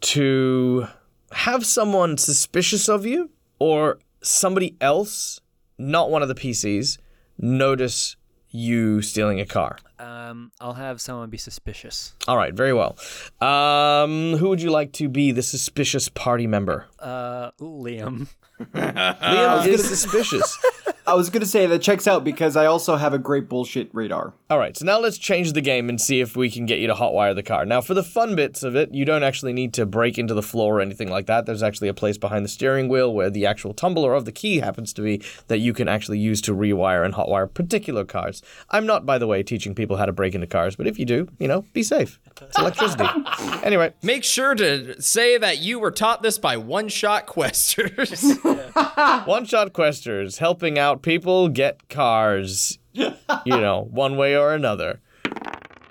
to 0.00 0.86
have 1.32 1.66
someone 1.66 2.16
suspicious 2.18 2.88
of 2.88 3.04
you 3.04 3.30
or 3.58 3.98
somebody 4.22 4.76
else, 4.80 5.40
not 5.78 6.10
one 6.10 6.22
of 6.22 6.28
the 6.28 6.34
PCs, 6.34 6.98
notice 7.38 8.16
you 8.50 9.02
stealing 9.02 9.40
a 9.40 9.46
car. 9.46 9.78
Um, 9.98 10.52
I'll 10.60 10.74
have 10.74 11.00
someone 11.00 11.28
be 11.30 11.38
suspicious. 11.38 12.14
All 12.28 12.36
right, 12.36 12.54
very 12.54 12.72
well. 12.72 12.96
Um, 13.40 14.36
who 14.36 14.48
would 14.48 14.62
you 14.62 14.70
like 14.70 14.92
to 14.94 15.08
be 15.08 15.32
the 15.32 15.42
suspicious 15.42 16.08
party 16.08 16.46
member? 16.46 16.86
Uh, 16.98 17.50
Liam. 17.60 18.28
Liam 18.74 19.66
is 19.66 19.86
suspicious. 19.86 20.58
I 21.06 21.14
was 21.14 21.30
gonna 21.30 21.46
say 21.46 21.66
that 21.66 21.82
checks 21.82 22.06
out 22.06 22.24
because 22.24 22.56
I 22.56 22.66
also 22.66 22.96
have 22.96 23.12
a 23.12 23.18
great 23.18 23.48
bullshit 23.48 23.90
radar. 23.92 24.32
All 24.48 24.58
right, 24.58 24.76
so 24.76 24.84
now 24.84 24.98
let's 24.98 25.18
change 25.18 25.52
the 25.52 25.60
game 25.60 25.88
and 25.88 26.00
see 26.00 26.20
if 26.20 26.36
we 26.36 26.50
can 26.50 26.66
get 26.66 26.78
you 26.78 26.86
to 26.86 26.94
hotwire 26.94 27.34
the 27.34 27.42
car. 27.42 27.66
Now, 27.66 27.80
for 27.80 27.94
the 27.94 28.02
fun 28.02 28.36
bits 28.36 28.62
of 28.62 28.76
it, 28.76 28.94
you 28.94 29.04
don't 29.04 29.22
actually 29.22 29.52
need 29.52 29.74
to 29.74 29.86
break 29.86 30.18
into 30.18 30.34
the 30.34 30.42
floor 30.42 30.78
or 30.78 30.80
anything 30.80 31.10
like 31.10 31.26
that. 31.26 31.46
There's 31.46 31.62
actually 31.62 31.88
a 31.88 31.94
place 31.94 32.16
behind 32.16 32.44
the 32.44 32.48
steering 32.48 32.88
wheel 32.88 33.12
where 33.12 33.30
the 33.30 33.44
actual 33.46 33.74
tumbler 33.74 34.14
of 34.14 34.24
the 34.24 34.32
key 34.32 34.58
happens 34.58 34.92
to 34.94 35.02
be 35.02 35.22
that 35.48 35.58
you 35.58 35.72
can 35.72 35.88
actually 35.88 36.18
use 36.18 36.40
to 36.42 36.54
rewire 36.54 37.04
and 37.04 37.14
hotwire 37.14 37.52
particular 37.52 38.04
cars. 38.04 38.42
I'm 38.70 38.86
not, 38.86 39.04
by 39.04 39.18
the 39.18 39.26
way, 39.26 39.42
teaching 39.42 39.74
people 39.74 39.96
how 39.96 40.06
to 40.06 40.12
break 40.12 40.34
into 40.34 40.46
cars, 40.46 40.76
but 40.76 40.86
if 40.86 40.98
you 40.98 41.04
do, 41.04 41.28
you 41.38 41.48
know, 41.48 41.62
be 41.72 41.82
safe. 41.82 42.20
It's 42.40 42.58
electricity. 42.58 43.06
anyway, 43.64 43.92
Make 44.02 44.22
sure 44.22 44.54
to 44.54 45.02
say 45.02 45.36
that 45.36 45.58
you 45.58 45.80
were 45.80 45.90
taught 45.90 46.22
this 46.22 46.38
by 46.38 46.56
one 46.56 46.88
shot 46.88 47.26
questers. 47.26 48.38
one 49.26 49.44
shot 49.44 49.72
questers 49.72 50.38
helping 50.38 50.78
out 50.78 51.02
people 51.02 51.48
get 51.48 51.88
cars, 51.88 52.78
you 52.92 53.12
know, 53.46 53.86
one 53.90 54.16
way 54.16 54.36
or 54.36 54.54
another. 54.54 55.00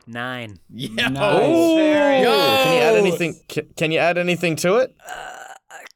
Nine. 0.08 0.60
yeah. 0.70 1.08
Nice. 1.10 1.42
Can 1.44 2.74
you 2.74 2.82
add 2.82 2.96
anything? 2.96 3.36
Can, 3.48 3.68
can 3.76 3.92
you 3.92 3.98
add 4.00 4.18
anything 4.18 4.56
to 4.58 4.76
it? 4.78 4.96
Uh, 5.08 5.44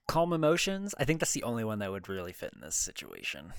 calm 0.07 0.33
emotions. 0.33 0.95
I 0.99 1.05
think 1.05 1.19
that's 1.19 1.33
the 1.33 1.43
only 1.43 1.63
one 1.63 1.79
that 1.79 1.91
would 1.91 2.09
really 2.09 2.33
fit 2.33 2.51
in 2.55 2.61
this 2.61 2.75
situation. 2.75 3.53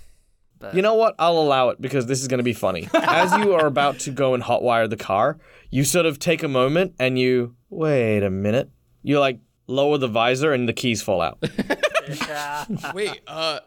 But 0.59 0.75
You 0.75 0.83
know 0.83 0.95
what? 0.95 1.15
I'll 1.19 1.39
allow 1.39 1.69
it 1.71 1.81
because 1.81 2.07
this 2.07 2.21
is 2.21 2.27
going 2.29 2.39
to 2.39 2.45
be 2.45 2.53
funny. 2.53 2.89
As 2.95 3.33
you 3.39 3.55
are 3.55 3.67
about 3.67 4.01
to 4.01 4.11
go 4.11 4.35
and 4.35 4.43
hotwire 4.43 4.91
the 4.91 4.97
car, 4.97 5.39
you 5.71 5.85
sort 5.85 6.05
of 6.07 6.19
take 6.19 6.43
a 6.43 6.49
moment 6.49 6.95
and 6.99 7.17
you 7.19 7.55
wait 7.71 8.23
a 8.25 8.31
minute. 8.31 8.71
You 9.03 9.21
like 9.21 9.39
lower 9.69 9.99
the 9.99 10.09
visor 10.09 10.53
and 10.53 10.69
the 10.69 10.73
keys 10.73 11.01
fall 11.01 11.23
out. 11.23 11.39
Wait, 12.95 13.21
uh, 13.27 13.61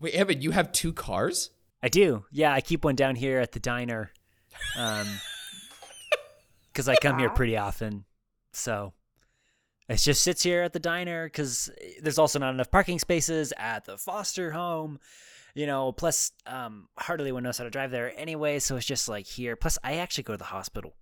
wait, 0.00 0.14
Evan, 0.14 0.40
you 0.42 0.50
have 0.50 0.72
two 0.72 0.92
cars? 0.92 1.50
I 1.82 1.88
do. 1.88 2.24
Yeah, 2.30 2.52
I 2.52 2.60
keep 2.60 2.84
one 2.84 2.96
down 2.96 3.16
here 3.16 3.40
at 3.40 3.52
the 3.52 3.60
diner. 3.60 4.10
Um, 4.76 5.06
because 6.72 6.88
I 6.88 6.96
come 6.96 7.18
here 7.18 7.30
pretty 7.30 7.56
often. 7.56 8.04
So 8.52 8.92
it 9.88 9.96
just 9.96 10.22
sits 10.22 10.42
here 10.42 10.62
at 10.62 10.72
the 10.72 10.78
diner 10.78 11.26
because 11.26 11.70
there's 12.02 12.18
also 12.18 12.38
not 12.38 12.54
enough 12.54 12.70
parking 12.70 12.98
spaces 12.98 13.52
at 13.56 13.84
the 13.84 13.96
foster 13.96 14.50
home. 14.50 15.00
You 15.54 15.66
know, 15.66 15.90
plus 15.90 16.30
um, 16.46 16.88
hardly 16.96 17.24
anyone 17.24 17.42
knows 17.42 17.58
how 17.58 17.64
to 17.64 17.70
drive 17.70 17.90
there 17.90 18.12
anyway, 18.16 18.60
so 18.60 18.76
it's 18.76 18.86
just 18.86 19.08
like 19.08 19.26
here. 19.26 19.56
Plus, 19.56 19.78
I 19.82 19.96
actually 19.96 20.24
go 20.24 20.34
to 20.34 20.36
the 20.36 20.44
hospital 20.44 20.94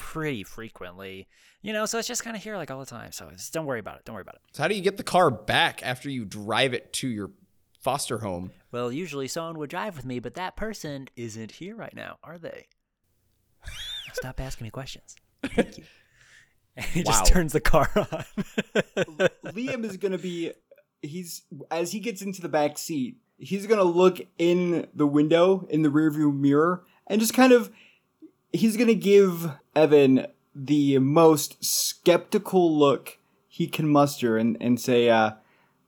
pretty 0.00 0.42
frequently. 0.42 1.28
You 1.62 1.72
know, 1.74 1.84
so 1.86 1.98
it's 1.98 2.08
just 2.08 2.24
kind 2.24 2.34
of 2.36 2.42
here 2.42 2.56
like 2.56 2.70
all 2.70 2.80
the 2.80 2.86
time. 2.86 3.12
So 3.12 3.30
just 3.30 3.52
don't 3.52 3.66
worry 3.66 3.78
about 3.80 3.98
it. 3.98 4.04
Don't 4.06 4.14
worry 4.14 4.22
about 4.22 4.36
it. 4.36 4.40
So 4.52 4.62
how 4.62 4.68
do 4.68 4.74
you 4.74 4.80
get 4.80 4.96
the 4.96 5.02
car 5.04 5.30
back 5.30 5.82
after 5.84 6.08
you 6.08 6.24
drive 6.24 6.72
it 6.74 6.92
to 6.94 7.08
your 7.08 7.30
foster 7.80 8.18
home? 8.18 8.50
Well, 8.72 8.90
usually 8.90 9.28
someone 9.28 9.58
would 9.58 9.70
drive 9.70 9.94
with 9.96 10.06
me, 10.06 10.18
but 10.18 10.34
that 10.34 10.56
person 10.56 11.08
isn't 11.16 11.52
here 11.52 11.76
right 11.76 11.94
now, 11.94 12.16
are 12.24 12.38
they? 12.38 12.66
Stop 14.14 14.40
asking 14.40 14.64
me 14.66 14.70
questions. 14.70 15.14
Thank 15.44 15.78
you. 15.78 15.84
And 16.76 16.86
he 16.86 17.02
Wow. 17.02 17.10
just 17.12 17.26
turns 17.26 17.52
the 17.52 17.60
car 17.60 17.90
on. 17.96 18.24
Liam 19.44 19.84
is 19.84 19.96
gonna 19.96 20.18
be 20.18 20.52
he's 21.02 21.42
as 21.68 21.90
he 21.90 21.98
gets 21.98 22.22
into 22.22 22.40
the 22.40 22.48
back 22.48 22.78
seat, 22.78 23.16
he's 23.38 23.66
gonna 23.66 23.82
look 23.82 24.20
in 24.38 24.86
the 24.94 25.06
window 25.06 25.66
in 25.68 25.82
the 25.82 25.88
rearview 25.88 26.32
mirror 26.32 26.84
and 27.08 27.20
just 27.20 27.34
kind 27.34 27.52
of 27.52 27.72
he's 28.52 28.76
gonna 28.76 28.94
give 28.94 29.52
Evan 29.74 30.26
the 30.54 30.98
most 30.98 31.64
skeptical 31.64 32.76
look 32.76 33.18
he 33.48 33.66
can 33.66 33.88
muster 33.88 34.36
and, 34.36 34.56
and 34.60 34.80
say, 34.80 35.08
uh, 35.10 35.32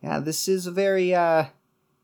yeah, 0.02 0.20
this 0.20 0.48
is 0.48 0.66
a 0.66 0.70
very 0.70 1.14
uh 1.14 1.46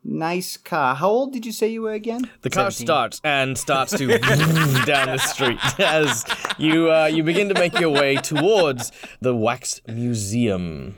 nice 0.04 0.56
car. 0.56 0.94
How 0.94 1.09
old 1.09 1.32
did 1.32 1.44
you 1.44 1.52
say 1.52 1.68
you 1.68 1.82
were 1.82 1.92
again? 1.92 2.30
The 2.42 2.50
car 2.50 2.70
17. 2.70 2.86
starts 2.86 3.20
and 3.24 3.59
starts 3.59 3.96
to 3.98 4.06
down 4.86 5.09
the 5.09 5.18
street 5.18 5.59
as 5.80 6.24
you 6.59 6.90
uh, 6.92 7.06
you 7.06 7.22
begin 7.22 7.48
to 7.48 7.54
make 7.54 7.78
your 7.78 7.90
way 7.90 8.16
towards 8.16 8.92
the 9.20 9.34
wax 9.34 9.80
museum. 9.86 10.96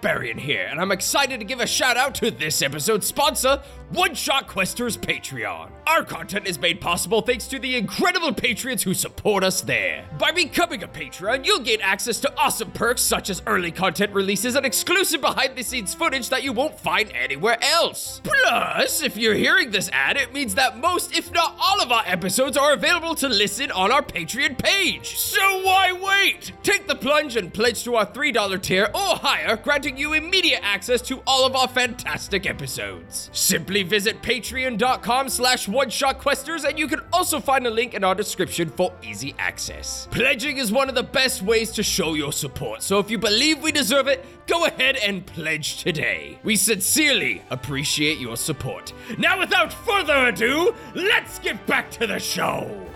There, 0.00 0.18
Adbarian 0.18 0.38
here, 0.38 0.66
and 0.70 0.80
I'm 0.80 0.92
excited 0.92 1.40
to 1.40 1.46
give 1.46 1.60
a 1.60 1.66
shout 1.66 1.96
out 1.96 2.14
to 2.16 2.30
this 2.30 2.62
episode's 2.62 3.06
sponsor, 3.06 3.62
One 3.90 4.14
Shot 4.14 4.48
Questers 4.48 4.98
Patreon. 4.98 5.70
Our 5.86 6.04
content 6.04 6.46
is 6.46 6.58
made 6.58 6.80
possible 6.80 7.22
thanks 7.22 7.46
to 7.48 7.58
the 7.58 7.76
incredible 7.76 8.32
patrons 8.32 8.82
who 8.82 8.94
support 8.94 9.42
us 9.42 9.60
there. 9.62 10.04
By 10.18 10.32
becoming 10.32 10.82
a 10.82 10.88
patron, 10.88 11.44
you'll 11.44 11.60
gain 11.60 11.80
access 11.80 12.20
to 12.20 12.32
awesome 12.36 12.70
perks 12.72 13.02
such 13.02 13.30
as 13.30 13.42
early 13.46 13.70
content 13.70 14.12
releases 14.12 14.54
and 14.54 14.66
exclusive 14.66 15.20
behind 15.20 15.56
the 15.56 15.62
scenes 15.62 15.94
footage 15.94 16.28
that 16.28 16.42
you 16.42 16.52
won't 16.52 16.78
find 16.78 17.10
anywhere 17.12 17.58
else. 17.62 18.20
Plus, 18.22 19.02
if 19.02 19.16
you're 19.16 19.34
hearing 19.34 19.70
this 19.70 19.88
ad, 19.92 20.16
it 20.16 20.32
means 20.32 20.54
that 20.56 20.78
most, 20.78 21.16
if 21.16 21.32
not 21.32 21.56
all 21.60 21.80
of 21.80 21.90
our 21.90 22.04
episodes 22.06 22.56
are 22.56 22.72
available 22.72 23.14
to 23.14 23.28
listen 23.28 23.70
on 23.70 23.90
our 23.90 24.02
Patreon 24.02 24.58
page. 24.58 25.16
So 25.16 25.62
why 25.62 25.92
wait? 25.92 26.52
Take 26.62 26.86
the 26.86 26.94
plunge 26.94 27.36
and 27.36 27.52
pledge 27.52 27.84
to 27.84 27.96
our 27.96 28.06
$3 28.06 28.62
tier 28.62 28.90
or 28.94 29.16
higher, 29.16 29.56
granting 29.56 29.87
you 29.96 30.12
immediate 30.12 30.60
access 30.62 31.00
to 31.02 31.22
all 31.26 31.46
of 31.46 31.54
our 31.54 31.68
fantastic 31.68 32.46
episodes. 32.46 33.30
Simply 33.32 33.82
visit 33.82 34.20
patreon.com 34.22 35.28
slash 35.28 35.68
one-shot-questers 35.68 36.64
and 36.64 36.78
you 36.78 36.88
can 36.88 37.00
also 37.12 37.38
find 37.38 37.66
a 37.66 37.70
link 37.70 37.94
in 37.94 38.04
our 38.04 38.14
description 38.14 38.68
for 38.68 38.92
easy 39.02 39.34
access. 39.38 40.08
Pledging 40.10 40.58
is 40.58 40.72
one 40.72 40.88
of 40.88 40.94
the 40.94 41.02
best 41.02 41.42
ways 41.42 41.70
to 41.72 41.82
show 41.82 42.14
your 42.14 42.32
support, 42.32 42.82
so 42.82 42.98
if 42.98 43.10
you 43.10 43.18
believe 43.18 43.62
we 43.62 43.70
deserve 43.70 44.08
it, 44.08 44.24
go 44.46 44.64
ahead 44.64 44.96
and 44.96 45.24
pledge 45.24 45.82
today. 45.82 46.38
We 46.42 46.56
sincerely 46.56 47.42
appreciate 47.50 48.18
your 48.18 48.36
support. 48.36 48.92
Now 49.16 49.38
without 49.38 49.72
further 49.72 50.26
ado, 50.26 50.74
let's 50.94 51.38
get 51.38 51.64
back 51.66 51.90
to 51.92 52.06
the 52.06 52.18
show. 52.18 52.87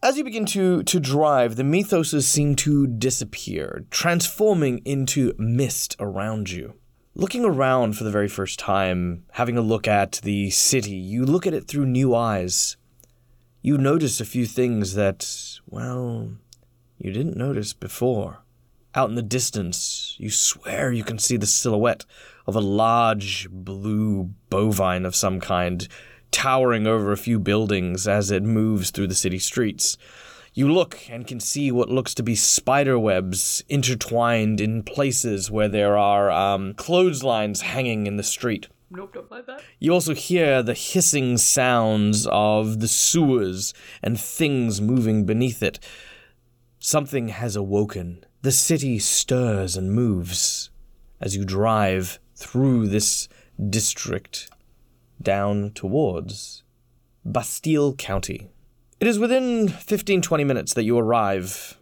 As 0.00 0.16
you 0.16 0.22
begin 0.22 0.46
to, 0.46 0.84
to 0.84 1.00
drive, 1.00 1.56
the 1.56 1.64
mythoses 1.64 2.22
seem 2.22 2.54
to 2.56 2.86
disappear, 2.86 3.84
transforming 3.90 4.80
into 4.84 5.34
mist 5.38 5.96
around 5.98 6.50
you. 6.50 6.74
Looking 7.16 7.44
around 7.44 7.98
for 7.98 8.04
the 8.04 8.10
very 8.12 8.28
first 8.28 8.60
time, 8.60 9.24
having 9.32 9.58
a 9.58 9.60
look 9.60 9.88
at 9.88 10.20
the 10.22 10.50
city, 10.50 10.92
you 10.92 11.26
look 11.26 11.48
at 11.48 11.52
it 11.52 11.66
through 11.66 11.86
new 11.86 12.14
eyes. 12.14 12.76
You 13.60 13.76
notice 13.76 14.20
a 14.20 14.24
few 14.24 14.46
things 14.46 14.94
that, 14.94 15.58
well, 15.66 16.30
you 16.98 17.10
didn't 17.10 17.36
notice 17.36 17.72
before. 17.72 18.44
Out 18.94 19.08
in 19.08 19.16
the 19.16 19.22
distance, 19.22 20.14
you 20.18 20.30
swear 20.30 20.92
you 20.92 21.02
can 21.02 21.18
see 21.18 21.36
the 21.36 21.44
silhouette 21.44 22.04
of 22.46 22.54
a 22.54 22.60
large 22.60 23.50
blue 23.50 24.30
bovine 24.48 25.04
of 25.04 25.16
some 25.16 25.40
kind 25.40 25.88
towering 26.30 26.86
over 26.86 27.12
a 27.12 27.16
few 27.16 27.38
buildings 27.38 28.06
as 28.06 28.30
it 28.30 28.42
moves 28.42 28.90
through 28.90 29.08
the 29.08 29.14
city 29.14 29.38
streets. 29.38 29.96
You 30.54 30.72
look 30.72 31.08
and 31.08 31.26
can 31.26 31.40
see 31.40 31.70
what 31.70 31.88
looks 31.88 32.14
to 32.14 32.22
be 32.22 32.34
spider 32.34 32.98
webs 32.98 33.62
intertwined 33.68 34.60
in 34.60 34.82
places 34.82 35.50
where 35.50 35.68
there 35.68 35.96
are 35.96 36.30
um, 36.30 36.74
clotheslines 36.74 37.60
hanging 37.60 38.06
in 38.06 38.16
the 38.16 38.22
street. 38.22 38.68
Nope, 38.90 39.14
don't 39.14 39.30
like 39.30 39.46
that. 39.46 39.62
You 39.78 39.92
also 39.92 40.14
hear 40.14 40.62
the 40.62 40.74
hissing 40.74 41.36
sounds 41.36 42.26
of 42.30 42.80
the 42.80 42.88
sewers 42.88 43.74
and 44.02 44.18
things 44.18 44.80
moving 44.80 45.26
beneath 45.26 45.62
it. 45.62 45.78
Something 46.78 47.28
has 47.28 47.54
awoken. 47.54 48.24
The 48.42 48.52
city 48.52 48.98
stirs 48.98 49.76
and 49.76 49.92
moves 49.92 50.70
as 51.20 51.36
you 51.36 51.44
drive 51.44 52.18
through 52.34 52.88
this 52.88 53.28
district. 53.68 54.48
Down 55.20 55.72
towards 55.72 56.62
Bastille 57.24 57.94
County. 57.94 58.48
It 59.00 59.06
is 59.06 59.18
within 59.18 59.68
15 59.68 60.22
20 60.22 60.44
minutes 60.44 60.74
that 60.74 60.84
you 60.84 60.98
arrive. 60.98 61.78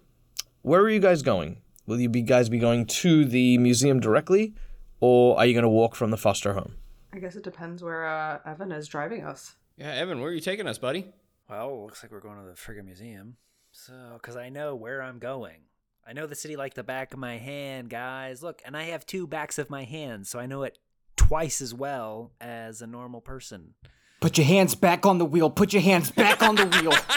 Where 0.62 0.80
are 0.80 0.90
you 0.90 1.00
guys 1.00 1.22
going? 1.22 1.58
Will 1.86 2.00
you 2.00 2.08
be 2.08 2.22
guys 2.22 2.48
be 2.48 2.58
going 2.58 2.86
to 2.86 3.24
the 3.24 3.58
museum 3.58 4.00
directly 4.00 4.54
or 5.00 5.38
are 5.38 5.46
you 5.46 5.52
going 5.52 5.62
to 5.62 5.68
walk 5.68 5.94
from 5.94 6.10
the 6.10 6.16
foster 6.16 6.54
home? 6.54 6.74
I 7.12 7.18
guess 7.18 7.36
it 7.36 7.44
depends 7.44 7.82
where 7.82 8.06
uh, 8.06 8.40
Evan 8.44 8.72
is 8.72 8.88
driving 8.88 9.22
us. 9.24 9.54
Yeah, 9.76 9.92
Evan, 9.92 10.20
where 10.20 10.30
are 10.30 10.34
you 10.34 10.40
taking 10.40 10.66
us, 10.66 10.78
buddy? 10.78 11.12
Well, 11.48 11.84
looks 11.84 12.02
like 12.02 12.10
we're 12.10 12.20
going 12.20 12.38
to 12.38 12.44
the 12.44 12.52
friggin' 12.52 12.84
museum. 12.84 13.36
So, 13.70 13.92
because 14.14 14.36
I 14.36 14.48
know 14.48 14.74
where 14.74 15.02
I'm 15.02 15.18
going. 15.18 15.58
I 16.06 16.12
know 16.12 16.26
the 16.26 16.34
city 16.34 16.56
like 16.56 16.74
the 16.74 16.82
back 16.82 17.12
of 17.12 17.18
my 17.18 17.36
hand, 17.36 17.90
guys. 17.90 18.42
Look, 18.42 18.62
and 18.64 18.76
I 18.76 18.84
have 18.84 19.06
two 19.06 19.26
backs 19.26 19.58
of 19.58 19.70
my 19.70 19.84
hands, 19.84 20.28
so 20.28 20.38
I 20.38 20.46
know 20.46 20.62
it 20.62 20.78
twice 21.16 21.60
as 21.60 21.74
well 21.74 22.32
as 22.40 22.80
a 22.82 22.86
normal 22.86 23.20
person. 23.20 23.74
Put 24.20 24.38
your 24.38 24.46
hands 24.46 24.74
back 24.74 25.04
on 25.04 25.18
the 25.18 25.24
wheel. 25.24 25.50
Put 25.50 25.72
your 25.72 25.82
hands 25.82 26.10
back 26.10 26.42
on 26.42 26.54
the 26.56 26.66
wheel. 26.66 26.92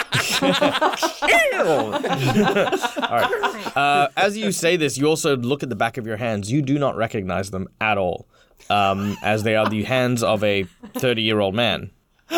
All 1.60 1.90
right. 3.16 3.76
Uh, 3.76 4.08
as 4.16 4.36
you 4.36 4.52
say 4.52 4.76
this, 4.76 4.98
you 4.98 5.06
also 5.06 5.36
look 5.36 5.62
at 5.62 5.70
the 5.70 5.76
back 5.76 5.96
of 5.96 6.06
your 6.06 6.18
hands. 6.18 6.52
You 6.52 6.60
do 6.62 6.78
not 6.78 6.96
recognize 6.96 7.50
them 7.50 7.68
at 7.80 7.96
all, 7.96 8.28
um, 8.68 9.16
as 9.22 9.42
they 9.44 9.56
are 9.56 9.68
the 9.68 9.84
hands 9.84 10.22
of 10.22 10.44
a 10.44 10.64
30 10.94 11.22
year 11.22 11.40
old 11.40 11.54
man. 11.54 11.90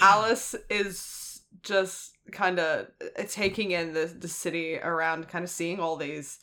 Alice 0.00 0.54
is 0.68 1.42
just 1.62 2.16
kind 2.32 2.58
of 2.58 2.88
taking 3.28 3.70
in 3.70 3.92
the, 3.92 4.06
the 4.06 4.28
city 4.28 4.78
around, 4.78 5.28
kind 5.28 5.44
of 5.44 5.50
seeing 5.50 5.80
all 5.80 5.96
these, 5.96 6.40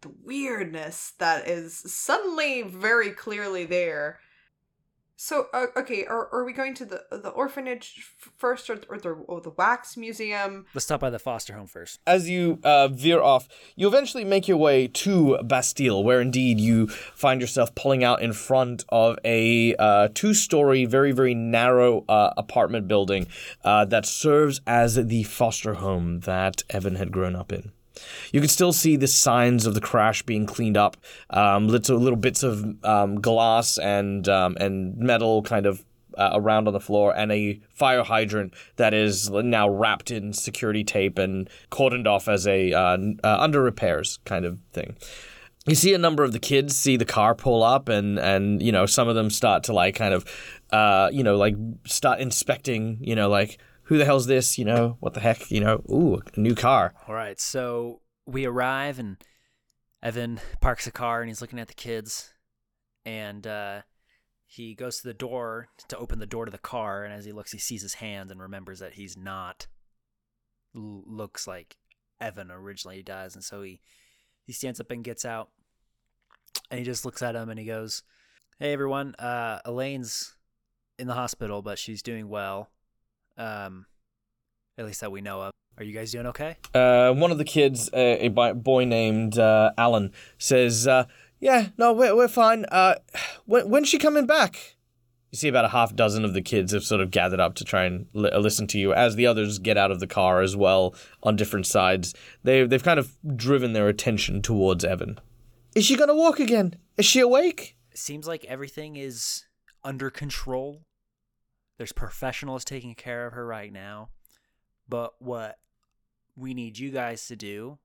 the 0.00 0.12
weirdness 0.24 1.12
that 1.18 1.48
is 1.48 1.74
suddenly 1.74 2.62
very 2.62 3.10
clearly 3.10 3.64
there. 3.64 4.20
So, 5.20 5.48
uh, 5.52 5.66
okay, 5.76 6.06
are, 6.06 6.28
are 6.32 6.44
we 6.44 6.52
going 6.52 6.74
to 6.74 6.84
the 6.84 7.02
the 7.10 7.30
orphanage 7.30 8.06
first 8.36 8.70
or, 8.70 8.78
or, 8.88 8.98
the, 8.98 9.08
or 9.08 9.40
the 9.40 9.50
wax 9.50 9.96
museum? 9.96 10.66
Let's 10.74 10.84
stop 10.84 11.00
by 11.00 11.10
the 11.10 11.18
foster 11.18 11.54
home 11.54 11.66
first. 11.66 11.98
As 12.06 12.30
you 12.30 12.60
uh, 12.62 12.86
veer 12.86 13.20
off, 13.20 13.48
you 13.74 13.88
eventually 13.88 14.24
make 14.24 14.46
your 14.46 14.58
way 14.58 14.86
to 14.86 15.36
Bastille, 15.42 16.04
where 16.04 16.20
indeed 16.20 16.60
you 16.60 16.86
find 16.86 17.40
yourself 17.40 17.74
pulling 17.74 18.04
out 18.04 18.22
in 18.22 18.32
front 18.32 18.84
of 18.90 19.18
a 19.24 19.74
uh, 19.80 20.06
two 20.14 20.34
story, 20.34 20.84
very, 20.84 21.10
very 21.10 21.34
narrow 21.34 22.04
uh, 22.08 22.32
apartment 22.36 22.86
building 22.86 23.26
uh, 23.64 23.84
that 23.86 24.06
serves 24.06 24.60
as 24.68 24.94
the 24.94 25.24
foster 25.24 25.74
home 25.74 26.20
that 26.20 26.62
Evan 26.70 26.94
had 26.94 27.10
grown 27.10 27.34
up 27.34 27.52
in. 27.52 27.72
You 28.32 28.40
can 28.40 28.48
still 28.48 28.72
see 28.72 28.96
the 28.96 29.06
signs 29.06 29.66
of 29.66 29.74
the 29.74 29.80
crash 29.80 30.22
being 30.22 30.46
cleaned 30.46 30.76
up, 30.76 30.96
um, 31.30 31.68
little, 31.68 31.98
little 31.98 32.16
bits 32.16 32.42
of 32.42 32.64
um, 32.84 33.20
glass 33.20 33.78
and 33.78 34.28
um, 34.28 34.56
and 34.60 34.96
metal 34.96 35.42
kind 35.42 35.66
of 35.66 35.84
uh, 36.16 36.30
around 36.34 36.66
on 36.66 36.72
the 36.72 36.80
floor, 36.80 37.16
and 37.16 37.30
a 37.30 37.60
fire 37.70 38.02
hydrant 38.02 38.54
that 38.76 38.92
is 38.92 39.30
now 39.30 39.68
wrapped 39.68 40.10
in 40.10 40.32
security 40.32 40.84
tape 40.84 41.18
and 41.18 41.48
cordoned 41.70 42.06
off 42.06 42.28
as 42.28 42.46
a 42.46 42.72
uh, 42.72 42.98
uh, 43.24 43.36
under 43.38 43.62
repairs 43.62 44.18
kind 44.24 44.44
of 44.44 44.58
thing. 44.72 44.96
You 45.66 45.74
see 45.74 45.92
a 45.92 45.98
number 45.98 46.24
of 46.24 46.32
the 46.32 46.38
kids 46.38 46.76
see 46.76 46.96
the 46.96 47.04
car 47.04 47.34
pull 47.34 47.62
up, 47.62 47.88
and 47.88 48.18
and 48.18 48.62
you 48.62 48.72
know 48.72 48.86
some 48.86 49.08
of 49.08 49.14
them 49.14 49.30
start 49.30 49.64
to 49.64 49.72
like 49.72 49.94
kind 49.94 50.14
of, 50.14 50.24
uh, 50.70 51.10
you 51.12 51.22
know, 51.22 51.36
like 51.36 51.54
start 51.84 52.20
inspecting, 52.20 52.98
you 53.00 53.14
know, 53.14 53.28
like 53.28 53.58
who 53.88 53.96
the 53.96 54.04
hell's 54.04 54.26
this, 54.26 54.58
you 54.58 54.64
know, 54.66 54.98
what 55.00 55.14
the 55.14 55.20
heck, 55.20 55.50
you 55.50 55.60
know, 55.60 55.82
ooh, 55.90 56.20
a 56.36 56.40
new 56.40 56.54
car. 56.54 56.94
All 57.08 57.14
right, 57.14 57.40
so 57.40 58.02
we 58.26 58.44
arrive 58.44 58.98
and 58.98 59.16
Evan 60.02 60.40
parks 60.60 60.84
the 60.84 60.90
car 60.90 61.22
and 61.22 61.30
he's 61.30 61.40
looking 61.40 61.58
at 61.58 61.68
the 61.68 61.74
kids, 61.74 62.34
and 63.06 63.46
uh, 63.46 63.80
he 64.44 64.74
goes 64.74 64.98
to 64.98 65.08
the 65.08 65.14
door 65.14 65.68
to 65.88 65.96
open 65.96 66.18
the 66.18 66.26
door 66.26 66.44
to 66.44 66.50
the 66.50 66.58
car. 66.58 67.02
And 67.02 67.14
as 67.14 67.24
he 67.24 67.32
looks, 67.32 67.52
he 67.52 67.58
sees 67.58 67.80
his 67.80 67.94
hand 67.94 68.30
and 68.30 68.40
remembers 68.40 68.78
that 68.80 68.92
he's 68.92 69.16
not 69.16 69.66
looks 70.74 71.46
like 71.46 71.76
Evan 72.20 72.50
originally 72.50 73.02
does, 73.02 73.34
and 73.34 73.42
so 73.42 73.62
he 73.62 73.80
he 74.44 74.52
stands 74.52 74.80
up 74.80 74.90
and 74.90 75.02
gets 75.02 75.24
out, 75.24 75.48
and 76.70 76.78
he 76.78 76.84
just 76.84 77.06
looks 77.06 77.22
at 77.22 77.34
him 77.34 77.48
and 77.48 77.58
he 77.58 77.64
goes, 77.64 78.02
"Hey 78.58 78.74
everyone, 78.74 79.14
uh, 79.14 79.60
Elaine's 79.64 80.36
in 80.98 81.06
the 81.06 81.14
hospital, 81.14 81.62
but 81.62 81.78
she's 81.78 82.02
doing 82.02 82.28
well, 82.28 82.70
um, 83.38 83.86
at 84.76 84.84
least 84.84 85.00
that 85.00 85.10
we 85.10 85.20
know 85.20 85.40
of. 85.42 85.52
Are 85.78 85.84
you 85.84 85.94
guys 85.94 86.12
doing 86.12 86.26
okay?" 86.26 86.56
Uh, 86.74 87.12
one 87.12 87.30
of 87.30 87.38
the 87.38 87.44
kids, 87.44 87.88
uh, 87.92 88.16
a 88.18 88.28
boy 88.28 88.84
named 88.84 89.38
uh, 89.38 89.70
Alan, 89.78 90.12
says, 90.36 90.86
uh, 90.86 91.04
"Yeah, 91.40 91.68
no, 91.78 91.92
we're 91.92 92.14
we're 92.14 92.28
fine. 92.28 92.64
Uh, 92.66 92.96
when 93.46 93.70
when's 93.70 93.88
she 93.88 93.98
coming 93.98 94.26
back?" 94.26 94.76
You 95.30 95.36
see 95.36 95.48
about 95.48 95.66
a 95.66 95.68
half 95.68 95.94
dozen 95.94 96.24
of 96.24 96.32
the 96.32 96.40
kids 96.40 96.72
have 96.72 96.84
sort 96.84 97.02
of 97.02 97.10
gathered 97.10 97.38
up 97.38 97.54
to 97.56 97.64
try 97.64 97.84
and 97.84 98.06
li- 98.14 98.34
listen 98.34 98.66
to 98.68 98.78
you 98.78 98.94
as 98.94 99.14
the 99.14 99.26
others 99.26 99.58
get 99.58 99.76
out 99.76 99.90
of 99.90 100.00
the 100.00 100.06
car 100.06 100.40
as 100.40 100.56
well 100.56 100.94
on 101.22 101.36
different 101.36 101.66
sides. 101.66 102.14
They 102.42 102.64
they've 102.66 102.82
kind 102.82 102.98
of 102.98 103.16
driven 103.36 103.72
their 103.74 103.88
attention 103.88 104.40
towards 104.40 104.84
Evan. 104.84 105.20
Is 105.74 105.84
she 105.84 105.96
gonna 105.96 106.14
walk 106.14 106.40
again? 106.40 106.76
Is 106.96 107.04
she 107.06 107.20
awake? 107.20 107.76
seems 107.98 108.26
like 108.26 108.44
everything 108.44 108.96
is 108.96 109.44
under 109.84 110.08
control. 110.08 110.82
There's 111.78 111.92
professionals 111.92 112.64
taking 112.64 112.94
care 112.94 113.26
of 113.26 113.32
her 113.32 113.46
right 113.46 113.72
now. 113.72 114.10
But 114.88 115.14
what 115.20 115.58
we 116.36 116.54
need 116.54 116.78
you 116.78 116.90
guys 116.90 117.26
to 117.28 117.36
do 117.36 117.78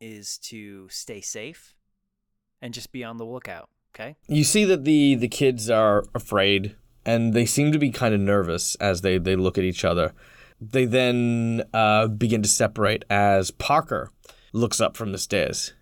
is 0.00 0.38
to 0.38 0.88
stay 0.88 1.20
safe 1.20 1.74
and 2.60 2.74
just 2.74 2.92
be 2.92 3.04
on 3.04 3.18
the 3.18 3.24
lookout, 3.24 3.68
okay? 3.94 4.16
You 4.28 4.44
see 4.44 4.64
that 4.64 4.84
the 4.84 5.14
the 5.14 5.28
kids 5.28 5.70
are 5.70 6.04
afraid 6.14 6.76
and 7.04 7.34
they 7.34 7.46
seem 7.46 7.72
to 7.72 7.78
be 7.78 7.90
kind 7.90 8.14
of 8.14 8.20
nervous 8.20 8.74
as 8.76 9.02
they 9.02 9.18
they 9.18 9.36
look 9.36 9.58
at 9.58 9.64
each 9.64 9.84
other. 9.84 10.12
They 10.60 10.86
then 10.86 11.64
uh, 11.74 12.08
begin 12.08 12.42
to 12.42 12.48
separate 12.48 13.04
as 13.10 13.50
Parker 13.50 14.10
looks 14.52 14.80
up 14.80 14.96
from 14.96 15.12
the 15.12 15.18
stairs. 15.18 15.74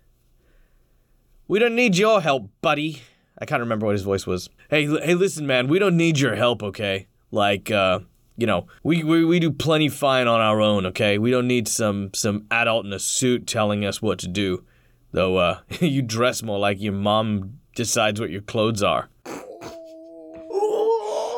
We 1.47 1.59
don't 1.59 1.75
need 1.75 1.95
your 1.95 2.21
help, 2.21 2.49
buddy. 2.61 3.03
I 3.39 3.45
can't 3.45 3.59
remember 3.61 3.85
what 3.85 3.93
his 3.93 4.03
voice 4.03 4.25
was. 4.25 4.49
Hey, 4.69 4.87
l- 4.87 5.01
hey, 5.01 5.13
listen, 5.13 5.45
man. 5.45 5.67
We 5.67 5.79
don't 5.79 5.97
need 5.97 6.19
your 6.19 6.35
help, 6.35 6.63
okay? 6.63 7.07
Like, 7.31 7.69
uh, 7.69 7.99
you 8.37 8.47
know, 8.47 8.67
we, 8.83 9.03
we 9.03 9.25
we 9.25 9.39
do 9.39 9.51
plenty 9.51 9.89
fine 9.89 10.27
on 10.27 10.39
our 10.41 10.61
own, 10.61 10.85
okay? 10.87 11.17
We 11.17 11.31
don't 11.31 11.47
need 11.47 11.67
some 11.67 12.11
some 12.13 12.45
adult 12.51 12.85
in 12.85 12.93
a 12.93 12.99
suit 12.99 13.47
telling 13.47 13.83
us 13.85 14.01
what 14.01 14.19
to 14.19 14.27
do. 14.27 14.63
Though, 15.11 15.37
uh, 15.37 15.59
you 15.79 16.01
dress 16.01 16.43
more 16.43 16.59
like 16.59 16.81
your 16.81 16.93
mom 16.93 17.59
decides 17.75 18.19
what 18.19 18.29
your 18.29 18.41
clothes 18.41 18.83
are. 18.83 19.09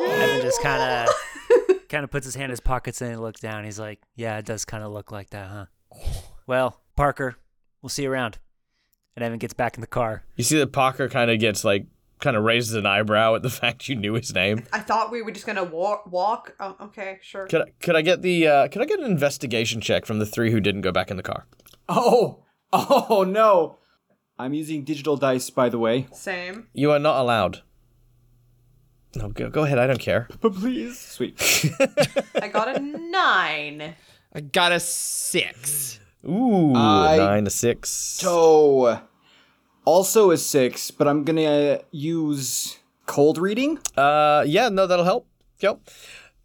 Evan 0.09 0.41
just 0.41 0.61
kind 0.61 1.07
of 1.07 1.87
kind 1.89 2.03
of 2.03 2.11
puts 2.11 2.25
his 2.25 2.35
hand 2.35 2.45
in 2.45 2.49
his 2.51 2.59
pockets 2.59 3.01
and 3.01 3.11
he 3.11 3.17
looks 3.17 3.39
down. 3.39 3.63
He's 3.65 3.79
like, 3.79 4.01
"Yeah, 4.15 4.37
it 4.37 4.45
does 4.45 4.65
kind 4.65 4.83
of 4.83 4.91
look 4.91 5.11
like 5.11 5.29
that, 5.31 5.49
huh?" 5.49 5.65
Well, 6.45 6.81
Parker, 6.95 7.35
we'll 7.81 7.89
see 7.89 8.03
you 8.03 8.11
around. 8.11 8.39
And 9.17 9.23
Evan 9.23 9.39
gets 9.39 9.55
back 9.55 9.75
in 9.75 9.81
the 9.81 9.87
car. 9.87 10.23
You 10.35 10.43
see 10.43 10.59
that 10.59 10.71
Parker 10.71 11.09
kind 11.09 11.31
of 11.31 11.39
gets 11.39 11.65
like, 11.65 11.87
kind 12.19 12.37
of 12.37 12.43
raises 12.43 12.75
an 12.75 12.85
eyebrow 12.85 13.33
at 13.33 13.41
the 13.41 13.49
fact 13.61 13.89
you 13.89 13.95
knew 13.95 14.13
his 14.13 14.31
name. 14.31 14.63
I 14.71 14.79
thought 14.79 15.11
we 15.11 15.23
were 15.23 15.31
just 15.31 15.47
gonna 15.47 15.63
walk. 15.63 16.11
Walk. 16.11 16.55
Oh, 16.59 16.75
okay, 16.81 17.17
sure. 17.23 17.47
Could 17.47 17.61
I, 17.61 17.65
could 17.79 17.95
I 17.95 18.03
get 18.03 18.21
the 18.21 18.47
uh, 18.47 18.67
could 18.67 18.83
I 18.83 18.85
get 18.85 18.99
an 18.99 19.05
investigation 19.07 19.81
check 19.81 20.05
from 20.05 20.19
the 20.19 20.25
three 20.27 20.51
who 20.51 20.59
didn't 20.59 20.81
go 20.81 20.91
back 20.91 21.09
in 21.09 21.17
the 21.17 21.23
car? 21.23 21.47
oh, 21.89 22.43
oh 22.71 23.25
no. 23.27 23.79
I'm 24.37 24.53
using 24.53 24.83
digital 24.83 25.17
dice, 25.17 25.49
by 25.49 25.67
the 25.69 25.79
way. 25.79 26.07
Same. 26.13 26.67
You 26.73 26.91
are 26.91 26.99
not 26.99 27.19
allowed. 27.19 27.63
No, 29.15 29.29
go, 29.29 29.49
go 29.49 29.63
ahead. 29.63 29.79
I 29.79 29.87
don't 29.87 29.99
care. 29.99 30.27
But 30.41 30.53
please. 30.53 30.99
Sweet. 30.99 31.41
I 32.35 32.49
got 32.49 32.77
a 32.77 32.79
nine. 32.79 33.95
I 34.31 34.41
got 34.41 34.73
a 34.73 34.79
six. 34.79 35.99
Ooh, 36.23 36.75
I 36.75 37.17
nine 37.17 37.45
to 37.45 37.49
six. 37.49 37.89
So, 37.89 38.99
also 39.87 40.31
a 40.31 40.37
six, 40.37 40.91
but 40.91 41.07
I'm 41.07 41.23
gonna 41.23 41.79
use 41.91 42.77
cold 43.05 43.37
reading. 43.37 43.79
Uh, 43.95 44.43
yeah, 44.45 44.67
no, 44.67 44.85
that'll 44.85 45.05
help. 45.05 45.27
Yep. 45.61 45.79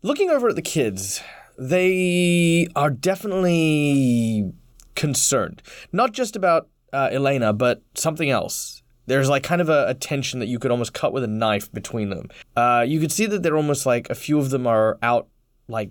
Looking 0.01 0.30
over 0.30 0.51
at 0.51 0.55
the 0.55 0.62
kids, 0.62 1.20
they 1.59 2.68
are 2.76 2.88
definitely 2.88 4.53
concerned. 4.95 5.61
Not 5.90 6.12
just 6.12 6.36
about 6.36 6.68
uh, 6.93 7.09
Elena, 7.11 7.53
but 7.53 7.82
something 7.95 8.30
else. 8.30 8.84
There's 9.07 9.28
like 9.28 9.43
kind 9.43 9.61
of 9.61 9.68
a, 9.68 9.88
a 9.88 9.95
tension 9.95 10.38
that 10.38 10.47
you 10.47 10.61
could 10.61 10.70
almost 10.70 10.95
cut 10.95 11.12
with 11.12 11.24
a 11.24 11.28
knife 11.28 11.70
between 11.72 12.11
them. 12.11 12.28
Uh, 12.55 12.84
you 12.86 13.01
could 13.01 13.11
see 13.11 13.26
that 13.26 13.43
they're 13.43 13.57
almost 13.57 13.86
like 13.86 14.09
a 14.09 14.14
few 14.14 14.38
of 14.38 14.51
them 14.51 14.68
are 14.68 14.99
out, 15.03 15.26
like 15.66 15.90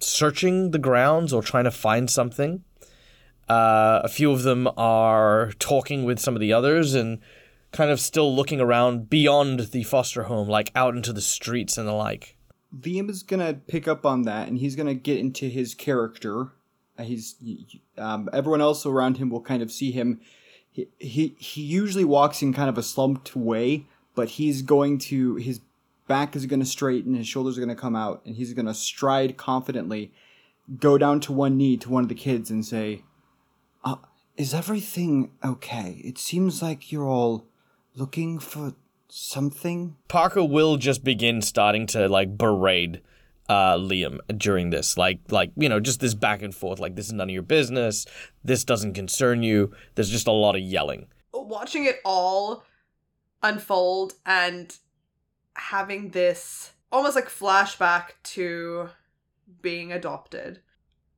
searching 0.00 0.70
the 0.70 0.78
grounds 0.78 1.34
or 1.34 1.42
trying 1.42 1.64
to 1.64 1.70
find 1.70 2.08
something. 2.08 2.64
Uh, 3.48 4.00
a 4.04 4.08
few 4.08 4.30
of 4.30 4.42
them 4.42 4.68
are 4.76 5.52
talking 5.58 6.04
with 6.04 6.18
some 6.18 6.34
of 6.34 6.40
the 6.40 6.52
others 6.52 6.94
and 6.94 7.18
kind 7.72 7.90
of 7.90 8.00
still 8.00 8.34
looking 8.34 8.60
around 8.60 9.08
beyond 9.10 9.60
the 9.60 9.82
foster 9.82 10.24
home, 10.24 10.48
like 10.48 10.70
out 10.74 10.94
into 10.94 11.12
the 11.12 11.20
streets 11.20 11.78
and 11.78 11.88
the 11.88 11.92
like. 11.92 12.36
Liam 12.80 13.08
is 13.08 13.22
gonna 13.22 13.54
pick 13.54 13.88
up 13.88 14.04
on 14.04 14.22
that, 14.22 14.48
and 14.48 14.58
he's 14.58 14.76
gonna 14.76 14.94
get 14.94 15.18
into 15.18 15.46
his 15.46 15.74
character. 15.74 16.52
Uh, 16.98 17.04
He's 17.04 17.36
um, 17.96 18.28
everyone 18.32 18.60
else 18.60 18.84
around 18.84 19.16
him 19.16 19.30
will 19.30 19.40
kind 19.40 19.62
of 19.62 19.70
see 19.70 19.90
him. 19.90 20.20
He, 20.70 20.88
he 20.98 21.36
he 21.38 21.62
usually 21.62 22.04
walks 22.04 22.42
in 22.42 22.52
kind 22.52 22.68
of 22.68 22.76
a 22.76 22.82
slumped 22.82 23.34
way, 23.34 23.86
but 24.14 24.28
he's 24.30 24.62
going 24.62 24.98
to 24.98 25.36
his 25.36 25.60
back 26.08 26.34
is 26.34 26.46
going 26.46 26.60
to 26.60 26.66
straighten, 26.66 27.14
his 27.14 27.28
shoulders 27.28 27.56
are 27.56 27.60
going 27.60 27.74
to 27.74 27.80
come 27.80 27.94
out, 27.94 28.22
and 28.24 28.34
he's 28.34 28.54
going 28.54 28.66
to 28.66 28.74
stride 28.74 29.36
confidently, 29.36 30.10
go 30.80 30.98
down 30.98 31.20
to 31.20 31.32
one 31.32 31.56
knee 31.56 31.76
to 31.76 31.90
one 31.90 32.02
of 32.02 32.08
the 32.08 32.14
kids 32.14 32.50
and 32.50 32.64
say, 32.64 33.02
"Is 34.38 34.54
everything 34.54 35.32
okay? 35.44 36.00
It 36.02 36.16
seems 36.16 36.62
like 36.62 36.90
you're 36.90 37.08
all 37.08 37.44
looking 37.94 38.38
for 38.38 38.74
something." 39.08 39.96
Parker 40.08 40.44
will 40.44 40.78
just 40.78 41.04
begin 41.04 41.42
starting 41.42 41.86
to 41.88 42.08
like 42.08 42.38
berate 42.38 43.02
uh, 43.48 43.76
Liam 43.76 44.18
during 44.36 44.70
this, 44.70 44.96
like 44.96 45.20
like 45.30 45.50
you 45.56 45.68
know, 45.68 45.80
just 45.80 46.00
this 46.00 46.14
back 46.14 46.42
and 46.42 46.54
forth, 46.54 46.78
like 46.78 46.94
this 46.96 47.06
is 47.06 47.12
none 47.12 47.28
of 47.28 47.34
your 47.34 47.42
business, 47.42 48.06
this 48.44 48.64
doesn't 48.64 48.94
concern 48.94 49.42
you. 49.42 49.72
There's 49.94 50.10
just 50.10 50.26
a 50.26 50.32
lot 50.32 50.54
of 50.54 50.62
yelling. 50.62 51.08
Watching 51.32 51.84
it 51.84 52.00
all 52.04 52.64
unfold 53.42 54.14
and 54.26 54.76
having 55.54 56.10
this 56.10 56.72
almost 56.92 57.16
like 57.16 57.28
flashback 57.28 58.12
to 58.22 58.90
being 59.62 59.92
adopted. 59.92 60.60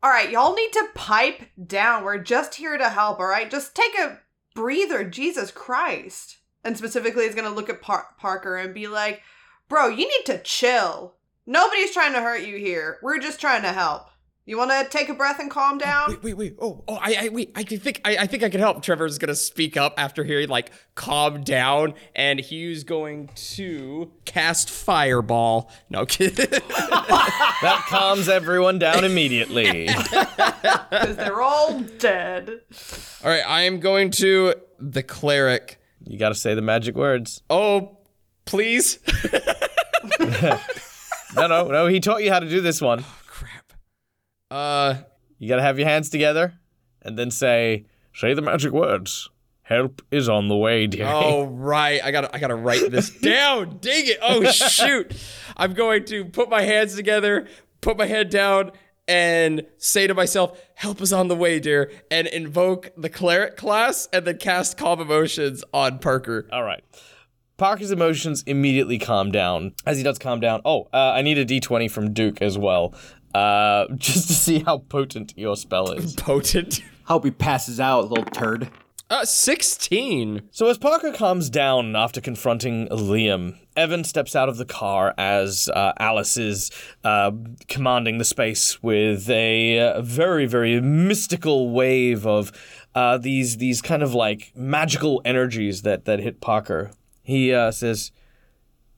All 0.03 0.11
right, 0.11 0.31
y'all 0.31 0.55
need 0.55 0.73
to 0.73 0.89
pipe 0.95 1.43
down. 1.67 2.05
We're 2.05 2.19
just 2.19 2.55
here 2.55 2.79
to 2.79 2.89
help, 2.89 3.21
all 3.21 3.27
right? 3.27 3.51
Just 3.51 3.75
take 3.75 3.99
a 3.99 4.21
breather, 4.55 5.05
Jesus 5.05 5.51
Christ. 5.51 6.39
And 6.65 6.77
specifically, 6.77 7.25
he's 7.25 7.35
gonna 7.35 7.51
look 7.51 7.69
at 7.69 7.83
Par- 7.83 8.15
Parker 8.19 8.57
and 8.57 8.73
be 8.73 8.87
like, 8.87 9.23
Bro, 9.69 9.89
you 9.89 10.07
need 10.09 10.25
to 10.27 10.43
chill. 10.43 11.15
Nobody's 11.47 11.93
trying 11.93 12.13
to 12.15 12.21
hurt 12.21 12.43
you 12.43 12.57
here. 12.57 12.99
We're 13.03 13.19
just 13.19 13.41
trying 13.41 13.63
to 13.63 13.73
help. 13.73 14.10
You 14.47 14.57
want 14.57 14.71
to 14.71 14.87
take 14.89 15.09
a 15.09 15.15
breath 15.15 15.39
and 15.39 15.51
calm 15.51 15.79
down? 15.79 16.09
Wait, 16.09 16.23
wait, 16.23 16.37
wait. 16.37 16.57
Oh, 16.61 16.83
oh, 16.89 16.95
I, 16.95 17.17
I, 17.21 17.29
wait. 17.29 17.53
I 17.55 17.63
can 17.63 17.79
think. 17.79 18.01
I, 18.05 18.17
I 18.19 18.27
think 18.27 18.43
I 18.43 18.49
can 18.49 18.59
help. 18.61 18.83
Trevor's 18.83 19.19
gonna 19.19 19.35
speak 19.35 19.77
up 19.77 19.95
after 19.99 20.25
hearing 20.25 20.49
like 20.49 20.73
calm 20.95 21.43
down, 21.43 21.95
and 22.17 22.41
he's 22.41 22.83
going 22.83 23.29
to 23.35 24.11
cast 24.25 24.71
fireball. 24.71 25.71
No 25.89 26.07
kidding. 26.07 26.47
That 27.63 27.85
calms 27.89 28.27
everyone 28.31 28.79
down 28.79 29.05
immediately. 29.05 29.89
Because 30.91 31.17
they're 31.17 31.41
all 31.41 31.79
dead. 31.99 32.63
All 33.23 33.31
right, 33.31 33.45
I 33.47 33.63
am 33.63 33.79
going 33.79 34.11
to 34.13 34.55
the 34.79 35.03
cleric. 35.03 35.79
You 36.05 36.19
got 36.19 36.31
to 36.31 36.35
say 36.35 36.55
the 36.55 36.63
magic 36.63 36.97
words. 36.97 37.43
Oh, 37.49 37.99
please. 38.47 38.99
No, 41.35 41.47
no, 41.47 41.69
no. 41.69 41.87
He 41.87 42.01
taught 42.01 42.25
you 42.25 42.33
how 42.33 42.41
to 42.41 42.49
do 42.49 42.61
this 42.61 42.81
one. 42.81 43.05
Uh, 44.51 44.95
You 45.39 45.49
got 45.49 45.57
to 45.57 45.63
have 45.63 45.79
your 45.79 45.89
hands 45.89 46.11
together 46.11 46.55
and 47.03 47.19
then 47.19 47.31
say, 47.31 47.87
say 48.15 48.35
the 48.35 48.43
magic 48.43 48.73
words. 48.73 49.31
Help 49.63 50.03
is 50.11 50.29
on 50.29 50.49
the 50.49 50.57
way, 50.57 50.89
dear. 50.89 51.07
Oh 51.09 51.45
right, 51.47 52.01
I 52.03 52.11
gotta 52.11 52.35
I 52.35 52.41
gotta 52.41 52.57
write 52.57 52.91
this 52.91 53.09
down. 53.21 53.79
Dang 53.81 54.05
it! 54.07 54.19
Oh 54.21 54.43
shoot! 54.51 55.15
I'm 55.57 55.75
going 55.75 56.05
to 56.07 56.25
put 56.25 56.51
my 56.51 56.63
hands 56.63 56.97
together, 56.97 57.47
put 57.81 57.97
my 57.97 58.07
head 58.07 58.31
down, 58.31 58.73
and 59.07 59.65
say 59.79 60.09
to 60.09 60.15
myself, 60.15 60.61
"Help 60.75 61.01
is 61.01 61.13
on 61.13 61.29
the 61.29 61.37
way, 61.37 61.61
dear," 61.61 61.93
and 62.11 62.27
invoke 62.27 62.91
the 62.97 63.09
cleric 63.09 63.57
class, 63.57 64.09
and 64.13 64.27
then 64.27 64.39
cast 64.39 64.77
calm 64.77 65.01
emotions 65.01 65.63
on 65.73 66.01
Parker. 66.01 66.49
All 66.53 66.65
right. 66.65 66.83
Parker's 67.57 67.93
emotions 67.93 68.43
immediately 68.49 68.99
calm 68.99 69.31
down. 69.31 69.75
As 69.87 69.99
he 69.99 70.03
does 70.03 70.19
calm 70.19 70.41
down, 70.41 70.63
oh, 70.65 70.89
uh, 70.93 71.13
I 71.15 71.23
need 71.23 71.39
a 71.39 71.45
d20 71.45 71.89
from 71.91 72.13
Duke 72.13 72.41
as 72.43 72.57
well, 72.59 72.93
uh, 73.35 73.87
just 73.97 74.29
to 74.29 74.35
see 74.35 74.61
how 74.61 74.79
potent 74.79 75.35
your 75.37 75.57
spell 75.57 75.93
is. 75.93 76.15
Potent. 76.17 76.83
Hope 77.05 77.25
he 77.25 77.31
passes 77.31 77.81
out, 77.81 78.09
little 78.09 78.25
turd. 78.25 78.71
Uh, 79.09 79.25
sixteen. 79.25 80.43
So 80.53 80.67
as 80.67 80.79
Parker 80.79 81.13
calms 81.13 81.51
down 81.51 81.97
after 81.97 82.21
confronting 82.21 82.87
Liam, 82.89 83.59
Evan 83.77 84.05
steps 84.05 84.37
out 84.37 84.49
of 84.49 84.57
the 84.57 84.65
car 84.65 85.15
as 85.19 85.69
uh, 85.69 85.93
Alice 85.99 86.37
is 86.37 86.71
uh, 87.03 87.33
commanding 87.67 88.19
the 88.19 88.25
space 88.25 88.81
with 88.83 89.29
a 89.29 89.81
uh, 89.81 90.03
very, 90.03 90.47
very 90.47 90.81
mystical 90.81 91.71
wave 91.71 92.25
of 92.25 92.53
uh, 92.95 93.19
these 93.19 93.57
these 93.57 93.83
kind 93.83 94.03
of 94.03 94.15
like 94.15 94.53
magical 94.55 95.21
energies 95.25 95.83
that 95.83 96.05
that 96.05 96.21
hit 96.21 96.41
Parker. 96.41 96.93
He 97.23 97.53
uh, 97.53 97.71
says, 97.71 98.13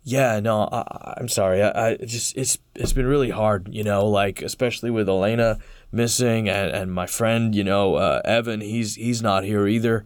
"Yeah, 0.05 0.41
no, 0.41 0.69
I, 0.71 1.15
I'm 1.19 1.29
sorry. 1.29 1.63
I, 1.63 1.91
I 1.91 1.97
just 1.97 2.37
it's 2.37 2.59
it's 2.75 2.93
been 2.93 3.07
really 3.07 3.31
hard, 3.31 3.69
you 3.71 3.85
know, 3.85 4.07
like 4.07 4.43
especially 4.43 4.91
with 4.91 5.09
Elena 5.09 5.59
missing 5.91 6.49
and, 6.49 6.71
and 6.71 6.93
my 6.93 7.07
friend, 7.07 7.55
you 7.55 7.65
know, 7.65 7.97
uh, 7.97 8.23
Evan. 8.25 8.61
He's 8.61 8.97
he's 8.97 9.23
not 9.23 9.45
here 9.45 9.67
either." 9.67 10.05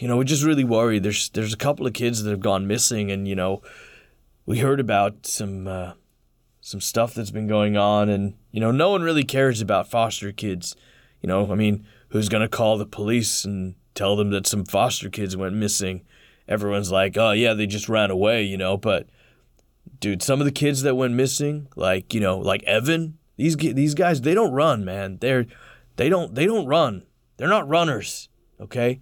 you 0.00 0.08
know, 0.08 0.16
we're 0.16 0.24
just 0.24 0.44
really 0.44 0.64
worried. 0.64 1.02
There's 1.02 1.28
there's 1.30 1.52
a 1.52 1.58
couple 1.58 1.86
of 1.86 1.92
kids 1.92 2.22
that 2.22 2.30
have 2.30 2.40
gone 2.40 2.66
missing, 2.66 3.10
and 3.10 3.26
you 3.26 3.34
know, 3.34 3.62
we 4.44 4.58
heard 4.58 4.80
about 4.80 5.26
some 5.26 5.66
uh, 5.66 5.92
some 6.60 6.80
stuff 6.80 7.14
that's 7.14 7.30
been 7.30 7.46
going 7.46 7.76
on, 7.76 8.08
and 8.08 8.34
you 8.50 8.60
know, 8.60 8.70
no 8.70 8.90
one 8.90 9.02
really 9.02 9.24
cares 9.24 9.60
about 9.60 9.90
foster 9.90 10.32
kids. 10.32 10.76
You 11.22 11.28
know, 11.28 11.50
I 11.50 11.54
mean, 11.54 11.86
who's 12.08 12.28
gonna 12.28 12.48
call 12.48 12.78
the 12.78 12.86
police 12.86 13.44
and 13.44 13.74
tell 13.94 14.16
them 14.16 14.30
that 14.30 14.46
some 14.46 14.64
foster 14.64 15.08
kids 15.08 15.36
went 15.36 15.54
missing? 15.54 16.02
Everyone's 16.48 16.92
like, 16.92 17.16
oh 17.16 17.32
yeah, 17.32 17.54
they 17.54 17.66
just 17.66 17.88
ran 17.88 18.10
away, 18.10 18.42
you 18.42 18.56
know. 18.56 18.76
But 18.76 19.08
dude, 20.00 20.22
some 20.22 20.40
of 20.40 20.44
the 20.44 20.52
kids 20.52 20.82
that 20.82 20.94
went 20.94 21.14
missing, 21.14 21.68
like 21.76 22.14
you 22.14 22.20
know, 22.20 22.38
like 22.38 22.62
Evan, 22.64 23.18
these 23.36 23.56
these 23.56 23.94
guys, 23.94 24.20
they 24.20 24.34
don't 24.34 24.52
run, 24.52 24.84
man. 24.84 25.18
They're 25.20 25.46
they 25.96 26.08
don't 26.08 26.34
they 26.34 26.46
don't 26.46 26.66
run. 26.66 27.04
They're 27.36 27.48
not 27.48 27.68
runners, 27.68 28.28
okay? 28.60 29.00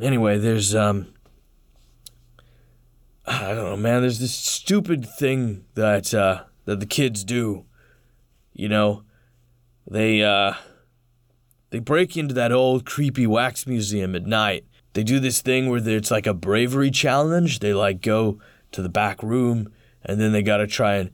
Anyway, 0.00 0.38
there's 0.38 0.74
um 0.74 1.14
I 3.26 3.48
don't 3.48 3.64
know, 3.64 3.76
man, 3.76 4.02
there's 4.02 4.20
this 4.20 4.34
stupid 4.34 5.06
thing 5.06 5.64
that 5.74 6.12
uh 6.12 6.44
that 6.66 6.80
the 6.80 6.86
kids 6.86 7.24
do. 7.24 7.64
You 8.52 8.68
know, 8.68 9.02
they 9.90 10.22
uh 10.22 10.54
they 11.70 11.78
break 11.78 12.16
into 12.16 12.34
that 12.34 12.52
old 12.52 12.84
creepy 12.84 13.26
wax 13.26 13.66
museum 13.66 14.14
at 14.14 14.26
night. 14.26 14.64
They 14.96 15.04
do 15.04 15.20
this 15.20 15.42
thing 15.42 15.68
where 15.68 15.86
it's 15.86 16.10
like 16.10 16.26
a 16.26 16.32
bravery 16.32 16.90
challenge. 16.90 17.58
They 17.58 17.74
like 17.74 18.00
go 18.00 18.40
to 18.72 18.80
the 18.80 18.88
back 18.88 19.22
room 19.22 19.70
and 20.02 20.18
then 20.18 20.32
they 20.32 20.40
got 20.40 20.56
to 20.56 20.66
try 20.66 20.94
and 20.94 21.10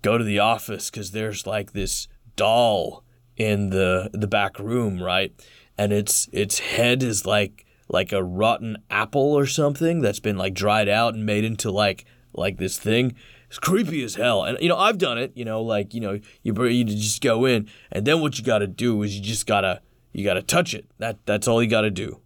go 0.00 0.16
to 0.16 0.24
the 0.24 0.38
office 0.38 0.88
cuz 0.88 1.10
there's 1.10 1.46
like 1.46 1.72
this 1.72 2.08
doll 2.34 3.04
in 3.36 3.68
the 3.68 4.08
the 4.14 4.26
back 4.26 4.58
room, 4.58 5.02
right? 5.02 5.34
And 5.76 5.92
its 5.92 6.30
its 6.32 6.60
head 6.60 7.02
is 7.02 7.26
like 7.26 7.66
like 7.90 8.10
a 8.10 8.24
rotten 8.24 8.78
apple 8.88 9.34
or 9.34 9.44
something 9.44 10.00
that's 10.00 10.18
been 10.18 10.38
like 10.38 10.54
dried 10.54 10.88
out 10.88 11.12
and 11.12 11.26
made 11.26 11.44
into 11.44 11.70
like 11.70 12.06
like 12.32 12.56
this 12.56 12.78
thing. 12.78 13.14
It's 13.50 13.58
creepy 13.58 14.02
as 14.02 14.14
hell. 14.14 14.44
And 14.44 14.56
you 14.62 14.70
know, 14.70 14.78
I've 14.78 14.96
done 14.96 15.18
it. 15.18 15.32
You 15.34 15.44
know, 15.44 15.60
like 15.60 15.92
you 15.92 16.00
know, 16.00 16.20
you 16.42 16.64
you 16.64 16.84
just 16.84 17.20
go 17.20 17.44
in, 17.44 17.68
and 17.92 18.06
then 18.06 18.22
what 18.22 18.38
you 18.38 18.44
got 18.44 18.60
to 18.60 18.66
do 18.66 19.02
is 19.02 19.14
you 19.14 19.22
just 19.22 19.46
gotta 19.46 19.82
you 20.14 20.24
gotta 20.24 20.42
touch 20.42 20.72
it. 20.72 20.86
That 20.96 21.18
that's 21.26 21.46
all 21.46 21.62
you 21.62 21.68
got 21.68 21.82
to 21.82 21.90
do. 21.90 22.22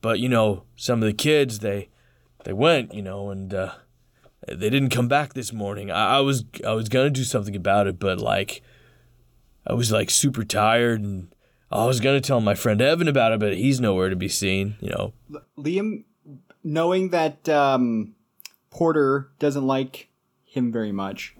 But 0.00 0.18
you 0.20 0.28
know, 0.28 0.64
some 0.76 1.02
of 1.02 1.06
the 1.06 1.12
kids 1.14 1.58
they 1.60 1.88
they 2.44 2.52
went, 2.52 2.94
you 2.94 3.02
know, 3.02 3.30
and 3.30 3.52
uh, 3.52 3.72
they 4.48 4.70
didn't 4.70 4.90
come 4.90 5.08
back 5.08 5.34
this 5.34 5.52
morning. 5.52 5.90
I, 5.90 6.16
I 6.16 6.20
was 6.20 6.44
I 6.66 6.72
was 6.72 6.88
gonna 6.88 7.10
do 7.10 7.24
something 7.24 7.54
about 7.56 7.86
it, 7.86 7.98
but 7.98 8.18
like 8.18 8.62
I 9.66 9.74
was 9.74 9.90
like 9.92 10.10
super 10.10 10.44
tired 10.44 11.00
and. 11.00 11.34
I 11.72 11.86
was 11.86 12.00
gonna 12.00 12.20
tell 12.20 12.40
my 12.40 12.56
friend 12.56 12.82
Evan 12.82 13.06
about 13.06 13.30
it, 13.30 13.38
but 13.38 13.56
he's 13.56 13.80
nowhere 13.80 14.08
to 14.08 14.16
be 14.16 14.26
seen. 14.28 14.74
You 14.80 14.90
know, 14.90 15.12
Liam, 15.56 16.02
knowing 16.64 17.10
that 17.10 17.48
um, 17.48 18.16
Porter 18.70 19.30
doesn't 19.38 19.64
like 19.64 20.08
him 20.44 20.72
very 20.72 20.90
much, 20.90 21.36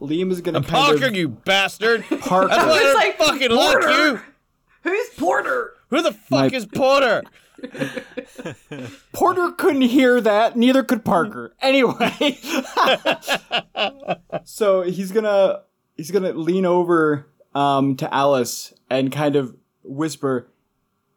Liam 0.00 0.30
is 0.30 0.40
going 0.40 0.54
to 0.54 0.66
kind 0.66 0.86
Parker, 0.96 1.08
of 1.08 1.14
you 1.14 1.28
bastard! 1.28 2.02
Parker. 2.20 2.48
That's 2.48 2.64
why 2.64 2.72
I 2.72 2.76
It's 2.76 2.82
don't 2.82 2.94
like, 2.94 3.18
fucking 3.18 3.48
Porter! 3.50 3.86
like 3.88 3.96
you. 3.98 4.20
Who's 4.84 5.08
Porter? 5.18 5.74
Who 5.90 6.00
the 6.00 6.12
fuck 6.12 6.50
My- 6.50 6.56
is 6.56 6.64
Porter? 6.64 7.22
Porter 9.12 9.50
couldn't 9.52 9.82
hear 9.82 10.20
that, 10.20 10.56
neither 10.56 10.82
could 10.82 11.04
Parker. 11.04 11.54
Anyway, 11.60 12.38
so 14.44 14.82
he's 14.82 15.12
gonna 15.12 15.62
he's 15.96 16.10
gonna 16.10 16.32
lean 16.32 16.66
over 16.66 17.28
um, 17.54 17.96
to 17.96 18.12
Alice 18.12 18.74
and 18.90 19.12
kind 19.12 19.36
of 19.36 19.54
whisper, 19.82 20.48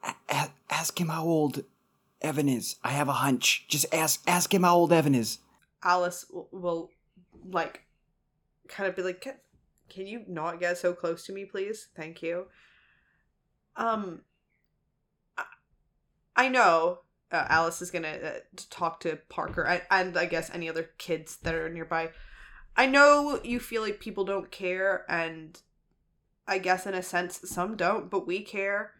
"A- 0.04 0.14
a- 0.30 0.52
"Ask 0.70 1.00
him 1.00 1.08
how 1.10 1.24
old 1.26 1.64
Evan 2.22 2.50
is. 2.50 2.76
I 2.84 2.89
have 2.91 3.08
a 3.08 3.14
hunch. 3.14 3.66
Just 3.68 3.86
ask 3.93 4.22
ask 4.28 4.54
him 4.54 4.64
how 4.64 4.76
old 4.76 4.93
Evan 4.93 5.16
is." 5.16 5.39
Alice 5.84 6.26
will, 6.32 6.50
will 6.52 6.89
like 7.50 7.82
kind 8.68 8.89
of 8.89 8.96
be 8.96 9.04
like, 9.04 9.22
can, 9.22 9.36
"Can 9.89 10.08
you 10.08 10.24
not 10.28 10.60
get 10.60 10.78
so 10.78 10.93
close 10.93 11.26
to 11.26 11.34
me, 11.34 11.46
please? 11.46 11.88
Thank 11.96 12.22
you." 12.22 12.46
Um, 13.78 14.22
I, 14.26 14.35
I 16.36 16.50
know 16.50 17.00
uh, 17.32 17.46
Alice 17.50 17.82
is 17.82 17.92
gonna 17.92 18.20
uh, 18.24 18.40
talk 18.70 19.00
to 19.02 19.20
Parker 19.30 19.64
and, 19.64 19.82
and 19.90 20.18
I 20.18 20.26
guess 20.26 20.50
any 20.54 20.70
other 20.70 20.90
kids 20.98 21.38
that 21.38 21.56
are 21.56 21.70
nearby. 21.70 22.10
I 22.78 22.88
know 22.88 23.40
you 23.44 23.60
feel 23.60 23.82
like 23.82 24.00
people 24.00 24.26
don't 24.26 24.52
care, 24.52 25.06
and 25.08 25.60
I 26.46 26.58
guess 26.58 26.86
in 26.86 26.94
a 26.94 27.02
sense 27.02 27.40
some 27.46 27.78
don't, 27.78 28.10
but 28.10 28.28
we 28.28 28.42
care, 28.42 28.92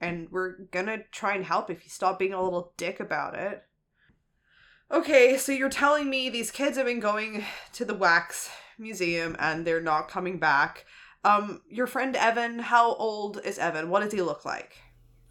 and 0.00 0.28
we're 0.30 0.64
gonna 0.70 1.04
try 1.10 1.34
and 1.34 1.44
help 1.44 1.70
if 1.70 1.84
you 1.84 1.90
stop 1.90 2.18
being 2.18 2.32
a 2.32 2.42
little 2.42 2.72
dick 2.76 3.00
about 3.00 3.34
it. 3.34 3.64
Okay, 4.90 5.38
so 5.38 5.52
you're 5.52 5.70
telling 5.70 6.10
me 6.10 6.28
these 6.28 6.50
kids 6.50 6.76
have 6.76 6.86
been 6.86 7.00
going 7.00 7.44
to 7.72 7.84
the 7.84 7.94
wax 7.94 8.50
museum 8.78 9.36
and 9.38 9.66
they're 9.66 9.80
not 9.80 10.08
coming 10.08 10.38
back. 10.38 10.84
Um, 11.24 11.62
your 11.66 11.86
friend 11.86 12.14
Evan, 12.14 12.58
how 12.58 12.94
old 12.96 13.40
is 13.42 13.58
Evan? 13.58 13.88
What 13.88 14.00
does 14.02 14.12
he 14.12 14.20
look 14.20 14.44
like? 14.44 14.76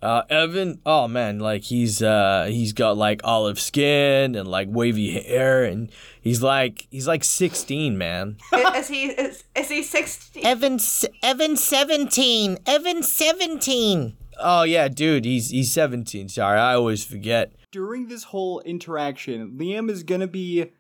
Uh, 0.02 0.24
Evan, 0.30 0.82
oh 0.84 1.08
man, 1.08 1.38
like 1.40 1.64
he's 1.64 2.02
uh 2.02 2.48
he's 2.50 2.74
got 2.74 2.98
like 2.98 3.22
olive 3.24 3.60
skin 3.60 4.36
and 4.36 4.48
like 4.48 4.68
wavy 4.70 5.12
hair, 5.22 5.64
and 5.64 5.92
he's 6.20 6.42
like 6.42 6.88
he's 6.90 7.08
like 7.08 7.24
sixteen, 7.24 7.98
man. 8.00 8.38
I- 8.52 8.80
is, 8.80 8.88
he 8.88 9.06
is, 9.06 9.44
is 9.56 9.70
he 9.70 9.84
sixteen? 9.84 10.44
Evan, 10.44 10.80
Evan, 11.22 11.56
seventeen. 11.56 12.58
Evan, 12.66 13.04
seventeen. 13.04 14.18
Oh 14.40 14.64
yeah, 14.64 14.88
dude, 14.88 15.26
he's 15.26 15.52
he's 15.52 15.72
seventeen. 15.72 16.30
Sorry, 16.30 16.60
I 16.60 16.74
always 16.74 17.04
forget. 17.04 17.54
During 17.70 18.08
this 18.08 18.24
whole 18.24 18.60
interaction, 18.62 19.52
Liam 19.52 19.90
is 19.90 20.02
gonna 20.02 20.28
be 20.28 20.72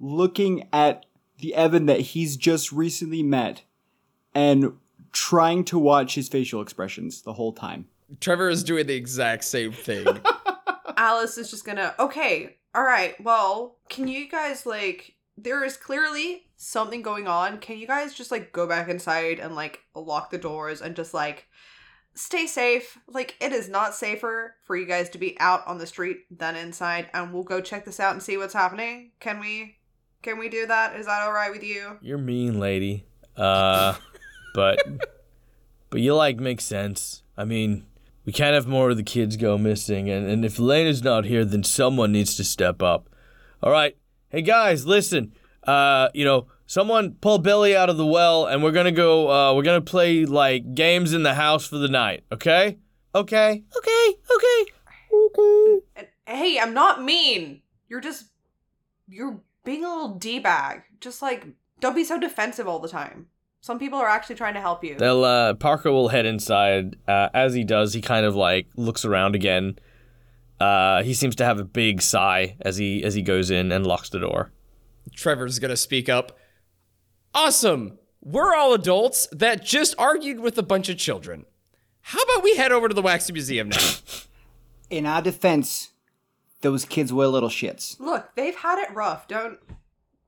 looking 0.00 0.68
at 0.72 1.06
the 1.38 1.54
Evan 1.54 1.86
that 1.86 2.00
he's 2.00 2.36
just 2.36 2.72
recently 2.72 3.22
met 3.22 3.62
and 4.34 4.72
trying 5.12 5.62
to 5.64 5.78
watch 5.78 6.16
his 6.16 6.28
facial 6.28 6.60
expressions 6.60 7.22
the 7.22 7.34
whole 7.34 7.52
time. 7.52 7.86
Trevor 8.20 8.48
is 8.48 8.64
doing 8.64 8.86
the 8.86 8.94
exact 8.94 9.44
same 9.44 9.72
thing. 9.72 10.06
Alice 10.96 11.38
is 11.38 11.50
just 11.50 11.64
gonna. 11.64 11.94
Okay, 11.98 12.56
all 12.74 12.84
right. 12.84 13.20
Well, 13.22 13.78
can 13.88 14.08
you 14.08 14.28
guys 14.28 14.66
like? 14.66 15.14
There 15.38 15.64
is 15.64 15.76
clearly 15.76 16.46
something 16.56 17.02
going 17.02 17.28
on. 17.28 17.58
Can 17.58 17.78
you 17.78 17.86
guys 17.86 18.14
just 18.14 18.30
like 18.30 18.52
go 18.52 18.66
back 18.66 18.88
inside 18.88 19.38
and 19.38 19.54
like 19.54 19.80
lock 19.94 20.30
the 20.30 20.38
doors 20.38 20.80
and 20.80 20.96
just 20.96 21.12
like 21.12 21.46
stay 22.14 22.46
safe? 22.46 22.98
Like 23.06 23.36
it 23.40 23.52
is 23.52 23.68
not 23.68 23.94
safer 23.94 24.54
for 24.64 24.76
you 24.76 24.86
guys 24.86 25.10
to 25.10 25.18
be 25.18 25.38
out 25.38 25.66
on 25.66 25.78
the 25.78 25.86
street 25.86 26.18
than 26.30 26.56
inside. 26.56 27.10
And 27.12 27.34
we'll 27.34 27.42
go 27.42 27.60
check 27.60 27.84
this 27.84 28.00
out 28.00 28.14
and 28.14 28.22
see 28.22 28.38
what's 28.38 28.54
happening. 28.54 29.12
Can 29.20 29.40
we? 29.40 29.76
Can 30.22 30.38
we 30.38 30.48
do 30.48 30.66
that? 30.66 30.96
Is 30.96 31.06
that 31.06 31.22
all 31.22 31.32
right 31.32 31.52
with 31.52 31.62
you? 31.62 31.98
You're 32.00 32.18
mean, 32.18 32.58
lady. 32.58 33.04
Uh, 33.36 33.94
but 34.54 34.78
but 35.90 36.00
you 36.00 36.14
like 36.14 36.38
make 36.38 36.62
sense. 36.62 37.22
I 37.36 37.44
mean, 37.44 37.86
we 38.26 38.32
can't 38.32 38.54
have 38.54 38.66
more 38.66 38.90
of 38.90 38.96
the 38.96 39.02
kids 39.02 39.36
go 39.36 39.56
missing, 39.56 40.10
and 40.10 40.28
and 40.28 40.44
if 40.44 40.58
Elena's 40.58 41.02
not 41.02 41.24
here, 41.24 41.44
then 41.44 41.64
someone 41.64 42.12
needs 42.12 42.36
to 42.36 42.44
step 42.44 42.82
up. 42.82 43.08
All 43.62 43.72
right, 43.72 43.96
hey 44.28 44.42
guys, 44.42 44.84
listen. 44.84 45.32
Uh, 45.62 46.08
you 46.12 46.24
know, 46.24 46.46
someone 46.66 47.12
pull 47.14 47.38
Billy 47.38 47.74
out 47.74 47.88
of 47.88 47.96
the 47.96 48.06
well, 48.06 48.46
and 48.46 48.62
we're 48.62 48.72
gonna 48.72 48.92
go. 48.92 49.30
Uh, 49.30 49.54
we're 49.54 49.62
gonna 49.62 49.80
play 49.80 50.26
like 50.26 50.74
games 50.74 51.14
in 51.14 51.22
the 51.22 51.34
house 51.34 51.66
for 51.66 51.78
the 51.78 51.88
night. 51.88 52.24
Okay? 52.30 52.78
Okay? 53.14 53.64
Okay? 53.76 54.14
Okay? 54.34 54.64
Okay. 55.14 56.08
Hey, 56.26 56.58
I'm 56.58 56.74
not 56.74 57.02
mean. 57.02 57.62
You're 57.88 58.00
just 58.00 58.26
you're 59.08 59.40
being 59.64 59.84
a 59.84 59.88
little 59.88 60.14
d 60.16 60.40
bag. 60.40 60.82
Just 61.00 61.22
like 61.22 61.46
don't 61.80 61.94
be 61.94 62.04
so 62.04 62.18
defensive 62.18 62.66
all 62.66 62.80
the 62.80 62.88
time. 62.88 63.28
Some 63.66 63.80
people 63.80 63.98
are 63.98 64.06
actually 64.06 64.36
trying 64.36 64.54
to 64.54 64.60
help 64.60 64.84
you. 64.84 64.94
They'll 64.94 65.24
uh, 65.24 65.54
Parker 65.54 65.90
will 65.90 66.06
head 66.06 66.24
inside. 66.24 66.94
Uh, 67.08 67.30
as 67.34 67.52
he 67.52 67.64
does, 67.64 67.94
he 67.94 68.00
kind 68.00 68.24
of 68.24 68.36
like 68.36 68.68
looks 68.76 69.04
around 69.04 69.34
again. 69.34 69.76
Uh, 70.60 71.02
he 71.02 71.12
seems 71.14 71.34
to 71.34 71.44
have 71.44 71.58
a 71.58 71.64
big 71.64 72.00
sigh 72.00 72.56
as 72.60 72.76
he 72.76 73.02
as 73.02 73.14
he 73.14 73.22
goes 73.22 73.50
in 73.50 73.72
and 73.72 73.84
locks 73.84 74.08
the 74.08 74.20
door. 74.20 74.52
Trevor's 75.16 75.58
gonna 75.58 75.76
speak 75.76 76.08
up. 76.08 76.38
Awesome. 77.34 77.98
We're 78.20 78.54
all 78.54 78.72
adults 78.72 79.26
that 79.32 79.64
just 79.64 79.96
argued 79.98 80.38
with 80.38 80.56
a 80.58 80.62
bunch 80.62 80.88
of 80.88 80.96
children. 80.96 81.44
How 82.02 82.22
about 82.22 82.44
we 82.44 82.54
head 82.54 82.70
over 82.70 82.86
to 82.86 82.94
the 82.94 83.02
Wax 83.02 83.28
Museum 83.32 83.70
now? 83.70 83.88
In 84.90 85.06
our 85.06 85.20
defense, 85.22 85.90
those 86.60 86.84
kids 86.84 87.12
were 87.12 87.26
little 87.26 87.48
shits. 87.48 87.98
Look, 87.98 88.28
they've 88.36 88.54
had 88.54 88.78
it 88.78 88.94
rough. 88.94 89.26
Don't. 89.26 89.58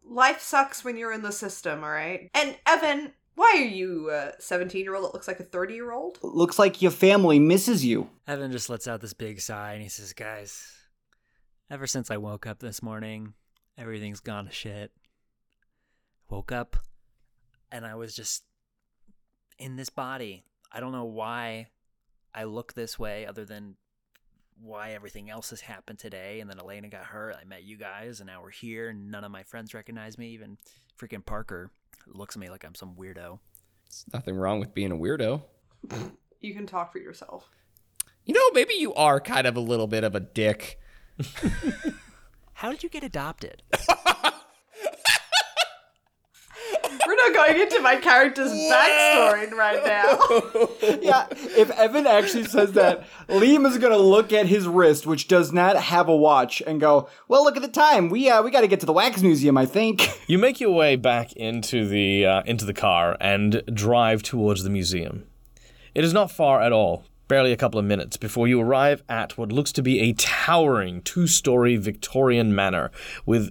Life 0.05 0.41
sucks 0.41 0.83
when 0.83 0.97
you're 0.97 1.13
in 1.13 1.21
the 1.21 1.31
system, 1.31 1.85
all 1.85 1.91
right? 1.91 2.31
And 2.35 2.57
Evan, 2.67 3.13
why 3.39 3.53
are 3.59 3.67
you 3.67 4.11
a 4.11 4.33
17 4.41 4.83
year 4.83 4.97
old 4.97 5.05
that 5.05 5.15
looks 5.15 5.29
like 5.29 5.39
a 5.39 5.45
30 5.45 5.75
year 5.75 5.93
old? 5.93 6.19
Looks 6.23 6.59
like 6.59 6.83
your 6.83 6.91
family 6.91 7.39
misses 7.39 7.85
you. 7.85 8.11
Evan 8.27 8.51
just 8.51 8.69
lets 8.69 8.89
out 8.89 9.01
this 9.01 9.13
big 9.13 9.41
sigh 9.41 9.75
and 9.75 9.83
he 9.83 9.89
says, 9.89 10.13
Guys, 10.13 10.73
ever 11.71 11.87
since 11.87 12.11
I 12.11 12.17
woke 12.17 12.49
up 12.49 12.59
this 12.59 12.83
morning, 12.83 13.35
everything's 13.79 14.19
gone 14.19 14.47
to 14.47 14.53
shit. 14.53 14.91
Woke 16.29 16.51
up 16.51 16.79
and 17.71 17.87
I 17.87 17.95
was 17.95 18.13
just 18.13 18.43
in 19.57 19.77
this 19.77 19.89
body. 19.89 20.43
I 20.73 20.81
don't 20.81 20.93
know 20.93 21.05
why 21.05 21.69
I 22.35 22.43
look 22.43 22.75
this 22.75 22.99
way 22.99 23.25
other 23.25 23.45
than 23.45 23.77
why 24.61 24.95
everything 24.95 25.31
else 25.31 25.51
has 25.51 25.61
happened 25.61 26.01
today. 26.01 26.41
And 26.41 26.51
then 26.51 26.59
Elena 26.59 26.89
got 26.89 27.05
hurt. 27.05 27.37
I 27.41 27.45
met 27.45 27.63
you 27.63 27.77
guys 27.77 28.19
and 28.19 28.27
now 28.27 28.43
we're 28.43 28.51
here 28.51 28.89
and 28.89 29.13
none 29.13 29.23
of 29.23 29.31
my 29.31 29.45
friends 29.45 29.75
recognize 29.75 30.19
me. 30.19 30.31
Even 30.31 30.59
freaking 31.01 31.25
Parker 31.25 31.71
looks 32.07 32.37
at 32.37 32.41
me 32.41 32.51
like 32.51 32.65
I'm 32.65 32.75
some 32.75 32.95
weirdo. 32.95 33.39
There's 33.89 34.05
nothing 34.13 34.37
wrong 34.37 34.61
with 34.61 34.75
being 34.75 34.93
a 34.93 34.97
weirdo. 34.97 35.43
You 36.41 36.55
can 36.55 36.67
talk 36.67 36.93
for 36.93 36.99
yourself. 36.99 37.49
You 38.25 38.35
know, 38.35 38.51
maybe 38.53 38.75
you 38.75 38.93
are 38.95 39.21
kind 39.21 39.47
of 39.47 39.57
a 39.57 39.61
little 39.61 39.87
bit 39.87 40.05
of 40.05 40.15
a 40.15 40.21
dick. 40.21 40.79
How 42.55 42.71
did 42.71 42.83
you 42.83 42.89
get 42.89 43.03
adopted? 43.03 43.63
We're 47.19 47.33
not 47.33 47.47
going 47.47 47.61
into 47.61 47.81
my 47.81 47.97
character's 47.97 48.53
backstory 48.53 49.51
right 49.53 49.85
now. 49.85 50.19
Yeah, 51.01 51.27
if 51.31 51.71
Evan 51.71 52.07
actually 52.07 52.45
says 52.45 52.73
that, 52.73 53.05
Liam 53.29 53.67
is 53.67 53.79
gonna 53.79 53.99
look 53.99 54.33
at 54.33 54.47
his 54.47 54.67
wrist, 54.67 55.07
which 55.07 55.29
does 55.29 55.53
not 55.53 55.77
have 55.77 56.09
a 56.09 56.17
watch, 56.17 56.63
and 56.67 56.81
go, 56.81 57.09
"Well, 57.29 57.45
look 57.45 57.57
at 57.57 57.63
the 57.63 57.69
time. 57.69 58.09
We 58.11 58.29
uh, 58.31 58.43
we 58.43 58.51
got 58.51 58.61
to 58.63 58.69
get 58.69 58.81
to 58.81 58.87
the 58.87 58.93
wax 58.93 59.23
museum, 59.23 59.57
I 59.59 59.67
think." 59.67 60.09
You 60.29 60.39
make 60.39 60.61
your 60.61 60.73
way 60.73 60.97
back 60.97 61.33
into 61.33 61.89
the 61.89 62.27
uh, 62.27 62.43
into 62.45 62.65
the 62.67 62.75
car 62.75 63.17
and 63.21 63.63
drive 63.73 64.23
towards 64.23 64.63
the 64.63 64.71
museum. 64.71 65.25
It 65.95 66.05
is 66.05 66.13
not 66.13 66.31
far 66.31 66.61
at 66.61 66.71
all, 66.73 67.05
barely 67.29 67.51
a 67.53 67.57
couple 67.57 67.81
of 67.81 67.87
minutes 67.87 68.17
before 68.19 68.47
you 68.47 68.61
arrive 68.61 69.03
at 69.09 69.39
what 69.39 69.51
looks 69.51 69.73
to 69.73 69.83
be 69.83 70.01
a 70.01 70.13
towering 70.13 71.01
two-story 71.03 71.77
Victorian 71.77 72.55
manor 72.55 72.91
with 73.25 73.51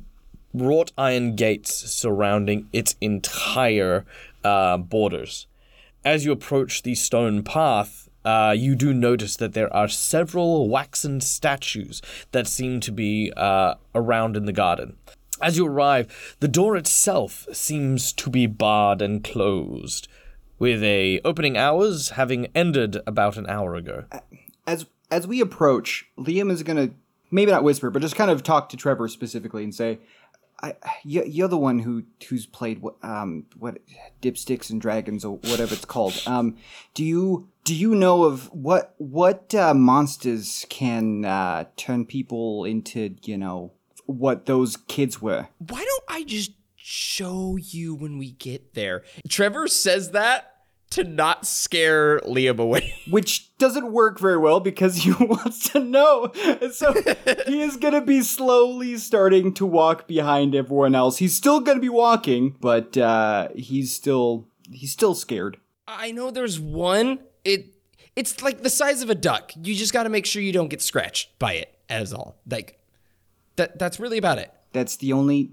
wrought 0.54 0.92
iron 0.98 1.36
gates 1.36 1.74
surrounding 1.92 2.68
its 2.74 2.96
entire 3.02 4.06
uh, 4.44 4.78
borders. 4.78 5.48
As 6.04 6.26
you 6.26 6.32
approach 6.32 6.84
the 6.84 6.96
stone 6.96 7.44
path, 7.44 8.10
uh, 8.24 8.54
you 8.58 8.76
do 8.76 8.94
notice 8.94 9.36
that 9.38 9.54
there 9.54 9.74
are 9.74 9.88
several 9.88 10.68
waxen 10.68 11.22
statues 11.22 12.02
that 12.32 12.48
seem 12.48 12.80
to 12.82 12.92
be 12.92 13.32
uh, 13.38 13.76
around 13.96 14.36
in 14.36 14.46
the 14.46 14.54
garden. 14.54 14.98
As 15.42 15.56
you 15.56 15.68
arrive, 15.68 16.36
the 16.40 16.48
door 16.48 16.76
itself 16.76 17.48
seems 17.54 18.12
to 18.14 18.30
be 18.30 18.48
barred 18.48 19.02
and 19.02 19.24
closed, 19.24 20.08
with 20.60 20.82
a 20.84 21.22
opening 21.24 21.58
hours 21.58 22.10
having 22.12 22.48
ended 22.56 22.98
about 23.06 23.38
an 23.38 23.48
hour 23.48 23.76
ago. 23.76 24.06
as 24.66 24.88
as 25.10 25.26
we 25.26 25.40
approach, 25.40 26.06
Liam 26.18 26.52
is 26.52 26.64
gonna 26.64 26.90
maybe 27.32 27.52
not 27.52 27.64
whisper, 27.64 27.90
but 27.90 28.02
just 28.02 28.16
kind 28.16 28.32
of 28.32 28.44
talk 28.44 28.70
to 28.70 28.78
Trevor 28.78 29.08
specifically 29.08 29.64
and 29.64 29.74
say, 29.74 30.00
I, 30.62 30.74
you- 31.04 31.24
"You're 31.26 31.48
the 31.48 31.58
one 31.58 31.80
who 31.80 32.04
who's 32.30 32.46
played 32.46 32.82
um 33.04 33.46
what 33.58 33.78
dipsticks 34.22 34.70
and 34.70 34.82
dragons 34.82 35.24
or 35.24 35.38
whatever 35.38 35.74
it's 35.76 35.86
called. 35.86 36.22
Um, 36.26 36.56
do 36.94 37.04
you 37.04 37.50
do 37.64 37.76
you 37.76 37.94
know 37.96 38.24
of 38.24 38.52
what 38.54 38.96
what 38.98 39.54
uh, 39.54 39.74
monsters 39.74 40.66
can 40.70 41.26
uh, 41.26 41.66
turn 41.76 42.06
people 42.06 42.66
into 42.66 43.16
you 43.24 43.38
know 43.38 43.74
what 44.06 44.46
those 44.46 44.78
kids 44.78 45.22
were? 45.22 45.48
Why 45.60 45.84
don't 45.84 46.04
I 46.08 46.24
just 46.24 46.52
show 46.76 47.58
you 47.58 47.94
when 47.94 48.18
we 48.18 48.32
get 48.32 48.74
there? 48.74 49.04
Trevor 49.30 49.68
says 49.68 50.12
that 50.12 50.54
to 50.98 51.04
not 51.04 51.46
scare 51.46 52.20
Liam 52.22 52.60
away. 52.60 52.94
which 53.10 53.56
doesn't 53.58 53.92
work 53.92 54.20
very 54.20 54.38
well 54.38 54.60
because 54.60 54.98
he 54.98 55.12
wants 55.20 55.70
to 55.70 55.80
know. 55.80 56.32
And 56.62 56.74
so 56.74 56.94
he 57.48 57.62
is 57.62 57.78
going 57.78 57.94
to 57.94 58.02
be 58.02 58.22
slowly 58.22 58.98
starting 58.98 59.54
to 59.56 59.66
walk 59.66 60.08
behind 60.08 60.56
everyone 60.56 60.96
else. 60.96 61.18
He's 61.18 61.36
still 61.36 61.60
going 61.60 61.78
to 61.78 61.82
be 61.82 61.90
walking, 61.90 62.56
but 62.60 62.98
uh, 62.98 63.50
he's 63.56 63.94
still 63.94 64.48
he's 64.70 64.92
still 64.92 65.16
scared. 65.16 65.58
I 65.88 66.12
know 66.12 66.32
there's 66.32 66.60
one. 66.60 67.20
It 67.46 67.76
it's 68.16 68.42
like 68.42 68.64
the 68.64 68.70
size 68.70 69.02
of 69.02 69.10
a 69.10 69.16
duck. 69.16 69.52
You 69.56 69.76
just 69.76 69.94
got 69.94 70.04
to 70.04 70.10
make 70.10 70.26
sure 70.26 70.42
you 70.42 70.52
don't 70.52 70.70
get 70.70 70.82
scratched 70.82 71.38
by 71.40 71.54
it. 71.54 71.74
As 71.90 72.12
all, 72.12 72.36
like 72.50 72.80
that. 73.56 73.80
That's 73.80 73.98
really 74.00 74.18
about 74.18 74.40
it. 74.40 74.52
That's 74.74 74.98
the 74.98 75.14
only 75.14 75.52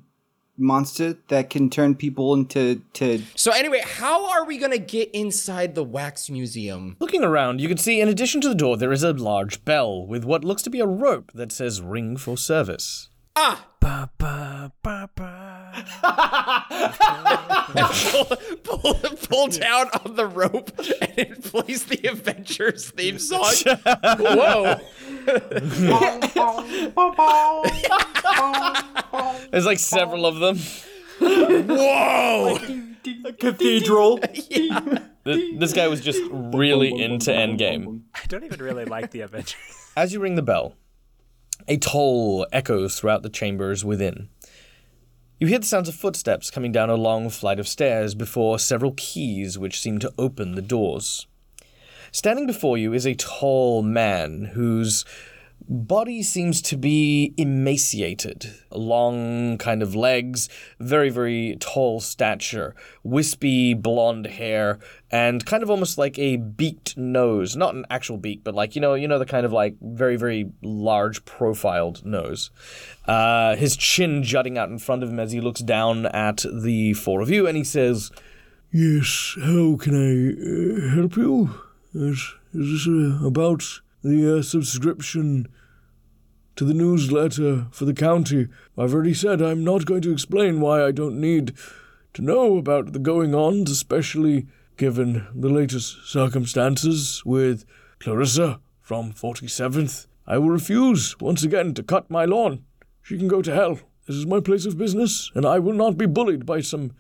monster 0.57 1.17
that 1.29 1.51
can 1.51 1.69
turn 1.71 1.95
people 1.95 2.35
into 2.35 2.83
to 2.95 3.23
So 3.35 3.51
anyway, 3.53 3.83
how 3.85 4.31
are 4.31 4.45
we 4.45 4.59
gonna 4.59 4.79
get 4.79 5.11
inside 5.13 5.75
the 5.75 5.85
wax 5.85 6.31
museum? 6.31 6.97
Looking 7.01 7.25
around, 7.25 7.61
you 7.61 7.69
can 7.69 7.79
see 7.79 8.01
in 8.01 8.09
addition 8.09 8.41
to 8.43 8.49
the 8.49 8.55
door, 8.55 8.77
there 8.77 8.93
is 8.93 9.03
a 9.03 9.13
large 9.13 9.65
bell 9.65 10.07
with 10.07 10.25
what 10.25 10.45
looks 10.45 10.63
to 10.63 10.71
be 10.71 10.81
a 10.81 10.87
rope 10.87 11.33
that 11.35 11.53
says 11.53 11.81
ring 11.83 12.17
for 12.17 12.37
service. 12.37 13.09
Ah, 13.37 13.67
Ba, 13.81 14.09
ba, 14.19 14.25
ba, 14.25 14.25
ba. 14.25 14.44
Pull, 17.93 18.25
pull, 18.63 18.95
pull 18.95 19.47
down 19.49 19.89
on 20.05 20.15
the 20.17 20.27
rope 20.27 20.71
and 20.79 21.13
it 21.19 21.43
plays 21.45 21.85
the 21.85 22.07
Avengers 22.09 22.91
theme 22.91 23.19
song. 23.19 23.53
Whoa. 24.19 24.81
There's 29.51 29.67
like 29.67 29.79
several 29.79 30.27
of 30.27 30.39
them. 30.41 30.59
Whoa! 31.21 32.59
A 33.27 33.33
Cathedral. 33.33 34.19
Th- 34.19 35.59
This 35.59 35.73
guy 35.73 35.89
was 35.89 36.01
just 36.01 36.21
really 36.31 36.91
into 37.01 37.31
Endgame. 37.31 38.03
I 38.15 38.21
don't 38.29 38.45
even 38.45 38.61
really 38.61 38.85
like 38.85 39.11
the 39.11 39.21
Avengers. 39.23 39.57
As 39.97 40.13
you 40.13 40.21
ring 40.21 40.35
the 40.35 40.43
bell, 40.43 40.75
a 41.69 41.77
toll 41.77 42.47
echoes 42.53 42.99
throughout 42.99 43.23
the 43.23 43.29
chambers 43.31 43.85
within. 43.85 44.29
You 45.41 45.49
hear 45.49 45.59
the 45.59 45.67
sounds 45.67 45.89
of 45.89 45.97
footsteps 45.97 46.49
coming 46.49 46.71
down 46.71 46.91
a 46.91 46.95
long 46.95 47.29
flight 47.29 47.59
of 47.59 47.67
stairs 47.67 48.15
before 48.15 48.57
several 48.61 48.95
keys 48.97 49.59
which 49.59 49.81
seem 49.81 49.99
to 49.99 50.15
open 50.17 50.55
the 50.55 50.63
doors. 50.63 51.27
Standing 52.13 52.47
before 52.47 52.79
you 52.79 52.93
is 52.93 53.05
a 53.05 53.17
tall 53.17 53.83
man 53.83 54.45
whose 54.55 55.05
body 55.69 56.23
seems 56.23 56.61
to 56.63 56.77
be 56.77 57.35
emaciated. 57.37 58.55
Long 58.71 59.59
kind 59.59 59.83
of 59.83 59.95
legs, 59.95 60.49
very, 60.79 61.11
very 61.11 61.57
tall 61.61 62.01
stature, 62.01 62.75
wispy 63.03 63.75
blonde 63.75 64.27
hair, 64.27 64.79
and 65.11 65.45
kind 65.45 65.63
of 65.63 65.71
almost 65.71 65.99
like 65.99 66.19
a 66.19 66.37
beaked 66.37 66.97
nose. 66.97 67.57
Not 67.57 67.75
an 67.75 67.87
actual 67.91 68.17
beak, 68.17 68.45
but 68.45 68.55
like, 68.55 68.75
you 68.75 68.81
know, 68.81 68.95
you 68.95 69.09
know, 69.09 69.19
the 69.19 69.27
kind 69.27 69.47
of 69.47 69.53
like 69.53 69.77
very, 69.81 70.17
very 70.17 70.51
large 70.63 71.25
profiled 71.25 72.05
nose. 72.05 72.51
Uh, 73.07 73.57
his 73.57 73.77
chin 73.77 74.23
jutting 74.23 74.59
out 74.59 74.71
in 74.71 74.79
front 74.79 75.03
of 75.03 75.11
him 75.11 75.21
as 75.21 75.33
he 75.33 75.41
looks 75.41 75.61
down 75.61 76.07
at 76.07 76.45
the 76.53 76.95
four 76.95 77.21
of 77.21 77.31
you, 77.31 77.47
and 77.47 77.57
he 77.57 77.65
says, 77.65 78.11
Yes, 78.73 79.37
how 79.41 79.77
can 79.77 79.95
I 79.95 80.91
uh, 80.91 80.95
help 80.97 81.17
you? 81.17 81.55
Is, 81.95 82.35
is 82.53 82.85
this 82.85 82.89
uh, 82.89 83.25
about 83.25 83.81
the 84.05 84.39
uh, 84.39 84.43
subscription 84.43 85.49
to 86.57 86.65
the 86.65 86.75
newsletter 86.75 87.67
for 87.73 87.85
the 87.85 87.95
county? 87.95 88.49
I've 88.79 88.95
already 88.95 89.15
said 89.15 89.43
I'm 89.43 89.65
not 89.65 89.87
going 89.87 90.03
to 90.03 90.13
explain 90.13 90.61
why 90.61 90.85
I 90.85 90.93
don't 90.93 91.21
need 91.21 91.55
to 92.13 92.23
know 92.23 92.59
about 92.59 92.93
the 92.93 92.99
going 92.99 93.35
ons, 93.35 93.71
especially 93.71 94.47
given 94.77 95.27
the 95.35 95.49
latest 95.49 96.07
circumstances 96.07 97.23
with 97.25 97.65
Clarissa 97.99 98.61
from 98.81 99.13
47th. 99.13 100.07
I 100.27 100.39
will 100.39 100.51
refuse 100.51 101.19
once 101.21 101.43
again 101.43 101.75
to 101.75 101.83
cut 101.83 102.11
my 102.11 102.25
lawn. 102.25 102.65
She 103.03 103.19
can 103.19 103.29
go 103.29 103.43
to 103.43 103.55
hell. 103.55 103.81
This 104.07 104.17
is 104.17 104.27
my 104.27 104.41
place 104.41 104.67
of 104.67 104.79
business, 104.79 105.31
and 105.35 105.47
I 105.47 105.59
will 105.59 105.73
not 105.73 105.97
be 105.97 106.07
bullied 106.07 106.45
by 106.45 106.61
some 106.61 106.93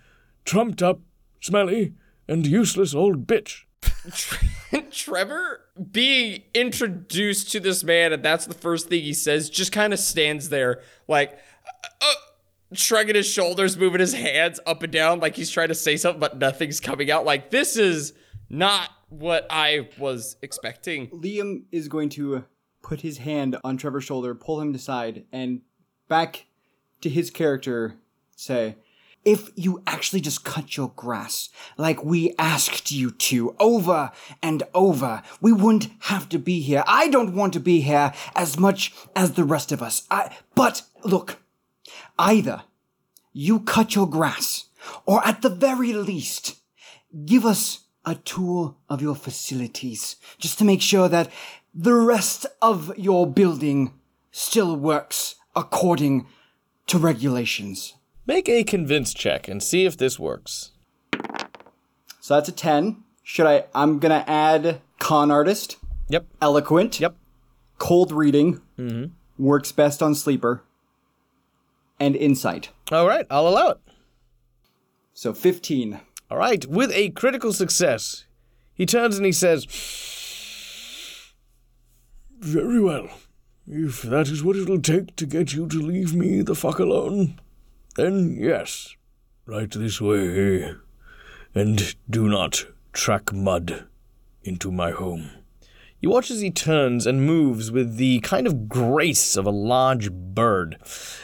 trumped 0.45 0.83
up, 0.83 1.01
smelly, 1.41 1.95
and 2.27 2.47
useless 2.47 2.95
old 2.95 3.27
bitch. 3.27 3.65
Trevor 4.91 5.61
being 5.91 6.43
introduced 6.55 7.53
to 7.53 7.61
this 7.61 7.83
man, 7.85 8.13
and 8.13 8.23
that's 8.23 8.47
the 8.47 8.55
first 8.55 8.89
thing 8.89 9.03
he 9.03 9.15
says, 9.15 9.51
just 9.51 9.73
kind 9.73 9.93
of 9.93 9.99
stands 9.99 10.49
there, 10.49 10.83
like, 11.09 11.33
uh, 11.33 11.87
uh, 12.03 12.15
shrugging 12.73 13.15
his 13.15 13.27
shoulders, 13.27 13.77
moving 13.77 14.01
his 14.01 14.15
hands 14.15 14.61
up 14.67 14.83
and 14.83 14.93
down, 14.93 15.21
like 15.21 15.37
he's 15.37 15.51
trying 15.51 15.69
to 15.69 15.75
say 15.75 15.97
something, 15.97 16.21
but 16.21 16.39
nothing's 16.39 16.81
coming 16.81 17.11
out. 17.11 17.25
Like, 17.25 17.51
this 17.51 17.77
is 17.77 18.13
not 18.49 18.91
what 19.09 19.47
I 19.51 19.89
was 19.99 20.37
expecting. 20.43 21.09
Liam 21.09 21.65
is 21.73 21.89
going 21.89 22.11
to 22.11 22.45
put 22.83 23.01
his 23.01 23.19
hand 23.19 23.57
on 23.65 23.77
Trevor's 23.77 24.05
shoulder, 24.05 24.35
pull 24.35 24.61
him 24.61 24.75
aside, 24.75 25.25
and 25.33 25.63
back 26.09 26.47
to 27.01 27.09
his 27.09 27.31
character 27.31 27.97
say, 28.37 28.77
If 29.25 29.51
you 29.57 29.83
actually 29.87 30.21
just 30.21 30.45
cut 30.45 30.77
your 30.77 30.93
grass 30.95 31.49
like 31.79 32.05
we 32.05 32.35
asked 32.39 32.91
you 32.91 33.11
to 33.11 33.57
over 33.59 34.13
and 34.43 34.63
over, 34.75 35.23
we 35.41 35.53
wouldn't 35.53 35.89
have 36.01 36.29
to 36.29 36.39
be 36.39 36.61
here. 36.61 36.85
I 36.87 37.09
don't 37.09 37.35
want 37.35 37.55
to 37.55 37.61
be 37.61 37.81
here 37.81 38.13
as 38.37 38.59
much 38.59 38.95
as 39.17 39.33
the 39.33 39.45
rest 39.45 39.73
of 39.73 39.83
us. 39.83 40.07
I, 40.11 40.37
but 40.55 40.83
look, 41.05 41.39
either 42.19 42.65
you 43.33 43.61
cut 43.61 43.95
your 43.95 44.09
grass, 44.09 44.69
or 45.07 45.27
at 45.27 45.43
the 45.43 45.49
very 45.49 45.93
least, 45.93 46.57
give 47.25 47.45
us 47.45 47.81
a 48.05 48.15
tour 48.15 48.77
of 48.89 49.01
your 49.01 49.15
facilities 49.15 50.17
just 50.39 50.59
to 50.59 50.65
make 50.65 50.83
sure 50.83 51.09
that 51.09 51.31
the 51.75 51.95
rest 51.95 52.47
of 52.61 52.97
your 52.99 53.27
building 53.27 53.93
still 54.31 54.77
works 54.77 55.37
according 55.57 56.27
to 56.87 56.99
regulations. 56.99 57.95
Make 58.27 58.49
a 58.49 58.65
convince 58.65 59.13
check 59.13 59.49
and 59.49 59.63
see 59.63 59.85
if 59.85 59.97
this 59.97 60.19
works. 60.19 60.73
So 62.21 62.35
that's 62.35 62.49
a 62.49 62.53
10. 62.53 63.03
Should 63.23 63.47
I? 63.47 63.65
I'm 63.75 63.99
gonna 63.99 64.25
add 64.27 64.81
con 64.99 65.31
artist, 65.31 65.77
Yep. 66.09 66.27
eloquent, 66.41 67.01
Yep. 67.01 67.17
cold 67.79 68.13
reading, 68.13 68.61
Mhm. 68.79 69.11
works 69.39 69.73
best 69.73 70.03
on 70.03 70.15
sleeper, 70.15 70.63
and 72.01 72.17
insight. 72.17 72.71
All 72.91 73.07
right, 73.07 73.27
I'll 73.31 73.49
allow 73.49 73.71
it. 73.71 73.79
So 75.13 75.33
15. 75.35 76.01
All 76.31 76.39
right, 76.39 76.65
with 76.67 76.91
a 76.93 77.11
critical 77.11 77.53
success, 77.53 78.25
he 78.75 78.87
turns 78.87 79.17
and 79.17 79.27
he 79.27 79.33
says, 79.33 79.67
Very 82.39 82.81
well. 82.81 83.09
If 83.67 84.03
that 84.03 84.29
is 84.29 84.43
what 84.43 84.57
it'll 84.57 84.81
take 84.81 85.17
to 85.17 85.25
get 85.25 85.55
you 85.55 85.67
to 85.69 85.81
leave 85.81 86.15
me 86.15 86.43
the 86.43 86.55
fuck 86.55 86.79
alone, 86.79 87.41
then 87.97 88.37
yes. 88.39 88.95
Right 89.47 89.71
this 89.71 90.01
way. 90.01 90.75
And 91.55 91.95
do 92.09 92.29
not 92.29 92.67
track 92.93 93.33
mud 93.33 93.85
into 94.43 94.71
my 94.73 94.91
home. 94.91 95.31
You 96.01 96.11
watch 96.11 96.31
as 96.31 96.41
he 96.43 96.51
turns 96.51 97.07
and 97.07 97.25
moves 97.25 97.71
with 97.71 97.97
the 97.97 98.21
kind 98.21 98.47
of 98.47 98.69
grace 98.69 99.37
of 99.37 99.47
a 99.47 99.51
large 99.51 100.13
bird 100.13 100.77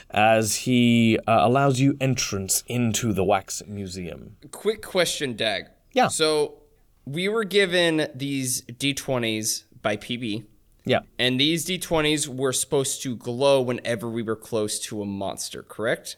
as 0.08 0.56
he 0.56 1.18
uh, 1.26 1.38
allows 1.42 1.80
you 1.80 1.96
entrance 2.00 2.64
into 2.66 3.12
the 3.12 3.24
wax 3.24 3.62
museum. 3.66 4.36
Quick 4.52 4.80
question, 4.82 5.36
Dag. 5.36 5.64
Yeah. 5.92 6.08
So 6.08 6.62
we 7.04 7.28
were 7.28 7.44
given 7.44 8.08
these 8.14 8.62
D20s 8.62 9.64
by 9.82 9.96
PB, 9.98 10.44
Yeah. 10.86 11.00
and 11.18 11.38
these 11.38 11.66
D20s 11.66 12.26
were 12.28 12.52
supposed 12.52 13.02
to 13.02 13.16
glow 13.16 13.60
whenever 13.60 14.08
we 14.08 14.22
were 14.22 14.36
close 14.36 14.78
to 14.80 15.02
a 15.02 15.06
monster, 15.06 15.62
correct? 15.62 16.16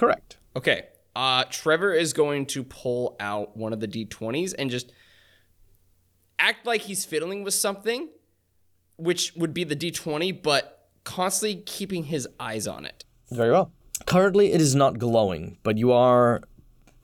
Correct. 0.00 0.38
Okay. 0.56 0.84
Uh, 1.14 1.44
Trevor 1.50 1.92
is 1.92 2.14
going 2.14 2.46
to 2.46 2.64
pull 2.64 3.16
out 3.20 3.54
one 3.54 3.74
of 3.74 3.80
the 3.80 3.86
D20s 3.86 4.54
and 4.58 4.70
just 4.70 4.92
act 6.38 6.64
like 6.64 6.80
he's 6.80 7.04
fiddling 7.04 7.44
with 7.44 7.52
something, 7.52 8.08
which 8.96 9.34
would 9.36 9.52
be 9.52 9.62
the 9.62 9.76
D20, 9.76 10.42
but 10.42 10.88
constantly 11.04 11.60
keeping 11.66 12.04
his 12.04 12.26
eyes 12.40 12.66
on 12.66 12.86
it. 12.86 13.04
Very 13.30 13.50
well. 13.50 13.72
Currently, 14.06 14.54
it 14.54 14.62
is 14.62 14.74
not 14.74 14.98
glowing, 14.98 15.58
but 15.62 15.76
you 15.76 15.92
are 15.92 16.40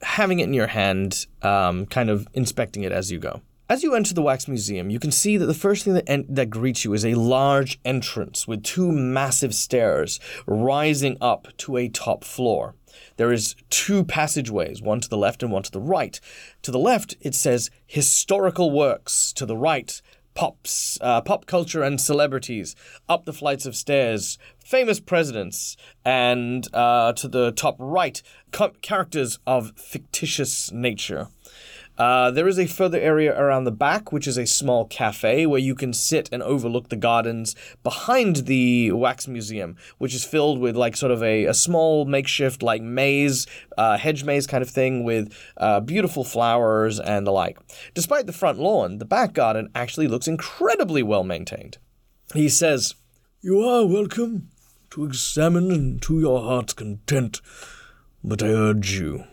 having 0.01 0.39
it 0.39 0.45
in 0.45 0.55
your 0.55 0.65
hand, 0.65 1.27
um, 1.43 1.85
kind 1.85 2.09
of 2.09 2.27
inspecting 2.33 2.81
it 2.81 2.91
as 2.91 3.11
you 3.11 3.19
go. 3.19 3.41
As 3.69 3.83
you 3.83 3.95
enter 3.95 4.13
the 4.13 4.21
wax 4.21 4.47
museum, 4.47 4.89
you 4.89 4.97
can 4.97 5.11
see 5.11 5.35
that 5.35 5.45
the 5.45 5.53
first 5.53 5.83
thing 5.83 5.93
that, 5.93 6.09
en- 6.09 6.25
that 6.29 6.49
greets 6.49 6.85
you 6.85 6.93
is 6.93 7.05
a 7.05 7.15
large 7.15 7.79
entrance 7.83 8.47
with 8.47 8.63
two 8.63 8.93
massive 8.93 9.53
stairs 9.53 10.21
rising 10.47 11.17
up 11.19 11.49
to 11.57 11.75
a 11.75 11.89
top 11.89 12.23
floor. 12.23 12.75
There 13.17 13.31
is 13.31 13.55
two 13.69 14.03
passageways, 14.03 14.81
one 14.81 15.01
to 15.01 15.09
the 15.09 15.17
left 15.17 15.43
and 15.43 15.51
one 15.51 15.63
to 15.63 15.71
the 15.71 15.79
right. 15.79 16.19
To 16.63 16.71
the 16.71 16.79
left, 16.79 17.15
it 17.21 17.35
says 17.35 17.69
historical 17.85 18.71
works. 18.71 19.33
To 19.33 19.45
the 19.45 19.57
right, 19.57 20.01
pops, 20.37 20.99
uh, 21.01 21.21
pop 21.21 21.47
culture 21.47 21.81
and 21.81 21.99
celebrities. 21.99 22.75
Up 23.09 23.25
the 23.25 23.33
flights 23.33 23.65
of 23.65 23.75
stairs, 23.75 24.37
famous 24.59 24.99
presidents, 24.99 25.75
and 26.05 26.67
uh, 26.73 27.13
to 27.13 27.27
the 27.27 27.51
top 27.51 27.75
right, 27.79 28.21
co- 28.51 28.73
characters 28.81 29.39
of 29.47 29.71
fictitious 29.75 30.71
nature. 30.71 31.29
Uh, 31.97 32.29
there 32.29 32.47
is 32.47 32.59
a 32.59 32.67
further 32.67 32.99
area 32.99 33.35
around 33.39 33.63
the 33.63 33.71
back, 33.71 34.11
which 34.11 34.27
is 34.27 34.37
a 34.37 34.45
small 34.45 34.85
cafe 34.85 35.45
where 35.45 35.59
you 35.59 35.73
can 35.73 35.93
sit 35.93 36.29
and 36.31 36.43
overlook 36.43 36.89
the 36.89 36.95
gardens 36.95 37.55
behind 37.83 38.47
the 38.47 38.91
wax 38.91 39.27
museum, 39.27 39.75
which 39.97 40.13
is 40.13 40.23
filled 40.23 40.59
with 40.59 40.75
like 40.75 40.95
sort 40.95 41.11
of 41.11 41.23
a, 41.23 41.45
a 41.45 41.53
small 41.53 42.05
makeshift 42.05 42.61
like 42.61 42.81
maze, 42.81 43.47
uh, 43.77 43.97
hedge 43.97 44.23
maze 44.23 44.45
kind 44.45 44.61
of 44.61 44.69
thing 44.69 45.03
with 45.03 45.33
uh, 45.57 45.79
beautiful 45.79 46.23
flowers 46.23 46.99
and 46.99 47.25
the 47.25 47.31
like. 47.31 47.57
Despite 47.93 48.27
the 48.27 48.33
front 48.33 48.59
lawn, 48.59 48.99
the 48.99 49.05
back 49.05 49.33
garden 49.33 49.69
actually 49.73 50.07
looks 50.07 50.27
incredibly 50.27 51.01
well 51.01 51.23
maintained. 51.23 51.77
He 52.33 52.49
says, 52.49 52.93
You 53.41 53.61
are 53.61 53.87
welcome 53.87 54.49
to 54.91 55.05
examine 55.05 55.99
to 55.99 56.19
your 56.19 56.41
heart's 56.41 56.73
content, 56.73 57.41
but 58.23 58.43
I 58.43 58.47
urge 58.47 58.91
you, 58.91 59.25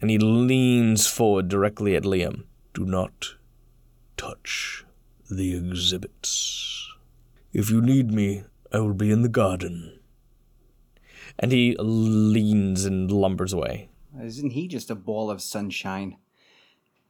and 0.00 0.10
he 0.10 0.18
leans 0.18 1.06
forward 1.06 1.48
directly 1.48 1.96
at 1.96 2.04
Liam. 2.04 2.44
do 2.74 2.84
not 2.84 3.36
touch 4.16 4.84
the 5.30 5.56
exhibits. 5.56 6.92
If 7.52 7.70
you 7.70 7.80
need 7.80 8.12
me, 8.12 8.44
I 8.72 8.80
will 8.80 8.94
be 8.94 9.10
in 9.10 9.22
the 9.22 9.28
garden. 9.28 9.98
And 11.38 11.52
he 11.52 11.76
leans 11.78 12.84
and 12.84 13.10
lumbers 13.10 13.52
away. 13.52 13.88
Isn't 14.22 14.50
he 14.50 14.68
just 14.68 14.90
a 14.90 14.94
ball 14.94 15.30
of 15.30 15.42
sunshine? 15.42 16.16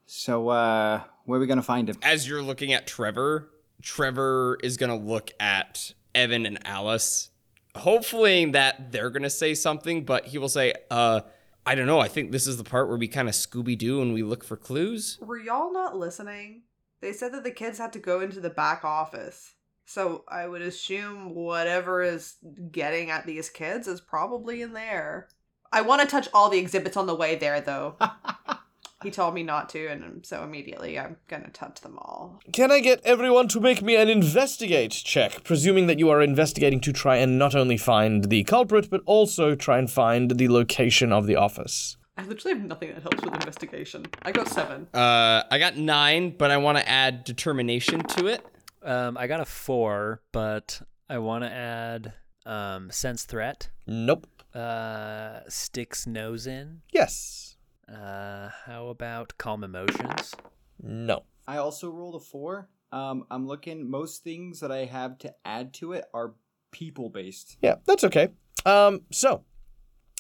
So, 0.07 0.49
uh, 0.49 1.03
where 1.25 1.39
are 1.39 1.41
we 1.41 1.47
gonna 1.47 1.63
find 1.63 1.89
him? 1.89 1.97
As 2.03 2.29
you're 2.29 2.43
looking 2.43 2.73
at 2.73 2.87
Trevor, 2.87 3.51
Trevor 3.83 4.59
is 4.63 4.77
gonna 4.77 4.97
look 4.97 5.33
at 5.41 5.93
Evan 6.15 6.47
and 6.47 6.65
Alice, 6.67 7.31
hopefully 7.75 8.45
that 8.47 8.93
they're 8.93 9.11
gonna 9.11 9.31
say 9.31 9.55
something, 9.55 10.05
but 10.05 10.27
he 10.27 10.39
will 10.39 10.49
say, 10.49 10.75
uh, 10.91 11.21
I 11.67 11.75
don't 11.75 11.87
know. 11.87 11.99
I 11.99 12.07
think 12.07 12.31
this 12.31 12.47
is 12.47 12.57
the 12.57 12.65
part 12.65 12.89
where 12.89 12.97
we 12.97 13.09
kind 13.09 13.29
of 13.29 13.35
Scooby 13.35 13.77
Doo 13.77 14.01
and 14.01 14.15
we 14.15 14.23
look 14.23 14.45
for 14.45 14.57
clues. 14.57 15.19
Were 15.21 15.39
y'all 15.39 15.73
not 15.73 15.97
listening? 15.97 16.63
They 17.01 17.13
said 17.13 17.33
that 17.35 17.43
the 17.43 17.51
kids 17.51 17.79
had 17.79 17.93
to 17.95 17.99
go 17.99 18.21
into 18.21 18.41
the 18.41 18.51
back 18.51 18.85
office. 18.85 19.55
So 19.85 20.25
I 20.29 20.47
would 20.47 20.63
assume 20.63 21.35
whatever 21.35 22.03
is 22.03 22.37
getting 22.71 23.11
at 23.11 23.27
these 23.27 23.51
kids 23.51 23.89
is 23.89 24.01
probably 24.01 24.63
in 24.63 24.73
there. 24.73 25.29
I 25.73 25.81
want 25.81 26.03
to 26.03 26.09
touch 26.09 26.29
all 26.33 26.49
the 26.49 26.59
exhibits 26.59 26.97
on 26.97 27.07
the 27.07 27.15
way 27.15 27.35
there, 27.35 27.61
though. 27.61 27.97
he 29.03 29.11
told 29.11 29.35
me 29.35 29.43
not 29.43 29.69
to, 29.71 29.87
and 29.89 30.25
so 30.25 30.43
immediately 30.43 30.99
I'm 30.99 31.17
gonna 31.29 31.51
touch 31.51 31.81
them 31.83 31.99
all. 31.99 32.41
Can 32.53 32.71
I 32.73 32.81
get 32.81 33.01
everyone 33.05 33.49
to 33.49 33.61
make 33.61 33.83
me 33.83 33.97
an 33.97 34.09
investigate 34.09 34.93
check, 34.93 35.45
presuming 35.45 35.87
that 35.87 35.99
you 35.99 36.09
are 36.11 36.23
investigating 36.23 36.81
to 36.81 36.93
try 36.93 37.17
and 37.17 37.39
not 37.39 37.55
only 37.55 37.77
find 37.77 38.25
the 38.25 38.45
culprit, 38.45 38.89
but 38.91 39.03
also 39.05 39.55
try 39.55 39.79
and 39.79 39.91
find 39.91 40.33
the 40.39 40.49
location 40.49 41.13
of 41.13 41.27
the 41.27 41.37
office? 41.37 41.97
I 42.19 42.25
literally 42.25 42.57
have 42.59 42.67
nothing 42.67 42.89
that 42.95 43.03
helps 43.03 43.23
with 43.23 43.35
investigation. 43.35 44.07
I 44.23 44.33
got 44.33 44.49
seven. 44.49 44.87
Uh, 44.95 45.43
I 45.51 45.59
got 45.59 45.77
nine, 45.77 46.35
but 46.39 46.51
I 46.51 46.57
want 46.57 46.79
to 46.79 46.89
add 46.89 47.25
determination 47.25 48.01
to 48.05 48.27
it. 48.29 48.47
Um, 48.83 49.19
I 49.19 49.27
got 49.27 49.41
a 49.41 49.45
four, 49.45 50.23
but 50.33 50.81
I 51.11 51.19
want 51.19 51.45
to 51.45 51.51
add 51.53 52.15
um, 52.47 52.91
sense 52.91 53.25
threat, 53.25 53.69
Nope. 53.87 54.27
uh, 54.55 55.41
sticks 55.49 56.07
nose 56.07 56.47
in. 56.47 56.81
Yes. 56.93 57.46
Uh, 57.93 58.49
how 58.67 58.89
about 58.89 59.37
calm 59.39 59.63
emotions? 59.63 60.35
No. 60.83 61.25
I 61.47 61.59
also 61.59 61.89
rolled 61.89 62.17
a 62.17 62.21
four. 62.21 62.69
Um, 62.93 63.25
I'm 63.31 63.47
looking. 63.47 63.89
Most 63.91 64.25
things 64.25 64.61
that 64.61 64.73
I 64.73 64.85
have 64.85 65.19
to 65.19 65.35
add 65.45 65.73
to 65.75 65.93
it 65.93 66.05
are 66.13 66.35
people 66.73 67.11
based. 67.11 67.57
Yeah, 67.63 67.77
that's 67.87 68.05
okay. 68.05 68.29
Um, 68.65 69.03
so, 69.13 69.45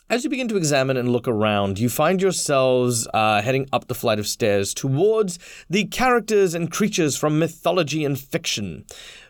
as 0.09 0.23
you 0.23 0.31
begin 0.31 0.47
to 0.49 0.57
examine 0.57 0.97
and 0.97 1.11
look 1.11 1.27
around, 1.27 1.81
you 1.81 1.89
find 1.89 2.23
yourselves 2.23 3.09
uh, 3.13 3.43
heading 3.43 3.69
up 3.73 3.89
the 3.89 3.95
flight 3.95 4.21
of 4.21 4.27
stairs 4.29 4.73
towards 4.73 5.39
the 5.69 5.85
characters 5.87 6.55
and 6.55 6.71
creatures 6.71 7.17
from 7.17 7.41
mythology 7.41 8.05
and 8.05 8.19
fiction. 8.19 8.85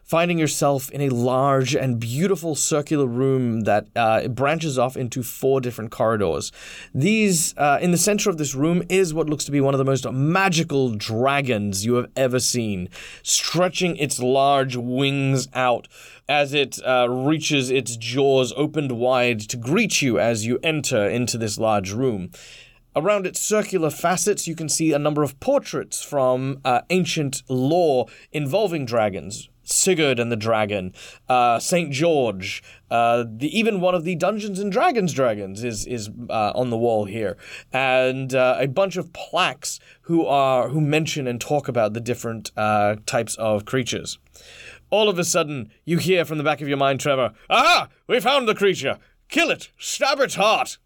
Finding 0.07 0.38
yourself 0.38 0.88
in 0.92 1.00
a 1.00 1.09
large 1.09 1.74
and 1.74 1.98
beautiful 1.98 2.54
circular 2.54 3.07
room 3.07 3.62
that 3.62 3.88
uh, 3.96 4.28
branches 4.28 4.78
off 4.78 4.96
into 4.96 5.24
four 5.24 5.61
different 5.61 5.90
corridors. 5.90 6.52
These, 6.94 7.57
uh, 7.57 7.80
in 7.82 7.90
the 7.90 7.96
center 7.96 8.30
of 8.30 8.38
this 8.38 8.54
room, 8.54 8.84
is 8.88 9.12
what 9.12 9.28
looks 9.28 9.44
to 9.46 9.50
be 9.50 9.61
one 9.61 9.74
of 9.74 9.78
the 9.78 9.84
most 9.84 10.09
magical 10.12 10.90
dragons 10.90 11.84
you 11.84 11.94
have 11.94 12.09
ever 12.14 12.38
seen, 12.38 12.88
stretching 13.24 13.96
its 13.96 14.20
large 14.20 14.76
wings 14.76 15.48
out 15.54 15.88
as 16.28 16.54
it 16.54 16.78
uh, 16.86 17.09
reaches 17.11 17.68
its 17.68 17.96
jaws 17.96 18.52
opened 18.57 18.92
wide 18.92 19.40
to 19.40 19.57
greet 19.57 20.02
you 20.02 20.20
as 20.20 20.46
you 20.46 20.61
enter 20.62 21.04
into 21.04 21.36
this 21.36 21.59
large 21.59 21.90
room. 21.90 22.30
Around 22.94 23.26
its 23.26 23.40
circular 23.40 23.90
facets, 23.90 24.46
you 24.46 24.54
can 24.54 24.68
see 24.68 24.92
a 24.92 25.00
number 25.00 25.24
of 25.24 25.40
portraits 25.40 26.00
from 26.00 26.61
uh, 26.64 26.82
ancient 26.90 27.42
lore 27.48 28.07
involving 28.30 28.86
dragons. 28.86 29.48
Sigurd 29.68 30.18
and 30.18 30.30
the 30.30 30.36
Dragon, 30.36 30.94
uh, 31.28 31.58
Saint 31.58 31.92
George, 31.92 32.62
uh, 32.90 33.24
the 33.28 33.56
even 33.58 33.80
one 33.80 33.94
of 33.94 34.04
the 34.04 34.14
Dungeons 34.14 34.58
and 34.58 34.70
Dragons 34.70 35.12
dragons 35.12 35.64
is 35.64 35.86
is 35.86 36.08
uh, 36.30 36.52
on 36.54 36.70
the 36.70 36.76
wall 36.76 37.04
here, 37.04 37.36
and 37.72 38.34
uh, 38.34 38.56
a 38.58 38.68
bunch 38.68 38.96
of 38.96 39.12
plaques 39.12 39.80
who 40.02 40.24
are 40.24 40.68
who 40.68 40.80
mention 40.80 41.26
and 41.26 41.40
talk 41.40 41.68
about 41.68 41.92
the 41.92 42.00
different 42.00 42.52
uh, 42.56 42.96
types 43.06 43.34
of 43.36 43.64
creatures. 43.64 44.18
All 44.90 45.08
of 45.08 45.18
a 45.18 45.24
sudden, 45.24 45.72
you 45.84 45.98
hear 45.98 46.24
from 46.24 46.38
the 46.38 46.44
back 46.44 46.60
of 46.60 46.68
your 46.68 46.76
mind, 46.76 47.00
Trevor, 47.00 47.32
Aha! 47.50 47.88
We 48.06 48.20
found 48.20 48.46
the 48.46 48.54
creature! 48.54 48.98
Kill 49.28 49.50
it! 49.50 49.70
Stab 49.78 50.20
its 50.20 50.36
heart! 50.36 50.78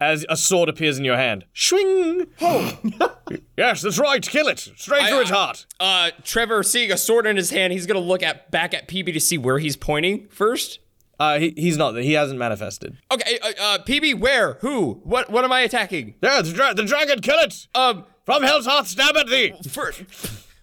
As 0.00 0.24
a 0.30 0.36
sword 0.36 0.68
appears 0.70 0.98
in 0.98 1.04
your 1.04 1.16
hand. 1.18 1.44
Swing! 1.52 2.26
Oh! 2.40 2.78
yes, 3.58 3.82
that's 3.82 3.98
right, 3.98 4.22
kill 4.22 4.48
it! 4.48 4.58
Straight 4.58 5.06
through 5.08 5.20
its 5.20 5.30
heart! 5.30 5.66
Uh, 5.78 6.10
Trevor, 6.24 6.62
seeing 6.62 6.90
a 6.90 6.96
sword 6.96 7.26
in 7.26 7.36
his 7.36 7.50
hand, 7.50 7.72
he's 7.74 7.84
gonna 7.86 8.00
look 8.00 8.22
at 8.22 8.50
back 8.50 8.72
at 8.72 8.88
PB 8.88 9.12
to 9.12 9.20
see 9.20 9.36
where 9.36 9.58
he's 9.58 9.76
pointing 9.76 10.26
first. 10.28 10.78
Uh, 11.18 11.38
he, 11.38 11.52
he's 11.54 11.76
not, 11.76 11.94
he 11.96 12.14
hasn't 12.14 12.38
manifested. 12.38 12.96
Okay, 13.12 13.38
uh, 13.42 13.52
uh, 13.60 13.78
PB, 13.78 14.18
where? 14.20 14.54
Who? 14.62 15.02
What? 15.04 15.28
What 15.28 15.44
am 15.44 15.52
I 15.52 15.60
attacking? 15.60 16.14
Yeah, 16.22 16.40
the, 16.40 16.52
dra- 16.52 16.72
the 16.72 16.84
dragon, 16.84 17.20
kill 17.20 17.38
it! 17.40 17.66
Um, 17.74 18.06
From 18.24 18.42
Hell's 18.42 18.64
Hearth, 18.64 18.88
stab 18.88 19.14
at 19.18 19.26
thee! 19.28 19.52
First, 19.68 20.02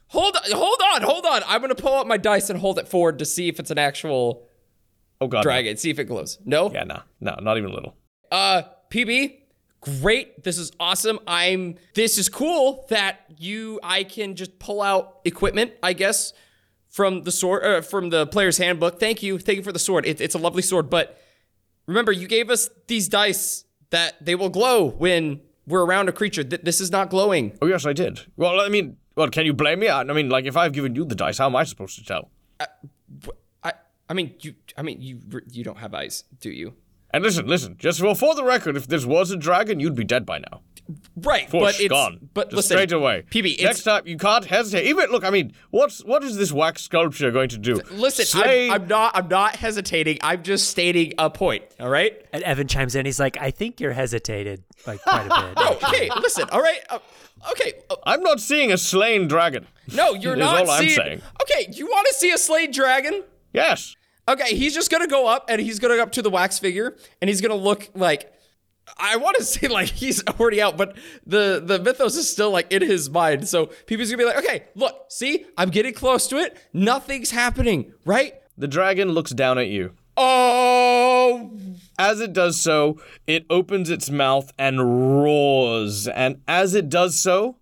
hold 0.08 0.36
on, 0.36 0.52
hold 0.52 0.80
on, 0.96 1.02
hold 1.04 1.26
on. 1.28 1.44
I'm 1.48 1.62
gonna 1.62 1.76
pull 1.76 1.94
up 1.94 2.08
my 2.08 2.18
dice 2.18 2.50
and 2.50 2.60
hold 2.60 2.80
it 2.80 2.88
forward 2.88 3.20
to 3.20 3.26
see 3.26 3.50
if 3.50 3.60
it's 3.60 3.70
an 3.70 3.78
actual 3.78 4.48
Oh 5.22 5.28
god. 5.28 5.40
no. 5.40 5.44
dragon. 5.44 5.78
See 5.78 5.92
if 5.92 6.00
it 6.00 6.06
glows. 6.06 6.40
No. 6.44 6.72
Yeah, 6.72 6.86
no, 6.86 7.02
no, 7.22 7.36
not 7.40 7.58
even 7.60 7.70
a 7.70 7.74
little. 7.76 7.96
Uh, 8.32 8.64
PB, 8.90 9.40
great. 9.82 10.44
This 10.44 10.58
is 10.58 10.72
awesome. 10.80 11.20
I'm. 11.28 11.76
This 11.94 12.18
is 12.18 12.30
cool 12.30 12.86
that 12.90 13.26
you. 13.38 13.80
I 13.84 14.04
can 14.04 14.36
just 14.36 14.60
pull 14.60 14.82
out 14.82 15.20
equipment. 15.26 15.74
I 15.82 15.94
guess 15.94 16.34
from 16.90 17.24
the 17.24 17.32
sword, 17.32 17.64
uh, 17.64 17.82
from 17.82 18.10
the 18.10 18.28
player's 18.28 18.58
handbook. 18.58 19.00
Thank 19.00 19.22
you, 19.22 19.38
thank 19.40 19.58
you 19.58 19.64
for 19.64 19.72
the 19.72 19.80
sword. 19.80 20.06
It, 20.06 20.22
it's 20.22 20.36
a 20.36 20.40
lovely 20.40 20.62
sword. 20.62 20.90
But 20.90 21.20
remember, 21.86 22.12
you 22.12 22.28
gave 22.28 22.50
us 22.50 22.70
these 22.88 23.08
dice 23.08 23.66
that 23.90 24.16
they 24.24 24.36
will 24.36 24.50
glow 24.50 24.90
when 24.90 25.42
we're 25.66 25.86
around 25.86 26.10
a 26.10 26.12
creature. 26.12 26.44
Th- 26.44 26.62
this 26.62 26.82
is 26.82 26.92
not 26.92 27.10
glowing. 27.10 27.58
Oh 27.62 27.68
yes, 27.68 27.86
I 27.86 27.94
did. 27.94 28.22
Well, 28.36 28.60
I 28.60 28.70
mean, 28.70 28.98
well, 29.16 29.30
can 29.30 29.46
you 29.46 29.54
blame 29.54 29.80
me? 29.80 29.90
I, 29.90 30.02
I 30.02 30.04
mean, 30.06 30.30
like, 30.30 30.46
if 30.46 30.58
I've 30.58 30.74
given 30.74 30.96
you 30.96 31.06
the 31.06 31.16
dice, 31.16 31.38
how 31.38 31.48
am 31.48 31.56
I 31.56 31.64
supposed 31.64 31.98
to 31.98 32.06
tell? 32.06 32.30
I. 32.60 33.74
I 34.10 34.14
mean, 34.14 34.36
you. 34.40 34.56
I 34.78 34.82
mean, 34.84 35.02
you. 35.02 35.20
You 35.52 35.64
don't 35.64 35.78
have 35.78 35.94
eyes, 35.94 36.24
do 36.40 36.50
you? 36.50 36.74
And 37.12 37.24
listen, 37.24 37.48
listen, 37.48 37.76
just 37.78 38.00
for, 38.00 38.14
for 38.16 38.36
the 38.36 38.44
record, 38.44 38.76
if 38.76 38.88
this 38.88 39.06
was 39.06 39.32
a 39.32 39.38
dragon, 39.38 39.80
you'd 39.80 39.96
be 39.96 40.04
dead 40.04 40.26
by 40.26 40.40
now. 40.40 40.62
Right, 41.18 41.50
Push, 41.50 41.60
but 41.62 41.80
it's 41.82 41.90
gone. 41.90 42.30
but 42.34 42.46
Just 42.50 42.56
listen, 42.56 42.78
straight 42.78 42.92
away. 42.94 43.26
PB, 43.30 43.54
it's 43.56 43.64
Next 43.64 43.84
time, 43.84 44.04
you 44.08 44.16
can't 44.18 44.46
hesitate. 44.46 44.88
Even 44.88 45.10
look, 45.10 45.26
I 45.26 45.30
mean, 45.32 45.52
what's 45.70 46.04
what 46.06 46.24
is 46.24 46.38
this 46.38 46.52
wax 46.54 46.82
sculpture 46.84 47.30
going 47.32 47.50
to 47.50 47.58
do? 47.58 47.82
Listen, 47.92 48.26
Slay- 48.26 48.70
I'm, 48.70 48.84
I'm 48.84 48.88
not. 48.88 49.12
I'm 49.18 49.28
not 49.28 49.58
hesitating. 49.58 50.18
I'm 50.22 50.44
just 50.44 50.70
stating 50.70 51.14
a 51.18 51.30
point. 51.30 51.64
All 51.82 51.90
right. 51.90 52.26
And 52.32 52.42
Evan 52.44 52.68
chimes 52.68 52.96
in. 52.96 53.06
He's 53.06 53.20
like, 53.20 53.36
I 53.42 53.52
think 53.52 53.82
you're 53.82 53.92
hesitated 53.92 54.64
like 54.86 55.02
quite 55.02 55.26
a 55.26 55.30
bit. 55.48 55.54
Oh, 55.58 55.80
okay. 55.90 56.10
Listen. 56.22 56.48
All 56.52 56.62
right. 56.62 56.80
Uh, 56.90 57.00
okay. 57.52 57.74
Uh, 57.90 57.96
I'm 58.06 58.22
not 58.22 58.40
seeing 58.40 58.72
a 58.72 58.78
slain 58.78 59.28
dragon. 59.28 59.68
no, 59.94 60.14
you're 60.14 60.34
Is 60.36 60.40
not 60.40 60.58
all 60.68 60.72
I'm 60.72 60.84
seeing. 60.88 60.96
saying. 60.96 61.22
Okay. 61.42 61.68
You 61.74 61.88
want 61.88 62.08
to 62.08 62.14
see 62.14 62.32
a 62.32 62.38
slain 62.38 62.72
dragon? 62.72 63.24
Yes. 63.52 63.96
Okay. 64.28 64.56
He's 64.56 64.74
just 64.74 64.92
gonna 64.92 65.08
go 65.08 65.28
up 65.28 65.46
and 65.50 65.62
he's 65.62 65.80
gonna 65.80 65.96
go 65.96 66.04
up 66.04 66.12
to 66.14 66.22
the 66.22 66.30
wax 66.30 66.60
figure 66.60 66.96
and 67.22 67.30
he's 67.30 67.42
gonna 67.42 67.56
look 67.56 67.90
like. 67.96 68.34
I 68.98 69.18
want 69.18 69.36
to 69.38 69.44
say 69.46 69.68
like 69.68 69.90
he's 69.90 70.26
already 70.28 70.62
out, 70.62 70.78
but 70.78 70.98
the 71.26 71.62
the 71.64 71.80
mythos 71.80 72.16
is 72.16 72.30
still 72.30 72.52
like 72.52 72.72
in 72.72 72.82
his 72.82 73.10
mind. 73.10 73.48
So 73.48 73.68
people's 73.86 74.10
gonna 74.10 74.18
be 74.18 74.26
like, 74.26 74.38
okay, 74.38 74.64
look, 74.76 75.06
see, 75.10 75.46
I'm 75.58 75.70
getting 75.70 75.94
close 75.94 76.28
to 76.28 76.38
it. 76.38 76.58
Nothing's 76.74 77.32
happening, 77.32 77.94
right? 78.06 78.36
The 78.58 78.68
dragon 78.68 79.10
looks 79.10 79.32
down 79.32 79.58
at 79.58 79.68
you. 79.68 79.94
Oh, 80.20 81.52
As 82.00 82.20
it 82.22 82.34
does 82.34 82.60
so, 82.60 83.00
it 83.28 83.46
opens 83.52 83.92
its 83.92 84.10
mouth 84.10 84.52
and 84.58 85.22
roars. 85.22 86.08
And 86.08 86.42
as 86.48 86.74
it 86.74 86.90
does 86.90 87.20
so, 87.20 87.58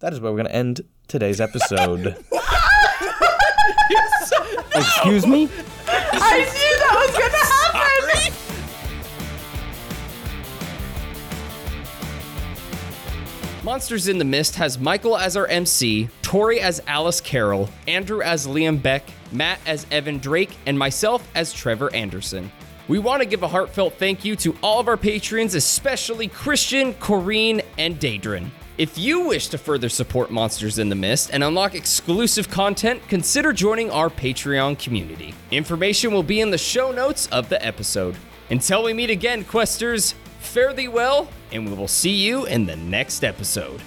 that 0.00 0.14
is 0.14 0.20
where 0.20 0.32
we're 0.32 0.38
going 0.38 0.48
to 0.48 0.54
end 0.56 0.80
today's 1.08 1.38
episode. 1.38 2.16
Excuse 4.74 5.26
me? 5.26 5.48
I 5.88 6.38
knew 6.38 6.78
that 6.78 6.94
was 7.06 7.12
gonna 7.16 7.36
happen! 7.36 8.32
Monsters 13.64 14.06
in 14.06 14.18
the 14.18 14.24
Mist 14.24 14.54
has 14.54 14.78
Michael 14.78 15.16
as 15.16 15.36
our 15.36 15.48
MC, 15.48 16.08
Tori 16.22 16.60
as 16.60 16.80
Alice 16.86 17.20
Carrol, 17.20 17.68
Andrew 17.88 18.22
as 18.22 18.46
Liam 18.46 18.80
Beck, 18.80 19.02
Matt 19.32 19.58
as 19.66 19.86
Evan 19.90 20.18
Drake, 20.18 20.56
and 20.66 20.78
myself 20.78 21.28
as 21.34 21.52
Trevor 21.52 21.92
Anderson. 21.92 22.52
We 22.86 23.00
want 23.00 23.22
to 23.22 23.28
give 23.28 23.42
a 23.42 23.48
heartfelt 23.48 23.94
thank 23.94 24.24
you 24.24 24.36
to 24.36 24.56
all 24.62 24.78
of 24.78 24.86
our 24.86 24.96
patrons, 24.96 25.56
especially 25.56 26.28
Christian, 26.28 26.94
Corrine, 26.94 27.64
and 27.76 27.98
Daedrin. 27.98 28.50
If 28.78 28.98
you 28.98 29.20
wish 29.28 29.48
to 29.48 29.56
further 29.56 29.88
support 29.88 30.30
Monsters 30.30 30.78
in 30.78 30.90
the 30.90 30.94
Mist 30.94 31.30
and 31.32 31.42
unlock 31.42 31.74
exclusive 31.74 32.50
content, 32.50 33.00
consider 33.08 33.54
joining 33.54 33.90
our 33.90 34.10
Patreon 34.10 34.78
community. 34.78 35.32
Information 35.50 36.12
will 36.12 36.22
be 36.22 36.42
in 36.42 36.50
the 36.50 36.58
show 36.58 36.92
notes 36.92 37.26
of 37.28 37.48
the 37.48 37.64
episode. 37.64 38.16
Until 38.50 38.82
we 38.82 38.92
meet 38.92 39.08
again, 39.08 39.44
Questers, 39.44 40.12
fare 40.40 40.74
thee 40.74 40.88
well, 40.88 41.26
and 41.52 41.66
we 41.66 41.74
will 41.74 41.88
see 41.88 42.12
you 42.12 42.44
in 42.44 42.66
the 42.66 42.76
next 42.76 43.24
episode. 43.24 43.80